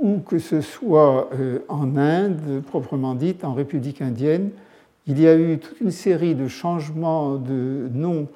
ou 0.00 0.20
que 0.20 0.38
ce 0.38 0.62
soit 0.62 1.28
en 1.68 1.98
Inde, 1.98 2.62
proprement 2.66 3.14
dite, 3.14 3.44
en 3.44 3.52
République 3.52 4.00
indienne, 4.00 4.48
il 5.10 5.20
y 5.20 5.26
a 5.26 5.36
eu 5.36 5.58
toute 5.58 5.80
une 5.80 5.90
série 5.90 6.36
de 6.36 6.46
changements 6.46 7.34
de 7.34 7.88
noms 7.92 8.28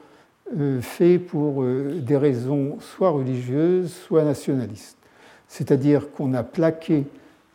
euh, 0.58 0.80
faits 0.80 1.24
pour 1.24 1.62
euh, 1.62 2.00
des 2.04 2.16
raisons 2.16 2.78
soit 2.80 3.10
religieuses, 3.10 3.92
soit 3.92 4.24
nationalistes. 4.24 4.98
C'est-à-dire 5.46 6.10
qu'on 6.10 6.34
a 6.34 6.42
plaqué 6.42 7.04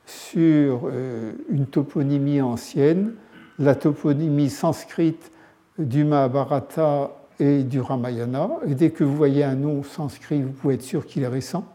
sur 0.05 0.83
euh, 0.85 1.33
une 1.49 1.65
toponymie 1.65 2.39
ancienne, 2.39 3.11
la 3.59 3.75
toponymie 3.75 4.49
sanscrite 4.49 5.33
du 5.77 6.05
Mahabharata 6.05 7.11
et 7.41 7.63
du 7.63 7.81
Ramayana. 7.81 8.49
Et 8.67 8.73
dès 8.73 8.91
que 8.91 9.03
vous 9.03 9.17
voyez 9.17 9.43
un 9.43 9.55
nom 9.55 9.83
sanskrit, 9.83 10.43
vous 10.43 10.53
pouvez 10.53 10.75
être 10.75 10.81
sûr 10.81 11.05
qu'il 11.05 11.23
est 11.23 11.27
récent. 11.27 11.65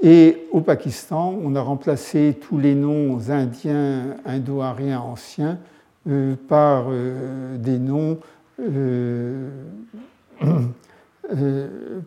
Et 0.00 0.46
au 0.52 0.60
Pakistan, 0.60 1.36
on 1.42 1.56
a 1.56 1.60
remplacé 1.60 2.38
tous 2.40 2.58
les 2.58 2.76
noms 2.76 3.30
indiens, 3.30 4.16
indo-ariens 4.24 5.00
anciens 5.00 5.58
euh, 6.06 6.34
par 6.48 6.88
euh, 6.88 7.56
des 7.56 7.78
noms 7.78 8.18
euh, 8.60 9.48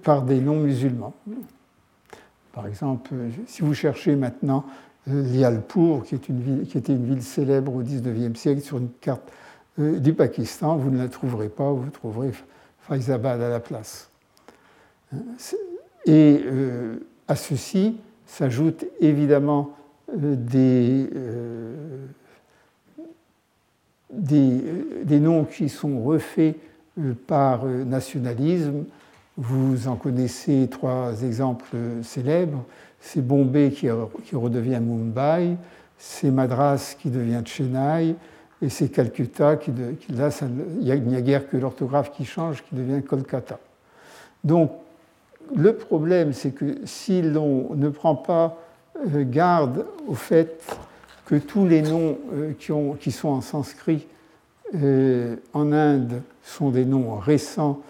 par 0.04 0.22
des 0.22 0.40
noms 0.40 0.60
musulmans. 0.60 1.16
Par 2.54 2.68
exemple, 2.68 3.10
si 3.48 3.64
vous 3.64 3.74
cherchez 3.74 4.16
maintenant 4.16 4.66
Lialpur, 5.08 6.04
qui, 6.06 6.20
qui 6.20 6.78
était 6.78 6.94
une 6.94 7.06
ville 7.06 7.24
célèbre 7.24 7.74
au 7.76 7.82
XIXe 7.82 8.40
siècle 8.40 8.62
sur 8.62 8.78
une 8.78 8.92
carte 9.02 9.32
du 9.80 10.14
Pakistan, 10.14 10.76
vous 10.76 10.92
ne 10.92 11.00
la 11.00 11.08
trouverez 11.08 11.50
pas, 11.50 11.72
vous 11.72 11.90
trouverez 11.90 12.32
Faizabad 12.82 13.42
à 13.42 13.50
la 13.50 13.60
place. 13.60 14.12
Et 16.06 16.44
à 17.28 17.36
ceci 17.36 17.98
s'ajoutent 18.26 18.86
évidemment 19.00 19.76
des 20.14 21.10
des, 24.10 25.20
noms 25.20 25.44
qui 25.44 25.70
sont 25.70 26.02
refaits 26.02 26.56
euh, 27.00 27.14
par 27.28 27.66
euh, 27.66 27.84
nationalisme. 27.84 28.86
Vous 29.38 29.88
en 29.88 29.96
connaissez 29.96 30.68
trois 30.72 31.22
exemples 31.24 31.76
célèbres. 32.02 32.64
C'est 33.00 33.22
Bombay 33.22 33.72
qui, 33.72 33.90
redevient 33.90 34.80
Mumbai, 34.82 35.56
c'est 35.98 36.32
Madras 36.32 36.96
qui 37.00 37.10
devient 37.10 37.44
Chennai, 37.46 38.16
et 38.62 38.70
c'est 38.70 38.90
Calcutta 38.90 39.56
qui, 39.56 39.72
là, 40.10 40.30
il 40.82 41.04
n'y 41.04 41.16
a, 41.16 41.22
guère 41.22 41.48
que 41.48 41.58
l'orthographe 41.58 42.12
qui 42.12 42.26
change, 42.26 42.64
qui 42.64 42.76
devient 42.76 43.04
Kolkata. 43.04 43.60
Donc, 44.44 44.72
le 45.56 45.76
problème, 45.76 46.34
c'est 46.34 46.52
que 46.52 46.80
si 46.86 47.22
l'on 47.22 47.76
ne 47.76 47.90
prend 47.90 48.16
pas 48.16 48.58
euh, 49.14 49.24
garde 49.24 49.86
au 50.08 50.16
fait 50.16 50.62
que 51.28 51.36
tous 51.36 51.68
les 51.68 51.82
noms 51.82 52.18
euh, 52.34 52.54
qui, 52.58 52.72
ont, 52.72 52.94
qui 52.94 53.12
sont 53.12 53.28
en 53.28 53.42
sanskrit 53.42 54.08
euh, 54.76 55.36
en 55.54 55.74
Inde 55.74 56.22
sont 56.42 56.72
des 56.72 56.86
noms 56.86 57.18
récents 57.18 57.82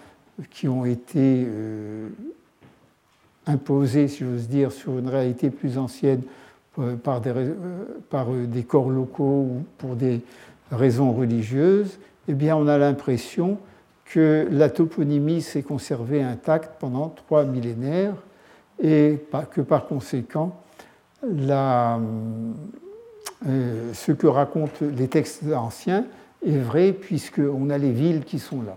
qui 0.50 0.66
ont 0.66 0.84
été 0.84 1.44
euh, 1.46 2.08
imposés, 3.46 4.08
si 4.08 4.24
j'ose 4.24 4.48
dire, 4.48 4.72
sur 4.72 4.98
une 4.98 5.08
réalité 5.08 5.50
plus 5.50 5.78
ancienne 5.78 6.22
par 7.02 7.20
des, 7.20 7.32
par 8.08 8.30
des 8.30 8.62
corps 8.62 8.90
locaux 8.90 9.48
ou 9.50 9.64
pour 9.78 9.96
des 9.96 10.20
raisons 10.70 11.12
religieuses, 11.12 11.98
eh 12.28 12.34
bien 12.34 12.54
on 12.56 12.68
a 12.68 12.78
l'impression 12.78 13.58
que 14.04 14.46
la 14.48 14.70
toponymie 14.70 15.42
s'est 15.42 15.62
conservée 15.62 16.22
intacte 16.22 16.78
pendant 16.78 17.08
trois 17.08 17.44
millénaires 17.44 18.14
et 18.80 19.18
que 19.50 19.60
par 19.60 19.86
conséquent 19.86 20.56
la, 21.24 21.98
euh, 23.46 23.92
ce 23.94 24.12
que 24.12 24.26
racontent 24.26 24.72
les 24.80 25.08
textes 25.08 25.44
anciens 25.54 26.04
est 26.44 26.58
vrai 26.58 26.92
puisqu'on 26.92 27.70
a 27.70 27.78
les 27.78 27.92
villes 27.92 28.24
qui 28.24 28.38
sont 28.38 28.62
là. 28.62 28.76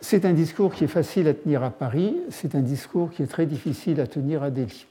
C'est 0.00 0.24
un 0.24 0.32
discours 0.32 0.72
qui 0.72 0.84
est 0.84 0.88
facile 0.88 1.28
à 1.28 1.34
tenir 1.34 1.62
à 1.62 1.70
Paris, 1.70 2.16
c'est 2.30 2.54
un 2.54 2.62
discours 2.62 3.10
qui 3.10 3.22
est 3.22 3.26
très 3.26 3.46
difficile 3.46 4.00
à 4.00 4.06
tenir 4.06 4.42
à 4.42 4.50
Delhi. 4.50 4.86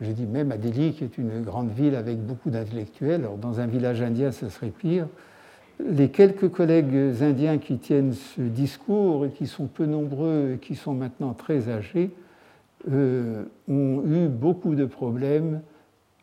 Je 0.00 0.12
dis 0.12 0.24
même 0.24 0.50
à 0.50 0.56
Delhi, 0.56 0.92
qui 0.92 1.04
est 1.04 1.18
une 1.18 1.42
grande 1.42 1.72
ville 1.72 1.94
avec 1.94 2.18
beaucoup 2.18 2.48
d'intellectuels. 2.48 3.22
Alors 3.22 3.36
dans 3.36 3.60
un 3.60 3.66
village 3.66 4.00
indien, 4.00 4.32
ce 4.32 4.48
serait 4.48 4.70
pire. 4.70 5.06
Les 5.84 6.08
quelques 6.08 6.48
collègues 6.48 7.14
indiens 7.20 7.58
qui 7.58 7.78
tiennent 7.78 8.12
ce 8.12 8.40
discours 8.40 9.26
et 9.26 9.30
qui 9.30 9.46
sont 9.46 9.66
peu 9.66 9.86
nombreux 9.86 10.52
et 10.54 10.58
qui 10.58 10.74
sont 10.74 10.94
maintenant 10.94 11.34
très 11.34 11.68
âgés 11.68 12.10
euh, 12.90 13.44
ont 13.68 14.02
eu 14.06 14.28
beaucoup 14.28 14.74
de 14.74 14.86
problèmes 14.86 15.60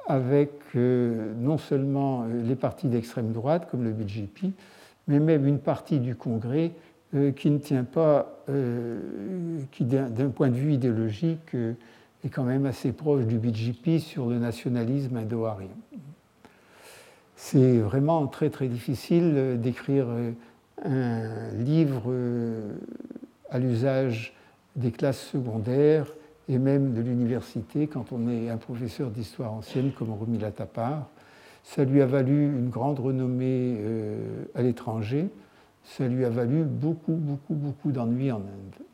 avec 0.08 0.52
euh, 0.76 1.34
non 1.38 1.58
seulement 1.58 2.24
euh, 2.24 2.42
les 2.42 2.56
partis 2.56 2.88
d'extrême 2.88 3.34
droite 3.34 3.68
comme 3.70 3.84
le 3.84 3.92
BJP, 3.92 4.54
mais 5.08 5.20
même 5.20 5.46
une 5.46 5.60
partie 5.60 6.00
du 6.00 6.16
Congrès 6.16 6.72
euh, 7.14 7.32
qui 7.32 7.52
ne 7.52 7.58
tient 7.58 7.84
pas, 7.84 8.34
qui 9.72 9.84
d'un 9.84 10.30
point 10.30 10.50
de 10.50 10.56
vue 10.56 10.74
idéologique 10.74 11.54
est 12.24 12.30
quand 12.30 12.44
même 12.44 12.66
assez 12.66 12.94
proche 12.94 13.26
du 13.26 13.38
BJP 13.38 14.00
sur 14.00 14.28
le 14.28 14.40
nationalisme 14.40 15.18
indo-arien. 15.18 15.68
C'est 17.36 17.78
vraiment 17.80 18.26
très 18.28 18.50
très 18.50 18.68
difficile 18.68 19.60
d'écrire 19.62 20.08
un 20.84 21.52
livre 21.58 22.12
à 23.50 23.60
l'usage 23.60 24.34
des 24.78 24.92
classes 24.92 25.22
secondaires 25.22 26.08
et 26.50 26.58
même 26.58 26.94
de 26.94 27.02
l'université 27.02 27.88
quand 27.88 28.12
on 28.12 28.30
est 28.30 28.50
un 28.50 28.58
professeur 28.58 29.10
d'histoire 29.10 29.54
ancienne 29.54 29.92
comme 29.92 30.12
Romila 30.12 30.52
Tapar. 30.52 31.08
Ça 31.64 31.84
lui 31.84 32.02
a 32.02 32.06
valu 32.06 32.46
une 32.46 32.70
grande 32.70 33.00
renommée 33.00 33.78
euh, 33.80 34.46
à 34.56 34.62
l'étranger, 34.62 35.28
ça 35.84 36.08
lui 36.08 36.24
a 36.24 36.30
valu 36.30 36.64
beaucoup, 36.64 37.14
beaucoup, 37.14 37.56
beaucoup 37.56 37.92
d'ennuis 37.92 38.32
en 38.32 38.38
Inde. 38.38 38.86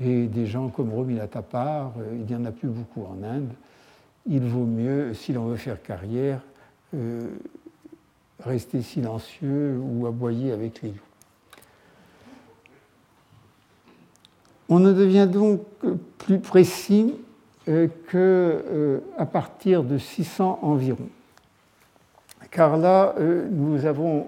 Et 0.00 0.26
des 0.28 0.46
gens 0.46 0.68
comme 0.68 0.92
Romila 0.92 1.26
Tapar, 1.26 1.92
euh, 1.98 2.14
il 2.14 2.26
n'y 2.26 2.36
en 2.36 2.44
a 2.44 2.52
plus 2.52 2.68
beaucoup 2.68 3.04
en 3.04 3.24
Inde. 3.24 3.50
Il 4.26 4.44
vaut 4.44 4.66
mieux, 4.66 5.12
si 5.14 5.32
l'on 5.32 5.46
veut 5.46 5.56
faire 5.56 5.82
carrière, 5.82 6.40
euh, 6.94 7.28
rester 8.40 8.82
silencieux 8.82 9.80
ou 9.82 10.06
aboyer 10.06 10.52
avec 10.52 10.82
les 10.82 10.90
loups. 10.90 11.07
On 14.68 14.80
ne 14.80 14.92
devient 14.92 15.28
donc 15.30 15.62
plus 16.18 16.38
précis 16.38 17.14
euh, 17.68 17.88
qu'à 18.10 18.18
euh, 18.18 19.00
partir 19.32 19.82
de 19.82 19.96
600 19.96 20.58
environ. 20.62 21.08
Car 22.50 22.76
là, 22.76 23.14
euh, 23.18 23.48
nous 23.50 23.86
avons 23.86 24.26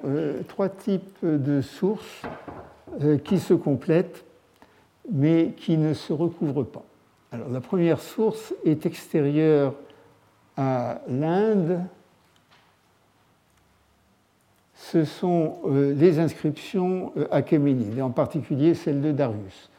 trois 0.49 0.69
types 0.69 1.19
de 1.23 1.61
sources 1.61 2.23
qui 3.25 3.39
se 3.39 3.55
complètent, 3.55 4.25
mais 5.11 5.55
qui 5.57 5.79
ne 5.79 5.95
se 5.95 6.13
recouvrent 6.13 6.65
pas. 6.65 6.85
Alors, 7.33 7.49
la 7.49 7.61
première 7.61 8.01
source 8.01 8.53
est 8.65 8.85
extérieure 8.85 9.75
à 10.57 11.01
l'Inde. 11.09 11.81
Ce 14.75 15.05
sont 15.05 15.57
les 15.67 16.19
inscriptions 16.19 17.13
achéménides, 17.31 17.97
et 17.97 18.03
en 18.03 18.11
particulier 18.11 18.75
celle 18.75 19.01
de 19.01 19.13
Darius 19.13 19.71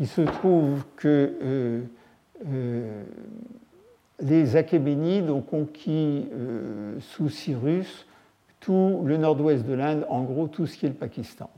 il 0.00 0.08
se 0.08 0.22
trouve 0.22 0.84
que 0.96 1.32
euh, 1.42 1.80
euh, 2.46 3.02
les 4.20 4.56
Achéménides 4.56 5.30
ont 5.30 5.40
conquis 5.40 6.26
euh, 6.32 6.98
sous 7.00 7.28
Cyrus 7.28 8.06
tout 8.60 9.02
le 9.04 9.16
nord-ouest 9.16 9.64
de 9.64 9.74
l'Inde, 9.74 10.06
en 10.08 10.22
gros 10.22 10.48
tout 10.48 10.66
ce 10.66 10.76
qui 10.76 10.86
est 10.86 10.88
le 10.88 10.94
Pakistan, 10.94 11.50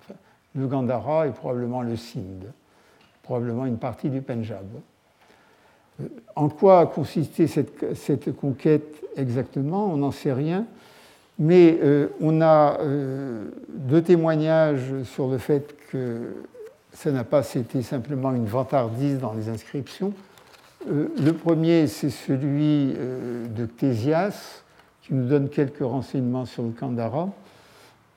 le 0.54 0.66
Gandhara 0.66 1.28
et 1.28 1.30
probablement 1.30 1.82
le 1.82 1.96
Sindh, 1.96 2.44
probablement 3.22 3.64
une 3.64 3.78
partie 3.78 4.10
du 4.10 4.20
Punjab. 4.20 4.66
En 6.34 6.48
quoi 6.48 6.80
a 6.80 6.86
consisté 6.86 7.46
cette, 7.46 7.94
cette 7.94 8.36
conquête 8.36 9.02
exactement? 9.16 9.86
On 9.86 9.96
n'en 9.96 10.10
sait 10.10 10.32
rien, 10.32 10.66
Mais 11.38 11.78
on 12.20 12.42
a 12.42 12.78
deux 13.68 14.02
témoignages 14.02 15.04
sur 15.04 15.28
le 15.28 15.38
fait 15.38 15.74
que 15.90 16.34
ça 16.96 17.12
n'a 17.12 17.24
pas 17.24 17.42
été 17.54 17.82
simplement 17.82 18.32
une 18.32 18.46
vantardise 18.46 19.18
dans 19.18 19.34
les 19.34 19.48
inscriptions. 19.48 20.12
le 20.88 21.30
premier, 21.32 21.86
c'est 21.86 22.10
celui 22.10 22.94
de 22.94 23.66
Ctésias, 23.66 24.62
qui 25.02 25.14
nous 25.14 25.28
donne 25.28 25.48
quelques 25.48 25.84
renseignements 25.84 26.46
sur 26.46 26.62
le 26.62 26.70
Kandara. 26.70 27.28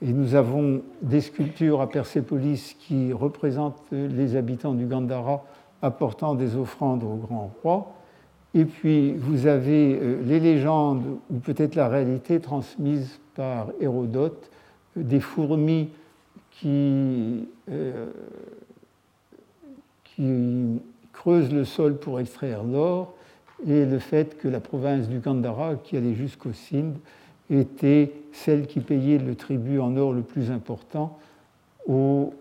Et 0.02 0.14
nous 0.14 0.36
avons 0.36 0.82
des 1.02 1.20
sculptures 1.20 1.82
à 1.82 1.90
Persépolis 1.90 2.76
qui 2.80 3.12
représentent 3.12 3.84
les 3.92 4.36
habitants 4.38 4.74
du 4.74 4.86
Gandhara 4.86 5.44
apportant 5.82 6.36
des 6.36 6.56
offrandes 6.56 7.04
au 7.04 7.16
grand 7.16 7.52
roi. 7.62 7.94
Et 8.54 8.66
puis 8.66 9.14
vous 9.14 9.46
avez 9.46 9.98
euh, 10.02 10.22
les 10.24 10.40
légendes, 10.40 11.04
ou 11.30 11.40
peut-être 11.40 11.76
la 11.76 11.88
réalité 11.88 12.40
transmise 12.40 13.20
par 13.36 13.68
Hérodote, 13.80 14.50
euh, 14.98 15.04
des 15.04 15.20
fourmis 15.20 15.90
qui, 16.52 17.48
euh, 17.70 18.08
qui 20.20 20.82
creusent 21.13 21.53
le 21.53 21.63
sol 21.63 21.95
pour 21.95 22.20
extraire 22.20 22.63
l'or, 22.63 23.13
et 23.65 23.86
le 23.86 23.99
fait 23.99 24.38
que 24.38 24.49
la 24.49 24.59
province 24.59 25.07
du 25.07 25.20
Gandhara, 25.20 25.76
qui 25.76 25.95
allait 25.95 26.13
jusqu'au 26.13 26.51
Sindh, 26.51 26.97
était 27.49 28.11
celle 28.34 28.67
qui 28.67 28.82
payait 28.82 29.17
le 29.17 29.36
tribut 29.36 29.80
en 29.80 29.95
or 29.95 30.11
le 30.11 30.22
plus 30.22 30.51
important 30.51 31.17
au, 31.88 32.34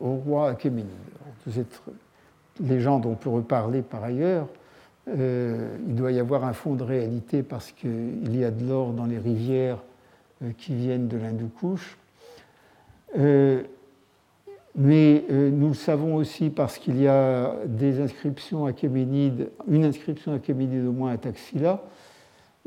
au 0.00 0.10
roi 0.10 0.50
Achéménide. 0.50 0.90
Cette 1.50 1.80
légende, 2.60 3.06
on 3.06 3.14
peut 3.14 3.30
reparler 3.30 3.82
par 3.82 4.04
ailleurs. 4.04 4.46
Euh, 5.08 5.76
il 5.88 5.94
doit 5.94 6.12
y 6.12 6.18
avoir 6.18 6.44
un 6.44 6.52
fond 6.52 6.74
de 6.74 6.84
réalité 6.84 7.42
parce 7.42 7.72
qu'il 7.72 8.36
y 8.36 8.44
a 8.44 8.50
de 8.50 8.66
l'or 8.66 8.92
dans 8.92 9.06
les 9.06 9.18
rivières 9.18 9.78
euh, 10.42 10.50
qui 10.58 10.74
viennent 10.74 11.08
de 11.08 11.16
l'Hindoukouche. 11.16 11.96
Euh, 14.78 14.82
mais 14.84 15.24
nous 15.50 15.68
le 15.68 15.74
savons 15.74 16.16
aussi 16.16 16.50
parce 16.50 16.78
qu'il 16.78 17.00
y 17.00 17.08
a 17.08 17.54
des 17.66 18.00
inscriptions 18.00 18.66
achéménides, 18.66 19.50
une 19.68 19.84
inscription 19.84 20.32
achéménide 20.32 20.86
au 20.86 20.92
moins 20.92 21.12
à 21.12 21.18
Taxila, 21.18 21.82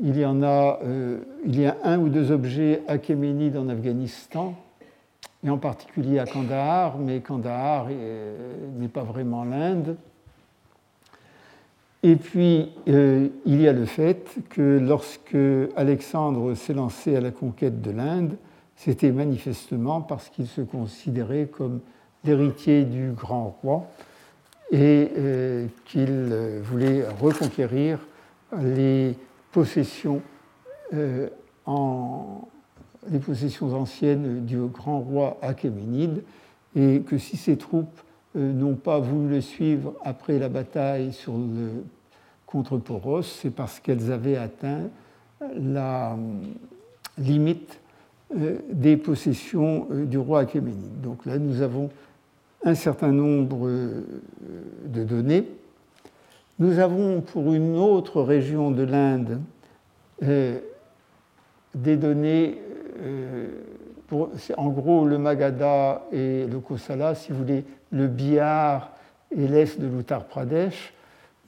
il 0.00 0.18
y 0.18 0.24
en 0.24 0.42
a, 0.42 0.80
euh, 0.84 1.20
il 1.44 1.60
y 1.60 1.66
a 1.66 1.76
un 1.84 1.98
ou 1.98 2.08
deux 2.08 2.30
objets 2.32 2.82
achéménides 2.88 3.56
en 3.56 3.68
Afghanistan, 3.68 4.54
et 5.44 5.50
en 5.50 5.58
particulier 5.58 6.18
à 6.18 6.24
Kandahar, 6.24 6.98
mais 6.98 7.20
Kandahar 7.20 7.88
n'est 7.88 8.88
pas 8.88 9.02
vraiment 9.02 9.44
l'Inde. 9.44 9.96
Et 12.04 12.14
puis, 12.14 12.70
euh, 12.88 13.28
il 13.44 13.60
y 13.60 13.66
a 13.66 13.72
le 13.72 13.84
fait 13.86 14.36
que 14.50 14.78
lorsque 14.78 15.36
Alexandre 15.76 16.54
s'est 16.54 16.74
lancé 16.74 17.16
à 17.16 17.20
la 17.20 17.32
conquête 17.32 17.80
de 17.80 17.90
l'Inde, 17.90 18.36
c'était 18.76 19.10
manifestement 19.10 20.00
parce 20.00 20.28
qu'il 20.28 20.46
se 20.46 20.60
considérait 20.60 21.46
comme 21.46 21.80
l'héritier 22.24 22.84
du 22.84 23.12
grand 23.12 23.56
roi 23.62 23.86
et 24.70 25.10
euh, 25.18 25.66
qu'il 25.84 26.32
voulait 26.62 27.04
reconquérir 27.20 27.98
les 28.60 29.16
possessions, 29.50 30.22
euh, 30.94 31.28
en, 31.66 32.48
possessions 33.24 33.74
anciennes 33.74 34.44
du 34.44 34.58
grand 34.66 35.00
roi 35.00 35.38
Achéménide, 35.42 36.22
et 36.74 37.00
que 37.00 37.18
si 37.18 37.36
ses 37.36 37.56
troupes 37.56 38.00
euh, 38.36 38.52
n'ont 38.52 38.74
pas 38.74 38.98
voulu 38.98 39.28
le 39.28 39.40
suivre 39.40 39.94
après 40.04 40.38
la 40.38 40.48
bataille 40.48 41.12
contre 42.46 42.78
Poros, 42.78 43.22
c'est 43.22 43.50
parce 43.50 43.80
qu'elles 43.80 44.10
avaient 44.10 44.36
atteint 44.36 44.88
la 45.56 46.12
euh, 46.12 46.16
limite 47.18 47.78
des 48.70 48.96
possessions 48.96 49.88
du 49.90 50.16
roi 50.16 50.40
Achéménide. 50.40 51.02
Donc 51.02 51.26
là, 51.26 51.36
nous 51.36 51.60
avons 51.60 51.90
un 52.64 52.74
certain 52.74 53.12
nombre 53.12 53.68
de 54.86 55.04
données 55.04 55.46
nous 56.62 56.78
avons 56.78 57.22
pour 57.22 57.52
une 57.54 57.76
autre 57.76 58.22
région 58.22 58.70
de 58.70 58.84
l'Inde 58.84 59.40
euh, 60.22 60.60
des 61.74 61.96
données, 61.96 62.56
euh, 63.00 63.48
en 64.56 64.68
gros 64.68 65.04
le 65.06 65.18
Magadha 65.18 66.02
et 66.12 66.46
le 66.46 66.60
Kosala, 66.60 67.16
si 67.16 67.32
vous 67.32 67.38
voulez, 67.38 67.64
le 67.90 68.06
Bihar 68.06 68.92
et 69.34 69.48
l'est 69.48 69.80
de 69.80 69.88
l'Uttar 69.88 70.24
Pradesh. 70.26 70.94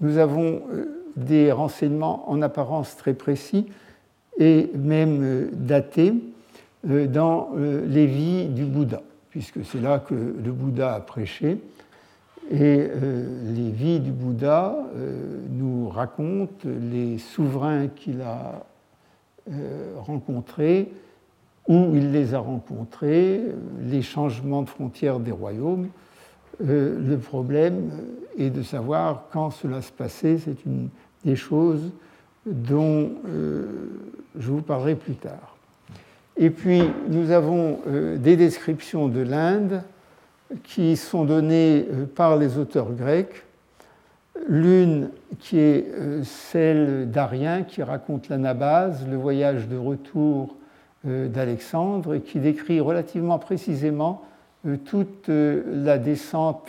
Nous 0.00 0.18
avons 0.18 0.62
euh, 0.72 1.12
des 1.14 1.52
renseignements 1.52 2.28
en 2.28 2.42
apparence 2.42 2.96
très 2.96 3.14
précis 3.14 3.66
et 4.38 4.68
même 4.74 5.48
datés 5.52 6.12
dans 6.82 7.50
les 7.54 8.06
vies 8.06 8.46
du 8.46 8.64
Bouddha, 8.64 9.00
puisque 9.34 9.64
c'est 9.64 9.80
là 9.80 9.98
que 9.98 10.14
le 10.14 10.52
Bouddha 10.52 10.94
a 10.94 11.00
prêché. 11.00 11.58
Et 12.52 12.88
euh, 12.88 13.52
les 13.52 13.72
vies 13.72 13.98
du 13.98 14.12
Bouddha 14.12 14.76
euh, 14.94 15.40
nous 15.50 15.88
racontent 15.88 16.68
les 16.68 17.18
souverains 17.18 17.88
qu'il 17.88 18.20
a 18.20 18.64
euh, 19.50 19.94
rencontrés, 19.96 20.88
où 21.66 21.96
il 21.96 22.12
les 22.12 22.32
a 22.32 22.38
rencontrés, 22.38 23.40
les 23.82 24.02
changements 24.02 24.62
de 24.62 24.68
frontières 24.68 25.18
des 25.18 25.32
royaumes. 25.32 25.88
le 26.60 27.16
problème 27.16 27.90
est 28.38 28.50
de 28.50 28.62
savoir 28.62 29.24
quand 29.32 29.50
cela 29.50 29.82
se 29.82 29.90
passait. 29.90 30.38
C'est 30.38 30.64
une 30.64 30.90
des 31.24 31.34
choses 31.34 31.90
dont 32.46 33.10
je 33.24 34.48
vous 34.48 34.62
parlerai 34.62 34.94
plus 34.94 35.16
tard. 35.16 35.53
Et 36.36 36.50
puis, 36.50 36.82
nous 37.08 37.30
avons 37.30 37.78
des 37.86 38.36
descriptions 38.36 39.08
de 39.08 39.20
l'Inde 39.20 39.82
qui 40.62 40.96
sont 40.96 41.24
données 41.24 41.86
euh, 41.90 42.06
par 42.06 42.36
les 42.36 42.58
auteurs 42.58 42.92
grecs. 42.92 43.42
L'une 44.48 45.10
qui 45.38 45.58
est 45.58 45.86
euh, 45.92 46.22
celle 46.24 47.10
d'Arien 47.10 47.62
qui 47.62 47.82
raconte 47.82 48.28
l'anabase, 48.28 49.06
le 49.08 49.16
voyage 49.16 49.68
de 49.68 49.76
retour 49.76 50.56
euh, 51.06 51.28
d'Alexandre, 51.28 52.14
et 52.14 52.20
qui 52.20 52.38
décrit 52.38 52.80
relativement 52.80 53.38
précisément 53.38 54.22
toute 54.86 55.28
la 55.28 55.98
descente 55.98 56.66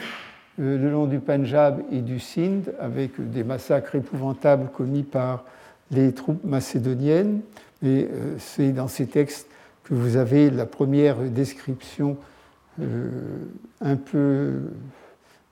le 0.57 0.91
long 0.91 1.05
du 1.05 1.19
Punjab 1.19 1.81
et 1.93 2.01
du 2.01 2.19
Sindh, 2.19 2.73
avec 2.77 3.11
des 3.31 3.45
massacres 3.45 3.95
épouvantables 3.95 4.67
commis 4.67 5.03
par 5.03 5.45
les 5.91 6.11
troupes 6.11 6.43
macédoniennes. 6.43 7.39
Et 7.85 8.09
c'est 8.37 8.73
dans 8.73 8.89
ces 8.89 9.07
textes 9.07 9.47
que 9.85 9.93
vous 9.93 10.17
avez 10.17 10.49
la 10.49 10.65
première 10.65 11.17
description 11.17 12.17
euh, 12.81 13.07
un 13.81 13.95
peu 13.95 14.59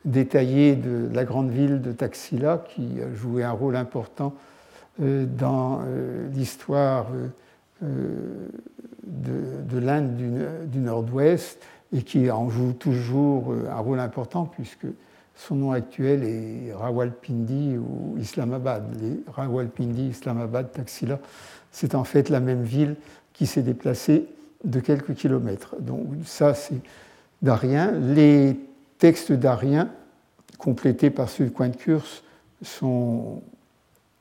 détaillé 0.04 0.76
de 0.76 1.08
la 1.14 1.24
grande 1.24 1.52
ville 1.52 1.82
de 1.82 1.94
Taxila, 1.94 2.66
qui 2.68 3.00
a 3.02 3.14
joué 3.14 3.44
un 3.44 3.52
rôle 3.52 3.78
important 3.78 4.34
euh, 5.02 5.26
dans 5.26 5.82
euh, 5.86 6.28
l'histoire 6.34 7.08
de, 7.82 9.80
l'Inde 9.80 10.16
du, 10.68 10.80
Nord-Ouest 10.80 11.62
et 11.94 12.02
qui 12.02 12.32
en 12.32 12.50
joue 12.50 12.74
toujours 12.74 13.54
un 13.70 13.80
rôle 13.80 14.00
important 14.00 14.46
puisque 14.46 14.88
son 15.36 15.56
nom 15.56 15.72
actuel 15.74 16.24
est 16.24 16.74
Rawalpindi 16.74 17.78
ou 17.78 18.18
Islamabad. 18.20 18.84
Rawalpindi, 19.28 20.08
Islamabad, 20.08 20.72
Taxila, 20.72 21.20
c'est 21.72 21.94
en 21.94 22.06
fait 22.06 22.30
la 22.30 22.40
même 22.40 22.64
ville 22.64 22.96
qui 23.34 23.46
s'est 23.48 23.62
déplacée 23.62 24.28
de 24.64 24.80
quelques 24.80 25.16
kilomètres. 25.16 25.76
Donc 25.80 26.08
ça, 26.26 26.54
c'est 26.54 26.80
d'Arien. 27.42 27.92
Les 27.92 28.58
textes 28.98 29.32
d'Arien, 29.32 29.90
complétés 30.58 31.10
par 31.10 31.30
ceux 31.30 31.46
de 31.46 31.50
Coin-de-Curse, 31.50 32.24
sont, 32.62 33.42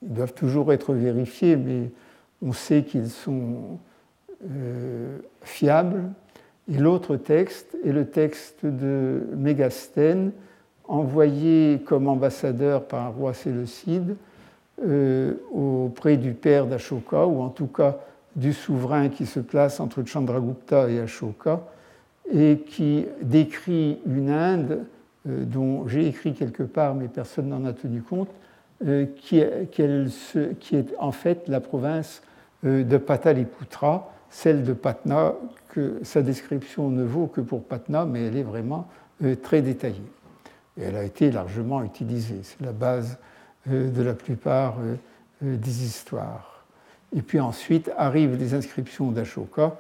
ils 0.03 0.13
doivent 0.13 0.35
toujours 0.35 0.73
être 0.73 0.95
vérifiés, 0.95 1.57
mais 1.57 1.91
on 2.45 2.53
sait 2.53 2.83
qu'ils 2.83 3.11
sont 3.11 3.79
euh, 4.51 5.19
fiables. 5.43 6.03
Et 6.73 6.79
l'autre 6.79 7.17
texte 7.17 7.77
est 7.85 7.93
le 7.93 8.07
texte 8.07 8.65
de 8.65 9.23
Mégastène, 9.37 10.33
envoyé 10.89 11.81
comme 11.87 12.09
ambassadeur 12.09 12.85
par 12.85 13.07
un 13.07 13.09
roi 13.09 13.35
séleucide 13.35 14.17
euh, 14.85 15.35
auprès 15.53 16.17
du 16.17 16.33
père 16.33 16.67
d'Ashoka, 16.67 17.27
ou 17.27 17.43
en 17.43 17.49
tout 17.49 17.67
cas 17.67 17.99
du 18.37 18.53
souverain 18.53 19.09
qui 19.09 19.26
se 19.26 19.41
place 19.41 19.80
entre 19.80 20.05
Chandragupta 20.05 20.89
et 20.89 21.01
Ashoka, 21.01 21.61
et 22.30 22.59
qui 22.66 23.07
décrit 23.20 23.99
une 24.07 24.30
Inde 24.30 24.85
euh, 25.28 25.45
dont 25.45 25.87
j'ai 25.87 26.07
écrit 26.07 26.35
quelque 26.35 26.62
part, 26.62 26.95
mais 26.95 27.09
personne 27.09 27.49
n'en 27.49 27.64
a 27.64 27.72
tenu 27.72 28.03
compte, 28.03 28.30
euh, 28.87 29.07
qui, 29.16 29.39
est 29.39 30.95
en 30.99 31.12
fait 31.12 31.47
la 31.49 31.61
province 31.61 32.22
euh, 32.64 32.85
de 32.85 32.97
Pataliputra, 32.97 34.12
celle 34.30 34.64
de 34.64 34.72
Patna, 34.72 35.35
que 35.68 36.01
sa 36.03 36.22
description 36.22 36.91
ne 36.91 37.05
vaut 37.05 37.26
que 37.26 37.41
pour 37.41 37.64
Patna, 37.64 38.05
mais 38.05 38.26
elle 38.26 38.37
est 38.37 38.43
vraiment 38.43 38.89
très 39.43 39.62
détaillée. 39.62 40.11
Et 40.76 40.83
elle 40.83 40.97
a 40.97 41.05
été 41.05 41.30
largement 41.30 41.83
utilisée. 41.83 42.41
C'est 42.43 42.61
la 42.61 42.72
base 42.72 43.18
de 43.66 44.03
la 44.03 44.14
plupart 44.14 44.76
des 45.41 45.85
histoires. 45.85 46.51
Et 47.15 47.23
puis 47.23 47.41
ensuite 47.41 47.91
arrivent 47.97 48.37
les 48.37 48.55
inscriptions 48.55 49.11
d'Ashoka 49.11 49.77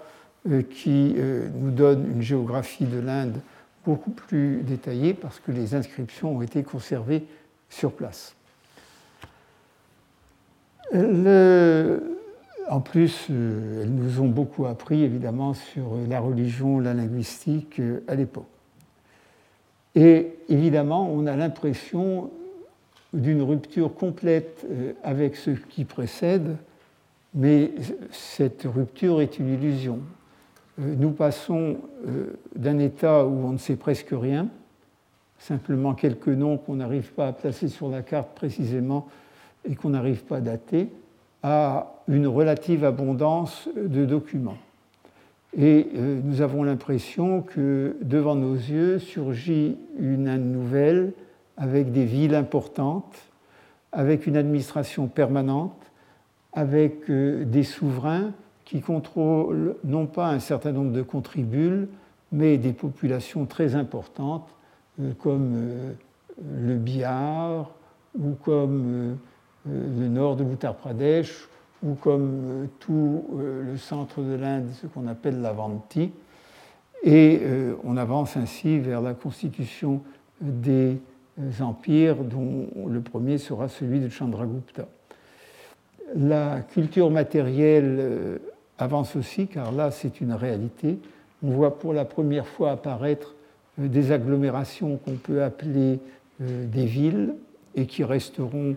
qui 0.70 1.14
nous 1.54 1.70
donnent 1.70 2.10
une 2.14 2.20
géographie 2.20 2.84
de 2.84 2.98
l'Inde 2.98 3.36
beaucoup 3.84 4.10
plus 4.10 4.62
détaillée 4.62 5.14
parce 5.14 5.38
que 5.40 5.52
les 5.52 5.74
inscriptions 5.74 6.36
ont 6.36 6.42
été 6.42 6.62
conservées 6.62 7.24
sur 7.70 7.92
place. 7.92 8.34
En 12.68 12.80
plus, 12.80 13.26
elles 13.28 13.94
nous 13.94 14.20
ont 14.20 14.28
beaucoup 14.28 14.66
appris 14.66 15.02
évidemment 15.02 15.54
sur 15.54 15.96
la 16.08 16.20
religion, 16.20 16.80
la 16.80 16.94
linguistique 16.94 17.80
à 18.08 18.14
l'époque. 18.14 18.46
Et 19.94 20.38
évidemment, 20.48 21.10
on 21.12 21.26
a 21.26 21.36
l'impression 21.36 22.30
d'une 23.12 23.42
rupture 23.42 23.94
complète 23.94 24.64
euh, 24.70 24.94
avec 25.02 25.36
ce 25.36 25.50
qui 25.50 25.84
précède, 25.84 26.56
mais 27.34 27.72
cette 28.10 28.62
rupture 28.64 29.20
est 29.20 29.38
une 29.38 29.48
illusion. 29.48 30.00
Euh, 30.80 30.94
nous 30.98 31.10
passons 31.10 31.78
euh, 32.06 32.38
d'un 32.56 32.78
état 32.78 33.26
où 33.26 33.46
on 33.46 33.52
ne 33.52 33.58
sait 33.58 33.76
presque 33.76 34.12
rien, 34.12 34.48
simplement 35.38 35.94
quelques 35.94 36.28
noms 36.28 36.58
qu'on 36.58 36.76
n'arrive 36.76 37.12
pas 37.12 37.28
à 37.28 37.32
placer 37.32 37.68
sur 37.68 37.88
la 37.88 38.02
carte 38.02 38.34
précisément 38.34 39.08
et 39.68 39.74
qu'on 39.74 39.90
n'arrive 39.90 40.24
pas 40.24 40.36
à 40.36 40.40
dater, 40.40 40.88
à 41.42 41.94
une 42.08 42.26
relative 42.26 42.84
abondance 42.84 43.68
de 43.76 44.04
documents. 44.04 44.58
Et 45.56 45.88
euh, 45.94 46.20
nous 46.24 46.40
avons 46.40 46.62
l'impression 46.62 47.42
que 47.42 47.96
devant 48.00 48.34
nos 48.34 48.54
yeux 48.54 48.98
surgit 48.98 49.76
une 49.98 50.28
Inde 50.28 50.46
nouvelle 50.46 51.12
avec 51.56 51.92
des 51.92 52.04
villes 52.04 52.34
importantes, 52.34 53.14
avec 53.92 54.26
une 54.26 54.36
administration 54.36 55.08
permanente, 55.08 55.91
avec 56.52 57.10
euh, 57.10 57.44
des 57.44 57.62
souverains 57.62 58.32
qui 58.64 58.80
contrôlent 58.80 59.76
non 59.84 60.06
pas 60.06 60.28
un 60.28 60.38
certain 60.38 60.72
nombre 60.72 60.92
de 60.92 61.02
contribules, 61.02 61.88
mais 62.30 62.58
des 62.58 62.72
populations 62.72 63.46
très 63.46 63.74
importantes 63.74 64.48
euh, 65.00 65.12
comme 65.18 65.70
le 66.42 66.76
Bihar 66.76 67.70
ou 68.18 68.32
comme 68.42 69.16
le 69.66 70.08
nord 70.08 70.36
de 70.36 70.44
l'Uttar 70.44 70.74
Pradesh 70.74 71.48
ou 71.82 71.94
comme 71.94 72.30
euh, 72.44 72.66
tout 72.78 73.24
euh, 73.34 73.62
le 73.64 73.76
centre 73.76 74.22
de 74.22 74.34
l'Inde, 74.34 74.68
ce 74.80 74.86
qu'on 74.86 75.06
appelle 75.06 75.40
l'Avanti. 75.40 76.12
Et 77.02 77.40
euh, 77.42 77.74
on 77.84 77.96
avance 77.96 78.36
ainsi 78.36 78.78
vers 78.78 79.00
la 79.00 79.14
constitution 79.14 80.02
des 80.40 80.98
empires, 81.60 82.22
dont 82.22 82.68
le 82.86 83.00
premier 83.00 83.38
sera 83.38 83.68
celui 83.68 84.00
de 84.00 84.08
Chandragupta. 84.08 84.86
La 86.14 86.60
culture 86.60 87.10
matérielle 87.10 88.40
avance 88.78 89.16
aussi, 89.16 89.46
car 89.46 89.72
là 89.72 89.90
c'est 89.90 90.20
une 90.20 90.32
réalité. 90.32 90.98
On 91.42 91.50
voit 91.50 91.78
pour 91.78 91.92
la 91.92 92.04
première 92.04 92.46
fois 92.46 92.72
apparaître 92.72 93.34
des 93.78 94.12
agglomérations 94.12 94.98
qu'on 94.98 95.14
peut 95.14 95.42
appeler 95.42 95.98
des 96.38 96.84
villes 96.84 97.34
et 97.74 97.86
qui 97.86 98.04
resteront 98.04 98.76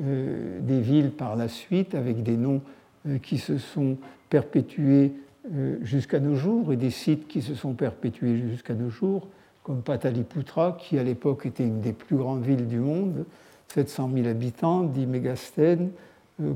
euh, 0.00 0.58
des 0.60 0.80
villes 0.80 1.10
par 1.10 1.36
la 1.36 1.48
suite 1.48 1.94
avec 1.94 2.22
des 2.22 2.36
noms 2.36 2.62
euh, 3.06 3.18
qui 3.18 3.36
se 3.36 3.58
sont 3.58 3.98
perpétués 4.30 5.12
euh, 5.52 5.76
jusqu'à 5.82 6.18
nos 6.18 6.34
jours 6.34 6.72
et 6.72 6.76
des 6.76 6.90
sites 6.90 7.28
qui 7.28 7.42
se 7.42 7.54
sont 7.54 7.74
perpétués 7.74 8.38
jusqu'à 8.38 8.74
nos 8.74 8.88
jours, 8.88 9.28
comme 9.62 9.82
Pataliputra, 9.82 10.78
qui 10.80 10.98
à 10.98 11.02
l'époque 11.02 11.44
était 11.44 11.64
une 11.64 11.80
des 11.80 11.92
plus 11.92 12.16
grandes 12.16 12.42
villes 12.42 12.68
du 12.68 12.78
monde, 12.78 13.26
700 13.68 14.10
000 14.14 14.28
habitants, 14.28 14.84
10 14.84 15.06
mégasten, 15.06 15.90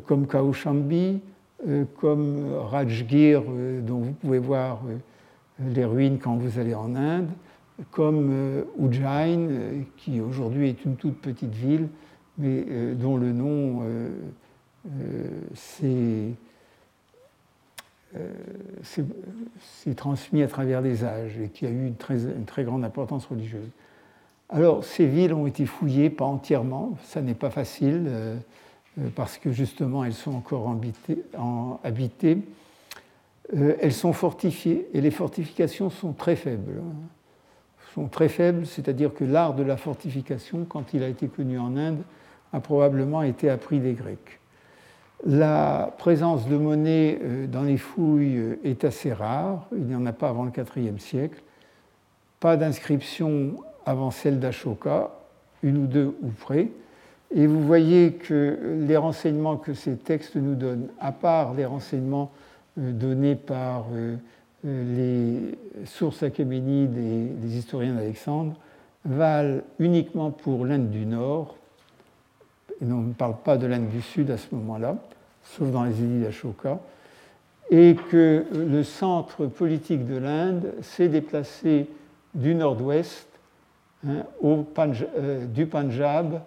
comme 0.06 0.26
Kaushambi, 0.26 1.20
comme 2.00 2.54
Rajgir, 2.70 3.42
dont 3.82 3.98
vous 3.98 4.12
pouvez 4.12 4.38
voir 4.38 4.80
les 5.58 5.84
ruines 5.84 6.18
quand 6.18 6.36
vous 6.36 6.58
allez 6.58 6.74
en 6.74 6.94
Inde, 6.94 7.28
comme 7.90 8.64
Ujjain, 8.78 9.48
qui 9.96 10.20
aujourd'hui 10.20 10.68
est 10.68 10.84
une 10.84 10.96
toute 10.96 11.20
petite 11.20 11.54
ville 11.54 11.88
mais 12.38 12.64
euh, 12.68 12.94
dont 12.94 13.16
le 13.16 13.32
nom 13.32 13.80
euh, 13.82 14.10
euh, 15.00 15.28
s'est 15.54 16.34
transmis 19.94 20.42
à 20.42 20.48
travers 20.48 20.80
les 20.80 21.04
âges 21.04 21.38
et 21.38 21.48
qui 21.48 21.66
a 21.66 21.70
eu 21.70 21.86
une 21.86 21.96
très, 21.96 22.64
grande 22.64 22.84
importance 22.84 23.26
religieuse. 23.26 23.68
Alors, 24.48 24.84
ces 24.84 25.06
villes 25.06 25.34
ont 25.34 25.46
été 25.46 25.66
fouillées, 25.66 26.08
pas 26.08 26.24
entièrement, 26.24 26.96
ça 27.02 27.20
n'est 27.20 27.34
pas 27.34 27.50
facile, 27.50 28.10
parce 29.14 29.38
que 29.38 29.52
justement, 29.52 30.04
elles 30.04 30.14
sont 30.14 30.34
encore 30.34 30.70
habitées. 30.70 31.22
Habitées. 31.84 32.38
elles 33.52 33.92
sont 33.92 34.12
fortifiées, 34.12 34.88
et 34.94 35.00
les 35.00 35.10
fortifications 35.10 35.90
sont 35.90 36.12
très 36.12 36.36
faibles. 36.36 36.82
Sont 37.94 38.08
très 38.08 38.28
faibles, 38.28 38.66
c'est-à-dire 38.66 39.14
que 39.14 39.24
l'art 39.24 39.54
de 39.54 39.62
la 39.62 39.76
fortification, 39.76 40.64
quand 40.68 40.94
il 40.94 41.02
a 41.02 41.08
été 41.08 41.28
connu 41.28 41.58
en 41.58 41.76
Inde, 41.76 42.02
a 42.52 42.60
probablement 42.60 43.22
été 43.22 43.50
appris 43.50 43.80
des 43.80 43.92
Grecs. 43.92 44.40
La 45.24 45.94
présence 45.98 46.46
de 46.46 46.56
monnaie 46.56 47.18
euh, 47.22 47.46
dans 47.46 47.62
les 47.62 47.78
fouilles 47.78 48.36
euh, 48.36 48.60
est 48.64 48.84
assez 48.84 49.12
rare, 49.12 49.66
il 49.72 49.84
n'y 49.84 49.94
en 49.94 50.04
a 50.04 50.12
pas 50.12 50.28
avant 50.28 50.44
le 50.44 50.52
IVe 50.76 50.98
siècle, 50.98 51.42
pas 52.38 52.56
d'inscription 52.56 53.56
avant 53.86 54.10
celle 54.10 54.38
d'Ashoka, 54.38 55.10
une 55.62 55.78
ou 55.78 55.86
deux 55.86 56.16
ou 56.22 56.28
près, 56.28 56.68
et 57.34 57.46
vous 57.46 57.62
voyez 57.62 58.12
que 58.12 58.58
les 58.86 58.96
renseignements 58.96 59.56
que 59.56 59.74
ces 59.74 59.96
textes 59.96 60.36
nous 60.36 60.54
donnent, 60.54 60.88
à 61.00 61.12
part 61.12 61.54
les 61.54 61.64
renseignements 61.64 62.30
euh, 62.78 62.92
donnés 62.92 63.36
par 63.36 63.86
les 64.64 65.56
sources 65.84 66.22
achéménides 66.22 66.96
et 66.96 67.28
les 67.40 67.56
historiens 67.56 67.94
d'Alexandre, 67.94 68.56
valent 69.04 69.60
uniquement 69.78 70.30
pour 70.30 70.66
l'Inde 70.66 70.90
du 70.90 71.06
Nord, 71.06 71.56
et 72.80 72.84
on 72.84 73.02
ne 73.02 73.12
parle 73.12 73.36
pas 73.44 73.56
de 73.56 73.66
l'Inde 73.66 73.88
du 73.88 74.02
Sud 74.02 74.30
à 74.30 74.36
ce 74.36 74.54
moment-là, 74.54 74.96
sauf 75.42 75.70
dans 75.70 75.84
les 75.84 76.02
édits 76.02 76.22
d'Ashoka, 76.22 76.80
et 77.70 77.96
que 78.10 78.44
le 78.52 78.82
centre 78.82 79.46
politique 79.46 80.06
de 80.06 80.16
l'Inde 80.16 80.74
s'est 80.82 81.08
déplacé 81.08 81.88
du 82.34 82.54
nord-ouest, 82.54 83.28
hein, 84.06 84.24
euh, 84.44 85.46
du 85.46 85.66
Punjab 85.66 86.34
euh, 86.34 86.38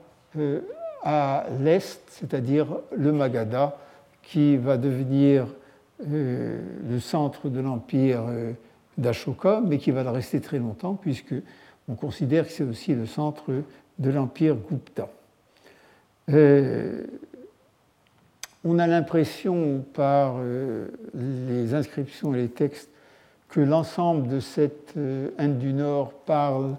à 1.04 1.46
l'est, 1.60 2.02
c'est-à-dire 2.10 2.68
le 2.96 3.12
Magadha, 3.12 3.78
qui 4.22 4.58
va 4.58 4.78
devenir 4.78 5.48
euh, 6.08 6.60
le 6.90 7.00
centre 7.00 7.50
de 7.50 7.60
l'empire 7.60 8.24
d'Ashoka, 8.98 9.62
mais 9.66 9.78
qui 9.78 9.92
va 9.92 10.04
le 10.04 10.10
rester 10.10 10.42
très 10.42 10.60
longtemps, 10.60 10.96
puisque 10.96 11.36
on 11.88 11.96
considère 11.96 12.46
que 12.46 12.52
c'est 12.52 12.64
aussi 12.64 12.94
le 12.94 13.06
centre 13.06 13.52
de 13.98 14.10
l'empire 14.10 14.56
Gupta. 14.56 15.10
Euh, 16.30 17.04
on 18.64 18.78
a 18.78 18.88
l'impression 18.88 19.84
par 19.94 20.36
euh, 20.38 20.88
les 21.16 21.74
inscriptions 21.74 22.34
et 22.36 22.42
les 22.42 22.50
textes 22.50 22.90
que 23.48 23.62
l'ensemble 23.62 24.28
de 24.28 24.40
cette 24.40 24.94
euh, 24.98 25.30
Inde 25.40 25.58
du 25.58 25.74
Nord 25.74 26.12
parle 26.26 26.76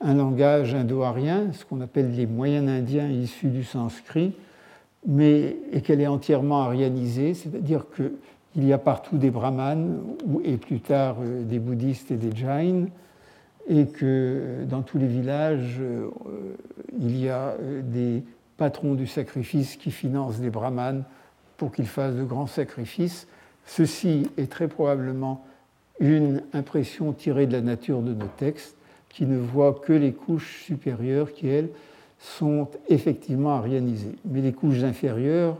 un 0.00 0.14
langage 0.14 0.74
indo-arien, 0.74 1.52
ce 1.52 1.64
qu'on 1.64 1.80
appelle 1.80 2.14
les 2.14 2.26
moyens 2.26 2.68
indiens 2.68 3.08
issus 3.08 3.48
du 3.48 3.64
sanskrit, 3.64 4.32
mais, 5.06 5.56
et 5.72 5.80
qu'elle 5.80 6.00
est 6.00 6.06
entièrement 6.06 6.62
arianisée, 6.62 7.34
c'est-à-dire 7.34 7.86
qu'il 7.94 8.64
y 8.64 8.72
a 8.72 8.78
partout 8.78 9.18
des 9.18 9.30
brahmanes 9.30 10.00
et 10.44 10.56
plus 10.56 10.80
tard 10.80 11.16
des 11.20 11.58
bouddhistes 11.58 12.10
et 12.10 12.16
des 12.16 12.34
jains, 12.34 12.86
et 13.68 13.86
que 13.86 14.64
dans 14.68 14.82
tous 14.82 14.98
les 14.98 15.06
villages, 15.06 15.80
il 16.98 17.16
y 17.18 17.28
a 17.28 17.54
des 17.82 18.22
patron 18.60 18.92
du 18.92 19.06
sacrifice 19.06 19.76
qui 19.76 19.90
finance 19.90 20.38
des 20.38 20.50
brahmanes 20.50 21.04
pour 21.56 21.72
qu'ils 21.72 21.86
fassent 21.86 22.14
de 22.14 22.24
grands 22.24 22.46
sacrifices. 22.46 23.26
Ceci 23.64 24.28
est 24.36 24.50
très 24.50 24.68
probablement 24.68 25.42
une 25.98 26.42
impression 26.52 27.12
tirée 27.12 27.46
de 27.46 27.52
la 27.52 27.62
nature 27.62 28.02
de 28.02 28.12
nos 28.12 28.28
textes, 28.36 28.76
qui 29.10 29.26
ne 29.26 29.38
voient 29.38 29.74
que 29.74 29.92
les 29.92 30.12
couches 30.12 30.62
supérieures 30.64 31.32
qui, 31.32 31.48
elles, 31.48 31.68
sont 32.18 32.68
effectivement 32.88 33.50
arianisées. 33.50 34.16
Mais 34.24 34.40
les 34.40 34.52
couches 34.52 34.82
inférieures, 34.82 35.56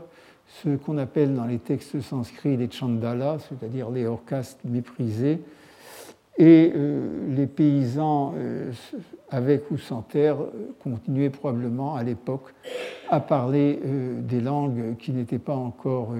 ce 0.63 0.75
qu'on 0.75 0.97
appelle 0.97 1.35
dans 1.35 1.45
les 1.45 1.59
textes 1.59 2.01
sanscrits 2.01 2.57
les 2.57 2.69
chandalas, 2.69 3.39
c'est-à-dire 3.49 3.89
les 3.89 4.05
hors-castes 4.05 4.59
méprisés, 4.65 5.39
et 6.37 6.71
euh, 6.75 7.35
les 7.35 7.45
paysans, 7.45 8.33
euh, 8.37 8.71
avec 9.29 9.69
ou 9.69 9.77
sans 9.77 10.01
terre, 10.01 10.37
continuaient 10.83 11.29
probablement 11.29 11.95
à 11.95 12.03
l'époque 12.03 12.53
à 13.09 13.19
parler 13.19 13.79
euh, 13.85 14.21
des 14.21 14.41
langues 14.41 14.95
qui 14.97 15.11
n'étaient 15.11 15.39
pas 15.39 15.55
encore 15.55 16.13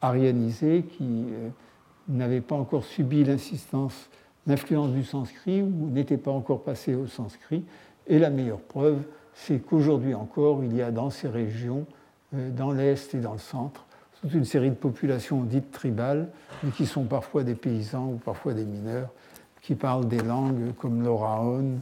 arianisées, 0.00 0.84
qui 0.96 1.26
n'avaient 2.08 2.40
pas 2.40 2.54
encore 2.54 2.84
subi 2.84 3.24
l'insistance, 3.24 4.08
l'influence 4.48 4.90
du 4.90 5.04
sanskrit 5.04 5.62
ou 5.62 5.90
n'étaient 5.90 6.16
pas 6.16 6.32
encore 6.32 6.62
passées 6.62 6.94
au 6.94 7.06
sanskrit. 7.06 7.64
Et 8.06 8.18
la 8.18 8.30
meilleure 8.30 8.60
preuve, 8.60 9.02
c'est 9.34 9.58
qu'aujourd'hui 9.60 10.14
encore, 10.14 10.64
il 10.64 10.74
y 10.74 10.82
a 10.82 10.90
dans 10.90 11.10
ces 11.10 11.28
régions, 11.28 11.86
dans 12.32 12.72
l'Est 12.72 13.14
et 13.14 13.20
dans 13.20 13.34
le 13.34 13.38
centre, 13.38 13.84
toute 14.20 14.34
une 14.34 14.44
série 14.44 14.70
de 14.70 14.74
populations 14.74 15.42
dites 15.42 15.70
tribales, 15.70 16.28
mais 16.62 16.70
qui 16.70 16.86
sont 16.86 17.04
parfois 17.04 17.44
des 17.44 17.54
paysans 17.54 18.08
ou 18.08 18.16
parfois 18.16 18.52
des 18.52 18.64
mineurs, 18.64 19.10
qui 19.62 19.74
parlent 19.74 20.08
des 20.08 20.20
langues 20.20 20.74
comme 20.78 21.04
l'Oraon 21.04 21.78